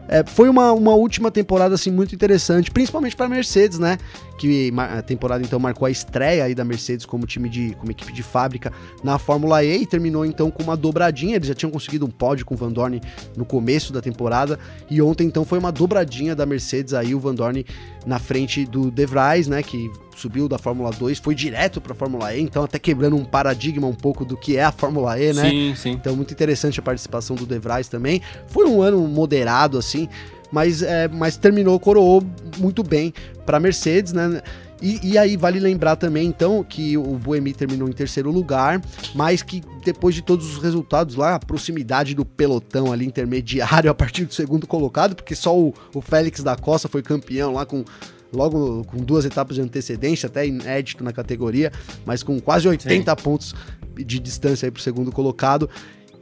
É, 0.07 0.23
foi 0.23 0.51
uma, 0.51 0.71
uma 0.73 0.95
última 0.95 1.31
temporada 1.31 1.75
assim 1.75 1.91
muito 1.91 2.15
interessante, 2.15 2.71
principalmente 2.71 3.17
para 3.17 3.29
Mercedes, 3.29 3.79
né? 3.79 3.99
Que 4.39 4.73
a 4.77 5.01
temporada 5.01 5.45
então 5.45 5.59
marcou 5.59 5.87
a 5.87 5.91
estreia 5.91 6.45
aí 6.45 6.55
da 6.55 6.65
Mercedes 6.65 7.07
como 7.07 7.27
time 7.27 7.49
de 7.49 7.75
como 7.79 7.91
equipe 7.91 8.13
de 8.13 8.23
fábrica 8.23 8.73
na 9.03 9.19
Fórmula 9.19 9.63
E 9.63 9.83
e 9.83 9.87
terminou 9.87 10.25
então 10.25 10.51
com 10.51 10.63
uma 10.63 10.77
dobradinha. 10.77 11.37
Eles 11.37 11.49
já 11.49 11.55
tinham 11.55 11.71
conseguido 11.71 12.05
um 12.05 12.11
pódio 12.11 12.45
com 12.45 12.55
o 12.55 12.57
Van 12.57 12.73
Dorn 12.73 13.01
no 13.37 13.45
começo 13.45 13.93
da 13.93 14.01
temporada 14.01 14.59
e 14.91 15.01
ontem 15.01 15.27
então 15.27 15.45
foi 15.45 15.59
uma 15.59 15.71
dobradinha 15.71 16.35
da 16.35 16.45
Mercedes 16.45 16.95
aí 16.95 17.15
o 17.15 17.21
Van 17.21 17.35
Dorn 17.35 17.65
na 18.07 18.19
frente 18.19 18.65
do 18.65 18.91
De 18.91 19.07
Vries, 19.07 19.47
né? 19.47 19.63
Que 19.63 19.91
subiu 20.17 20.49
da 20.49 20.59
Fórmula 20.59 20.91
2, 20.91 21.19
foi 21.19 21.35
direto 21.35 21.81
para 21.81 21.93
a 21.93 21.95
Fórmula 21.95 22.35
E, 22.35 22.41
então 22.41 22.65
até 22.65 22.79
quebrando 22.79 23.17
um 23.17 23.25
paradigma 23.25 23.87
um 23.87 23.95
pouco 23.95 24.25
do 24.25 24.37
que 24.37 24.57
é 24.57 24.65
a 24.65 24.73
Fórmula 24.73 25.19
E, 25.19 25.33
né? 25.33 25.51
Sim, 25.51 25.75
sim. 25.77 25.91
Então 25.93 26.15
muito 26.15 26.33
interessante 26.33 26.79
a 26.79 26.83
participação 26.83 27.35
do 27.37 27.47
De 27.47 27.59
Vries 27.59 27.89
também. 27.89 28.21
Foi 28.47 28.67
um 28.67 28.81
ano 28.81 29.07
moderado 29.09 29.79
assim, 29.79 30.09
mas, 30.55 30.83
é, 30.83 31.09
mas 31.09 31.37
terminou, 31.37 31.81
coroou 31.81 32.23
muito 32.59 32.85
bem 32.85 33.13
para 33.45 33.59
Mercedes, 33.59 34.13
né? 34.13 34.41
E, 34.81 35.01
e, 35.03 35.19
aí 35.19 35.37
vale 35.37 35.59
lembrar 35.59 35.97
também, 35.97 36.29
então, 36.29 36.63
que 36.63 36.97
o 36.97 37.17
Boemi 37.17 37.53
terminou 37.53 37.89
em 37.89 37.93
terceiro 37.93 38.31
lugar, 38.31 38.81
mas 39.15 39.43
que 39.43 39.63
depois 39.85 40.15
de 40.15 40.23
todos 40.23 40.53
os 40.53 40.63
resultados 40.63 41.17
lá, 41.17 41.35
a 41.35 41.39
proximidade 41.41 42.15
do 42.15 42.25
pelotão 42.25 42.93
ali 42.93 43.05
intermediário 43.05 43.91
a 43.91 43.95
partir 43.95 44.27
do 44.27 44.35
segundo 44.35 44.65
colocado, 44.67 45.17
porque 45.17 45.35
só 45.35 45.59
o, 45.59 45.75
o 45.93 46.01
Félix 46.01 46.43
da 46.43 46.55
Costa 46.55 46.87
foi 46.87 47.03
campeão 47.03 47.55
lá 47.55 47.67
com 47.67 47.85
logo 48.33 48.85
com 48.85 48.99
duas 48.99 49.25
etapas 49.25 49.57
de 49.57 49.63
antecedência, 49.63 50.29
até 50.29 50.47
inédito 50.47 51.03
na 51.03 51.13
categoria, 51.13 51.73
mas 52.05 52.23
com 52.23 52.39
quase 52.41 52.69
80 52.69 53.11
Sim. 53.11 53.25
pontos 53.25 53.55
de 53.97 54.21
distância 54.21 54.67
aí 54.67 54.71
pro 54.71 54.83
segundo 54.83 55.11
colocado. 55.11 55.69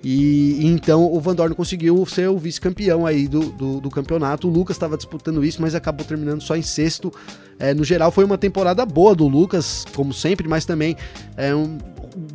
E, 0.02 0.58
e, 0.60 0.66
então 0.66 1.04
o 1.12 1.20
Van 1.20 1.34
Dorn 1.34 1.54
conseguiu 1.54 2.04
ser 2.06 2.28
o 2.28 2.36
vice-campeão 2.36 3.06
aí 3.06 3.28
do, 3.28 3.40
do, 3.52 3.80
do, 3.80 3.90
campeonato. 3.90 4.48
O 4.48 4.50
Lucas 4.50 4.76
estava 4.76 4.96
disputando 4.96 5.44
isso, 5.44 5.62
mas 5.62 5.74
acabou 5.74 6.04
terminando 6.04 6.40
só 6.40 6.56
em 6.56 6.62
sexto. 6.62 7.12
É, 7.58 7.72
no 7.72 7.84
geral, 7.84 8.10
foi 8.10 8.24
uma 8.24 8.38
temporada 8.38 8.84
boa 8.84 9.14
do 9.14 9.28
Lucas, 9.28 9.84
como 9.94 10.12
sempre, 10.12 10.48
mas 10.48 10.64
também 10.64 10.96
é 11.36 11.54
um, 11.54 11.78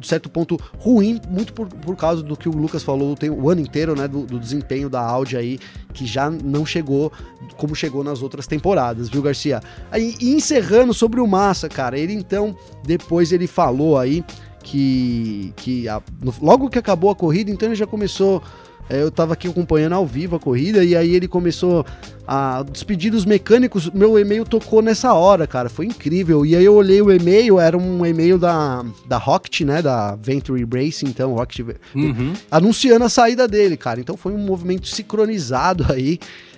certo 0.01 0.29
ponto 0.29 0.57
ruim, 0.79 1.19
muito 1.29 1.53
por, 1.53 1.67
por 1.67 1.95
causa 1.95 2.23
do 2.23 2.35
que 2.35 2.47
o 2.47 2.51
Lucas 2.51 2.83
falou 2.83 3.15
tem, 3.15 3.29
o 3.29 3.49
ano 3.49 3.61
inteiro, 3.61 3.95
né? 3.95 4.07
Do, 4.07 4.25
do 4.25 4.39
desempenho 4.39 4.89
da 4.89 5.01
Audi 5.01 5.37
aí, 5.37 5.59
que 5.93 6.05
já 6.05 6.29
não 6.29 6.65
chegou 6.65 7.11
como 7.57 7.75
chegou 7.75 8.03
nas 8.03 8.21
outras 8.21 8.45
temporadas, 8.45 9.09
viu, 9.09 9.21
Garcia? 9.21 9.61
Aí, 9.91 10.15
e 10.21 10.35
encerrando 10.35 10.93
sobre 10.93 11.19
o 11.19 11.27
Massa, 11.27 11.67
cara, 11.67 11.97
ele 11.97 12.13
então, 12.13 12.55
depois 12.83 13.31
ele 13.31 13.47
falou 13.47 13.97
aí 13.97 14.23
que, 14.68 15.53
que 15.55 15.88
a, 15.88 16.01
logo 16.41 16.70
que 16.70 16.78
acabou 16.78 17.09
a 17.09 17.15
corrida, 17.15 17.49
então 17.49 17.70
ele 17.70 17.76
já 17.76 17.88
começou. 17.88 18.43
É, 18.89 19.01
eu 19.01 19.11
tava 19.11 19.34
aqui 19.34 19.49
acompanhando 19.49 19.93
ao 19.93 20.05
vivo 20.05 20.38
a 20.38 20.39
corrida 20.39 20.82
e 20.82 20.95
aí 20.95 21.13
ele 21.13 21.28
começou 21.28 21.86
a 22.26 22.63
despedir 22.63 23.11
dos 23.11 23.26
mecânicos. 23.26 23.89
Meu 23.89 24.18
e-mail 24.18 24.45
tocou 24.45 24.82
nessa 24.82 25.13
hora, 25.13 25.45
cara. 25.45 25.68
Foi 25.68 25.86
incrível. 25.86 26.45
E 26.45 26.55
aí 26.55 26.63
eu 26.63 26.74
olhei 26.74 27.01
o 27.01 27.11
e-mail, 27.11 27.59
era 27.59 27.78
um 27.78 28.05
e-mail 28.05 28.38
da, 28.38 28.86
da 29.05 29.18
Rocket, 29.18 29.61
né? 29.61 29.82
Da 29.82 30.15
Venture 30.15 30.65
Racing, 30.74 31.07
então, 31.07 31.34
Rocket, 31.34 31.65
uhum. 31.93 32.34
anunciando 32.49 33.03
a 33.03 33.09
saída 33.09 33.45
dele, 33.45 33.76
cara. 33.76 33.99
Então 33.99 34.15
foi 34.15 34.32
um 34.32 34.39
movimento 34.39 34.88
sincronizado 34.88 35.86
aí. 35.91 36.18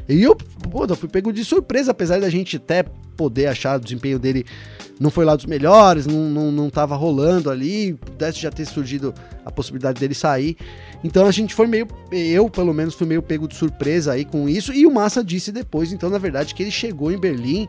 E 0.09 0.23
eu, 0.23 0.35
eu 0.89 0.95
fui 0.95 1.07
pego 1.07 1.31
de 1.31 1.45
surpresa, 1.45 1.91
apesar 1.91 2.19
da 2.19 2.29
gente 2.29 2.57
até 2.57 2.83
poder 3.15 3.47
achar 3.47 3.77
o 3.77 3.83
desempenho 3.83 4.17
dele 4.17 4.45
não 4.99 5.09
foi 5.09 5.23
lá 5.23 5.35
dos 5.35 5.45
melhores, 5.45 6.05
não, 6.05 6.29
não, 6.29 6.51
não 6.51 6.69
tava 6.69 6.95
rolando 6.95 7.49
ali, 7.49 7.93
pudesse 7.93 8.39
já 8.39 8.51
ter 8.51 8.65
surgido 8.65 9.13
a 9.45 9.51
possibilidade 9.51 9.99
dele 9.99 10.13
sair. 10.13 10.57
Então 11.03 11.25
a 11.25 11.31
gente 11.31 11.55
foi 11.55 11.67
meio, 11.67 11.87
eu 12.11 12.49
pelo 12.49 12.73
menos 12.73 12.95
fui 12.95 13.07
meio 13.07 13.21
pego 13.21 13.47
de 13.47 13.55
surpresa 13.55 14.11
aí 14.11 14.25
com 14.25 14.49
isso, 14.49 14.73
e 14.73 14.85
o 14.85 14.91
Massa 14.91 15.23
disse 15.23 15.51
depois, 15.51 15.93
então 15.93 16.09
na 16.09 16.17
verdade, 16.17 16.53
que 16.53 16.61
ele 16.61 16.71
chegou 16.71 17.11
em 17.11 17.17
Berlim 17.17 17.65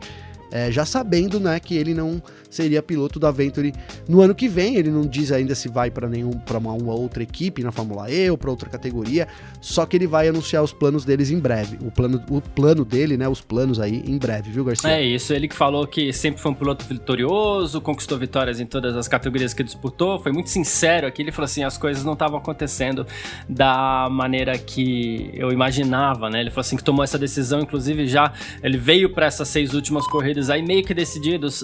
é, 0.51 0.71
já 0.71 0.85
sabendo 0.85 1.39
né, 1.39 1.59
que 1.59 1.75
ele 1.75 1.93
não 1.93 2.21
seria 2.49 2.83
piloto 2.83 3.17
da 3.19 3.31
Venturi 3.31 3.73
no 4.07 4.21
ano 4.21 4.35
que 4.35 4.47
vem. 4.47 4.75
Ele 4.75 4.91
não 4.91 5.01
diz 5.01 5.31
ainda 5.31 5.55
se 5.55 5.69
vai 5.69 5.89
para 5.89 6.07
nenhum 6.07 6.31
para 6.31 6.57
uma, 6.57 6.73
uma, 6.73 6.93
outra 6.93 7.23
equipe 7.23 7.63
na 7.63 7.71
Fórmula 7.71 8.11
E 8.11 8.29
ou 8.29 8.37
para 8.37 8.51
outra 8.51 8.69
categoria, 8.69 9.27
só 9.61 9.85
que 9.85 9.95
ele 9.95 10.07
vai 10.07 10.27
anunciar 10.27 10.61
os 10.63 10.73
planos 10.73 11.05
deles 11.05 11.31
em 11.31 11.39
breve. 11.39 11.77
O 11.81 11.89
plano, 11.89 12.21
o 12.29 12.41
plano 12.41 12.83
dele, 12.83 13.17
né, 13.17 13.27
os 13.27 13.41
planos 13.41 13.79
aí 13.79 14.03
em 14.05 14.17
breve, 14.17 14.51
viu, 14.51 14.65
Garcia? 14.65 14.89
É 14.89 15.03
isso, 15.03 15.33
ele 15.33 15.47
que 15.47 15.55
falou 15.55 15.87
que 15.87 16.11
sempre 16.11 16.41
foi 16.41 16.51
um 16.51 16.55
piloto 16.55 16.85
vitorioso, 16.85 17.79
conquistou 17.79 18.17
vitórias 18.17 18.59
em 18.59 18.65
todas 18.65 18.95
as 18.97 19.07
categorias 19.07 19.53
que 19.53 19.63
disputou, 19.63 20.19
foi 20.19 20.31
muito 20.31 20.49
sincero 20.49 21.07
aqui, 21.07 21.21
ele 21.21 21.31
falou 21.31 21.45
assim, 21.45 21.63
as 21.63 21.77
coisas 21.77 22.03
não 22.03 22.13
estavam 22.13 22.37
acontecendo 22.37 23.07
da 23.47 24.09
maneira 24.11 24.57
que 24.57 25.31
eu 25.33 25.51
imaginava, 25.51 26.29
né? 26.29 26.41
Ele 26.41 26.49
falou 26.49 26.61
assim 26.61 26.75
que 26.75 26.83
tomou 26.83 27.03
essa 27.03 27.17
decisão, 27.17 27.61
inclusive 27.61 28.07
já 28.07 28.33
ele 28.61 28.77
veio 28.77 29.13
para 29.13 29.25
essas 29.25 29.47
seis 29.47 29.73
últimas 29.73 30.05
corridas 30.07 30.40
aí 30.49 30.61
meio 30.61 30.83
que 30.83 30.93
decididos, 30.93 31.63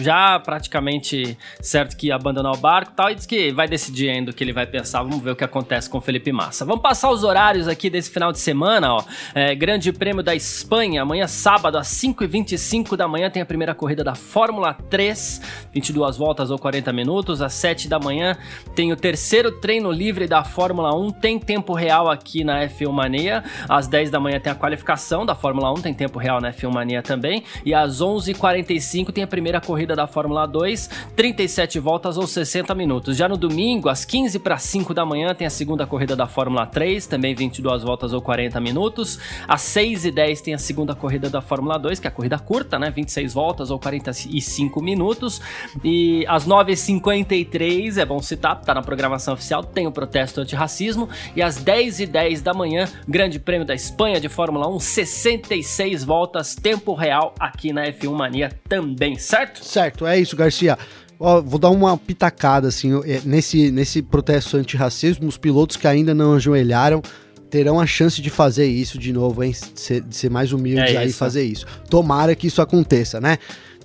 já 0.00 0.38
praticamente 0.38 1.36
certo 1.60 1.96
que 1.96 2.08
ia 2.08 2.14
abandonar 2.14 2.52
o 2.52 2.56
barco 2.56 2.92
e 2.92 2.94
tal, 2.94 3.10
e 3.10 3.14
diz 3.14 3.26
que 3.26 3.52
vai 3.52 3.68
decidir 3.68 4.10
ainda 4.10 4.30
o 4.30 4.34
que 4.34 4.42
ele 4.42 4.52
vai 4.52 4.66
pensar. 4.66 5.02
Vamos 5.02 5.20
ver 5.20 5.32
o 5.32 5.36
que 5.36 5.44
acontece 5.44 5.88
com 5.88 5.98
o 5.98 6.00
Felipe 6.00 6.32
Massa. 6.32 6.64
Vamos 6.64 6.82
passar 6.82 7.10
os 7.10 7.24
horários 7.24 7.68
aqui 7.68 7.90
desse 7.90 8.10
final 8.10 8.32
de 8.32 8.38
semana, 8.38 8.94
ó. 8.94 9.04
É, 9.34 9.54
Grande 9.54 9.92
Prêmio 9.92 10.22
da 10.22 10.34
Espanha, 10.34 11.02
amanhã 11.02 11.26
sábado, 11.26 11.78
às 11.78 11.88
5h25 11.88 12.96
da 12.96 13.08
manhã, 13.08 13.30
tem 13.30 13.42
a 13.42 13.46
primeira 13.46 13.74
corrida 13.74 14.02
da 14.04 14.14
Fórmula 14.14 14.74
3, 14.88 15.40
22 15.72 16.16
voltas 16.16 16.50
ou 16.50 16.58
40 16.58 16.92
minutos. 16.92 17.42
Às 17.42 17.54
7 17.54 17.88
da 17.88 17.98
manhã 17.98 18.36
tem 18.74 18.92
o 18.92 18.96
terceiro 18.96 19.52
treino 19.52 19.90
livre 19.90 20.26
da 20.26 20.44
Fórmula 20.44 20.94
1, 20.94 21.10
tem 21.12 21.38
tempo 21.38 21.74
real 21.74 22.10
aqui 22.10 22.44
na 22.44 22.66
F1 22.66 22.92
Mania. 22.92 23.44
Às 23.68 23.86
10 23.86 24.10
da 24.10 24.20
manhã 24.20 24.40
tem 24.40 24.52
a 24.52 24.54
qualificação 24.54 25.24
da 25.24 25.34
Fórmula 25.34 25.72
1, 25.72 25.76
tem 25.76 25.94
tempo 25.94 26.18
real 26.18 26.40
na 26.40 26.52
F1 26.52 26.72
Mania 26.72 27.02
também. 27.02 27.42
E 27.64 27.74
às 27.74 27.97
11h45 28.00 29.12
tem 29.12 29.24
a 29.24 29.26
primeira 29.26 29.60
corrida 29.60 29.94
da 29.94 30.06
Fórmula 30.06 30.46
2, 30.46 30.90
37 31.16 31.78
voltas 31.78 32.16
ou 32.16 32.26
60 32.26 32.74
minutos. 32.74 33.16
Já 33.16 33.28
no 33.28 33.36
domingo, 33.36 33.88
às 33.88 34.04
15 34.04 34.38
para 34.38 34.58
5 34.58 34.94
da 34.94 35.04
manhã, 35.04 35.34
tem 35.34 35.46
a 35.46 35.50
segunda 35.50 35.86
corrida 35.86 36.14
da 36.14 36.26
Fórmula 36.26 36.66
3, 36.66 37.06
também 37.06 37.34
22 37.34 37.82
voltas 37.82 38.12
ou 38.12 38.20
40 38.20 38.60
minutos. 38.60 39.18
Às 39.46 39.62
6h10 39.62 40.40
tem 40.40 40.54
a 40.54 40.58
segunda 40.58 40.94
corrida 40.94 41.28
da 41.28 41.40
Fórmula 41.40 41.78
2, 41.78 42.00
que 42.00 42.06
é 42.06 42.10
a 42.10 42.12
corrida 42.12 42.38
curta, 42.38 42.78
né? 42.78 42.90
26 42.90 43.34
voltas 43.34 43.70
ou 43.70 43.78
45 43.78 44.82
minutos. 44.82 45.40
E 45.82 46.24
às 46.28 46.46
9h53, 46.46 47.98
é 47.98 48.04
bom 48.04 48.20
citar, 48.20 48.60
tá 48.60 48.74
na 48.74 48.82
programação 48.82 49.34
oficial, 49.34 49.64
tem 49.64 49.86
o 49.86 49.92
protesto 49.92 50.40
antirracismo. 50.40 51.08
E 51.34 51.42
às 51.42 51.58
10h10 51.62 52.42
da 52.42 52.54
manhã, 52.54 52.88
Grande 53.06 53.38
Prêmio 53.38 53.66
da 53.66 53.74
Espanha 53.74 54.20
de 54.20 54.28
Fórmula 54.28 54.68
1, 54.68 54.78
66 54.80 56.04
voltas, 56.04 56.54
tempo 56.54 56.94
real 56.94 57.34
aqui 57.38 57.72
na 57.72 57.87
F1 57.92 58.12
Mania 58.12 58.52
também, 58.68 59.16
certo? 59.16 59.64
Certo, 59.64 60.06
é 60.06 60.18
isso, 60.18 60.36
Garcia. 60.36 60.78
Ó, 61.20 61.40
vou 61.40 61.58
dar 61.58 61.70
uma 61.70 61.96
pitacada, 61.96 62.68
assim, 62.68 62.92
é, 63.04 63.20
nesse, 63.24 63.70
nesse 63.70 64.02
protesto 64.02 64.56
antirracismo, 64.56 65.26
os 65.26 65.36
pilotos 65.36 65.76
que 65.76 65.86
ainda 65.86 66.14
não 66.14 66.34
ajoelharam 66.34 67.02
terão 67.50 67.80
a 67.80 67.86
chance 67.86 68.20
de 68.20 68.30
fazer 68.30 68.66
isso 68.66 68.98
de 68.98 69.12
novo, 69.12 69.42
hein? 69.42 69.50
De 69.50 69.80
ser, 69.80 70.02
de 70.02 70.14
ser 70.14 70.30
mais 70.30 70.52
humildes 70.52 70.94
é 70.94 70.98
aí 70.98 71.08
e 71.08 71.12
fazer 71.12 71.44
isso. 71.44 71.66
Tomara 71.90 72.34
que 72.36 72.46
isso 72.46 72.62
aconteça, 72.62 73.20
né? 73.20 73.38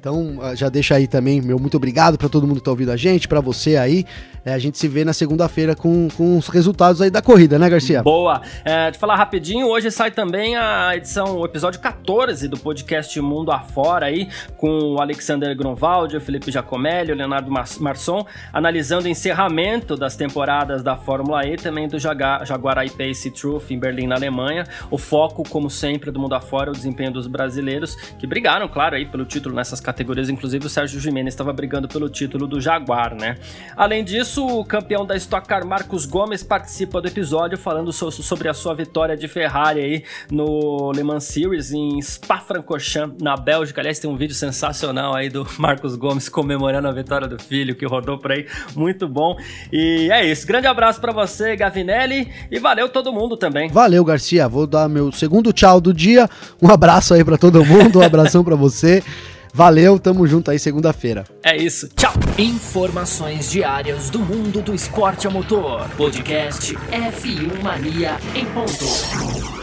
Então, 0.03 0.37
ah, 0.41 0.53
já 0.53 0.67
deixa 0.67 0.95
aí 0.95 1.07
também 1.07 1.41
meu 1.41 1.57
muito 1.57 1.77
obrigado 1.77 2.17
para 2.17 2.27
todo 2.27 2.45
mundo 2.45 2.57
que 2.57 2.65
tá 2.65 2.71
ouvindo 2.71 2.91
a 2.91 2.97
gente, 2.97 3.25
para 3.25 3.39
você 3.39 3.77
aí. 3.77 4.05
É, 4.45 4.53
a 4.53 4.59
gente 4.59 4.77
se 4.77 4.89
vê 4.89 5.05
na 5.05 5.13
segunda-feira 5.13 5.73
com, 5.73 6.09
com 6.17 6.37
os 6.37 6.49
resultados 6.49 7.01
aí 7.01 7.09
da 7.09 7.21
corrida, 7.21 7.57
né, 7.57 7.69
Garcia? 7.69 8.03
Boa. 8.03 8.41
É, 8.65 8.91
de 8.91 8.97
falar 8.97 9.15
rapidinho, 9.15 9.67
hoje 9.67 9.89
sai 9.89 10.11
também 10.11 10.57
a 10.57 10.97
edição, 10.97 11.37
o 11.37 11.45
episódio 11.45 11.79
14 11.79 12.49
do 12.49 12.59
podcast 12.59 13.19
Mundo 13.21 13.53
Afora 13.53 14.07
aí, 14.07 14.27
com 14.57 14.95
o 14.95 15.01
Alexander 15.01 15.55
Grunwald, 15.55 16.17
o 16.17 16.19
Felipe 16.19 16.51
Giacomelli, 16.51 17.13
o 17.13 17.15
Leonardo 17.15 17.49
Marçom, 17.79 18.25
analisando 18.51 19.05
o 19.05 19.07
encerramento 19.07 19.95
das 19.95 20.17
temporadas 20.17 20.83
da 20.83 20.97
Fórmula 20.97 21.45
E, 21.45 21.55
também 21.55 21.87
do 21.87 21.97
Jaguar, 21.97 22.45
Jaguar 22.45 22.85
I-Pace 22.85 23.31
Truth 23.31 23.71
em 23.71 23.79
Berlim, 23.79 24.07
na 24.07 24.15
Alemanha. 24.15 24.65
O 24.91 24.97
foco, 24.97 25.47
como 25.47 25.69
sempre, 25.69 26.11
do 26.11 26.19
Mundo 26.19 26.35
Afora, 26.35 26.69
o 26.69 26.73
desempenho 26.73 27.13
dos 27.13 27.27
brasileiros, 27.27 27.95
que 28.19 28.27
brigaram, 28.27 28.67
claro, 28.67 28.97
aí 28.97 29.05
pelo 29.05 29.23
título 29.23 29.55
nessas 29.55 29.79
inclusive 30.01 30.65
o 30.65 30.69
Sérgio 30.69 30.99
Jimenez 30.99 31.33
estava 31.33 31.53
brigando 31.53 31.87
pelo 31.87 32.09
título 32.09 32.47
do 32.47 32.59
Jaguar, 32.59 33.15
né? 33.15 33.37
Além 33.75 34.03
disso, 34.03 34.23
isso, 34.23 34.47
o 34.47 34.63
campeão 34.63 35.05
da 35.05 35.15
Stock 35.15 35.47
Car 35.47 35.65
Marcos 35.65 36.05
Gomes 36.05 36.41
participa 36.41 37.01
do 37.01 37.07
episódio 37.07 37.57
falando 37.57 37.91
so 37.91 38.09
sobre 38.09 38.47
a 38.47 38.53
sua 38.53 38.73
vitória 38.73 39.15
de 39.17 39.27
Ferrari 39.27 39.81
aí 39.81 40.03
no 40.31 40.91
Le 40.91 41.03
Mans 41.03 41.25
Series 41.25 41.71
em 41.71 42.01
Spa-Francorchamps, 42.01 43.21
na 43.21 43.35
Bélgica. 43.35 43.81
Aliás, 43.81 43.99
tem 43.99 44.09
um 44.09 44.15
vídeo 44.15 44.33
sensacional 44.33 45.13
aí 45.13 45.29
do 45.29 45.45
Marcos 45.59 45.95
Gomes 45.95 46.29
comemorando 46.29 46.87
a 46.87 46.91
vitória 46.91 47.27
do 47.27 47.37
filho 47.37 47.75
que 47.75 47.85
rodou 47.85 48.17
por 48.17 48.31
aí, 48.31 48.47
muito 48.75 49.07
bom. 49.07 49.35
E 49.71 50.09
é 50.09 50.25
isso. 50.25 50.47
Grande 50.47 50.67
abraço 50.67 51.01
para 51.01 51.11
você, 51.11 51.55
Gavinelli, 51.55 52.31
e 52.49 52.59
valeu 52.59 52.89
todo 52.89 53.11
mundo 53.11 53.35
também. 53.35 53.69
Valeu, 53.69 54.03
Garcia. 54.05 54.47
Vou 54.47 54.65
dar 54.65 54.87
meu 54.87 55.11
segundo 55.11 55.51
tchau 55.51 55.81
do 55.81 55.93
dia. 55.93 56.29
Um 56.61 56.71
abraço 56.71 57.13
aí 57.13 57.23
para 57.23 57.37
todo 57.37 57.63
mundo, 57.63 57.99
um 57.99 58.03
abração 58.03 58.43
para 58.43 58.55
você. 58.55 59.03
Valeu, 59.55 59.99
tamo 59.99 60.25
junto 60.25 60.49
aí 60.49 60.57
segunda-feira. 60.57 61.25
É 61.43 61.55
isso, 61.55 61.87
tchau. 61.89 62.11
Informações 62.39 63.51
diárias 63.51 64.09
do 64.09 64.17
mundo 64.17 64.63
do 64.63 64.73
esporte 64.73 65.27
a 65.27 65.29
motor. 65.29 65.87
Podcast 65.95 66.73
F1 66.73 67.61
Mania 67.61 68.17
em 68.33 68.45
ponto. 68.45 69.62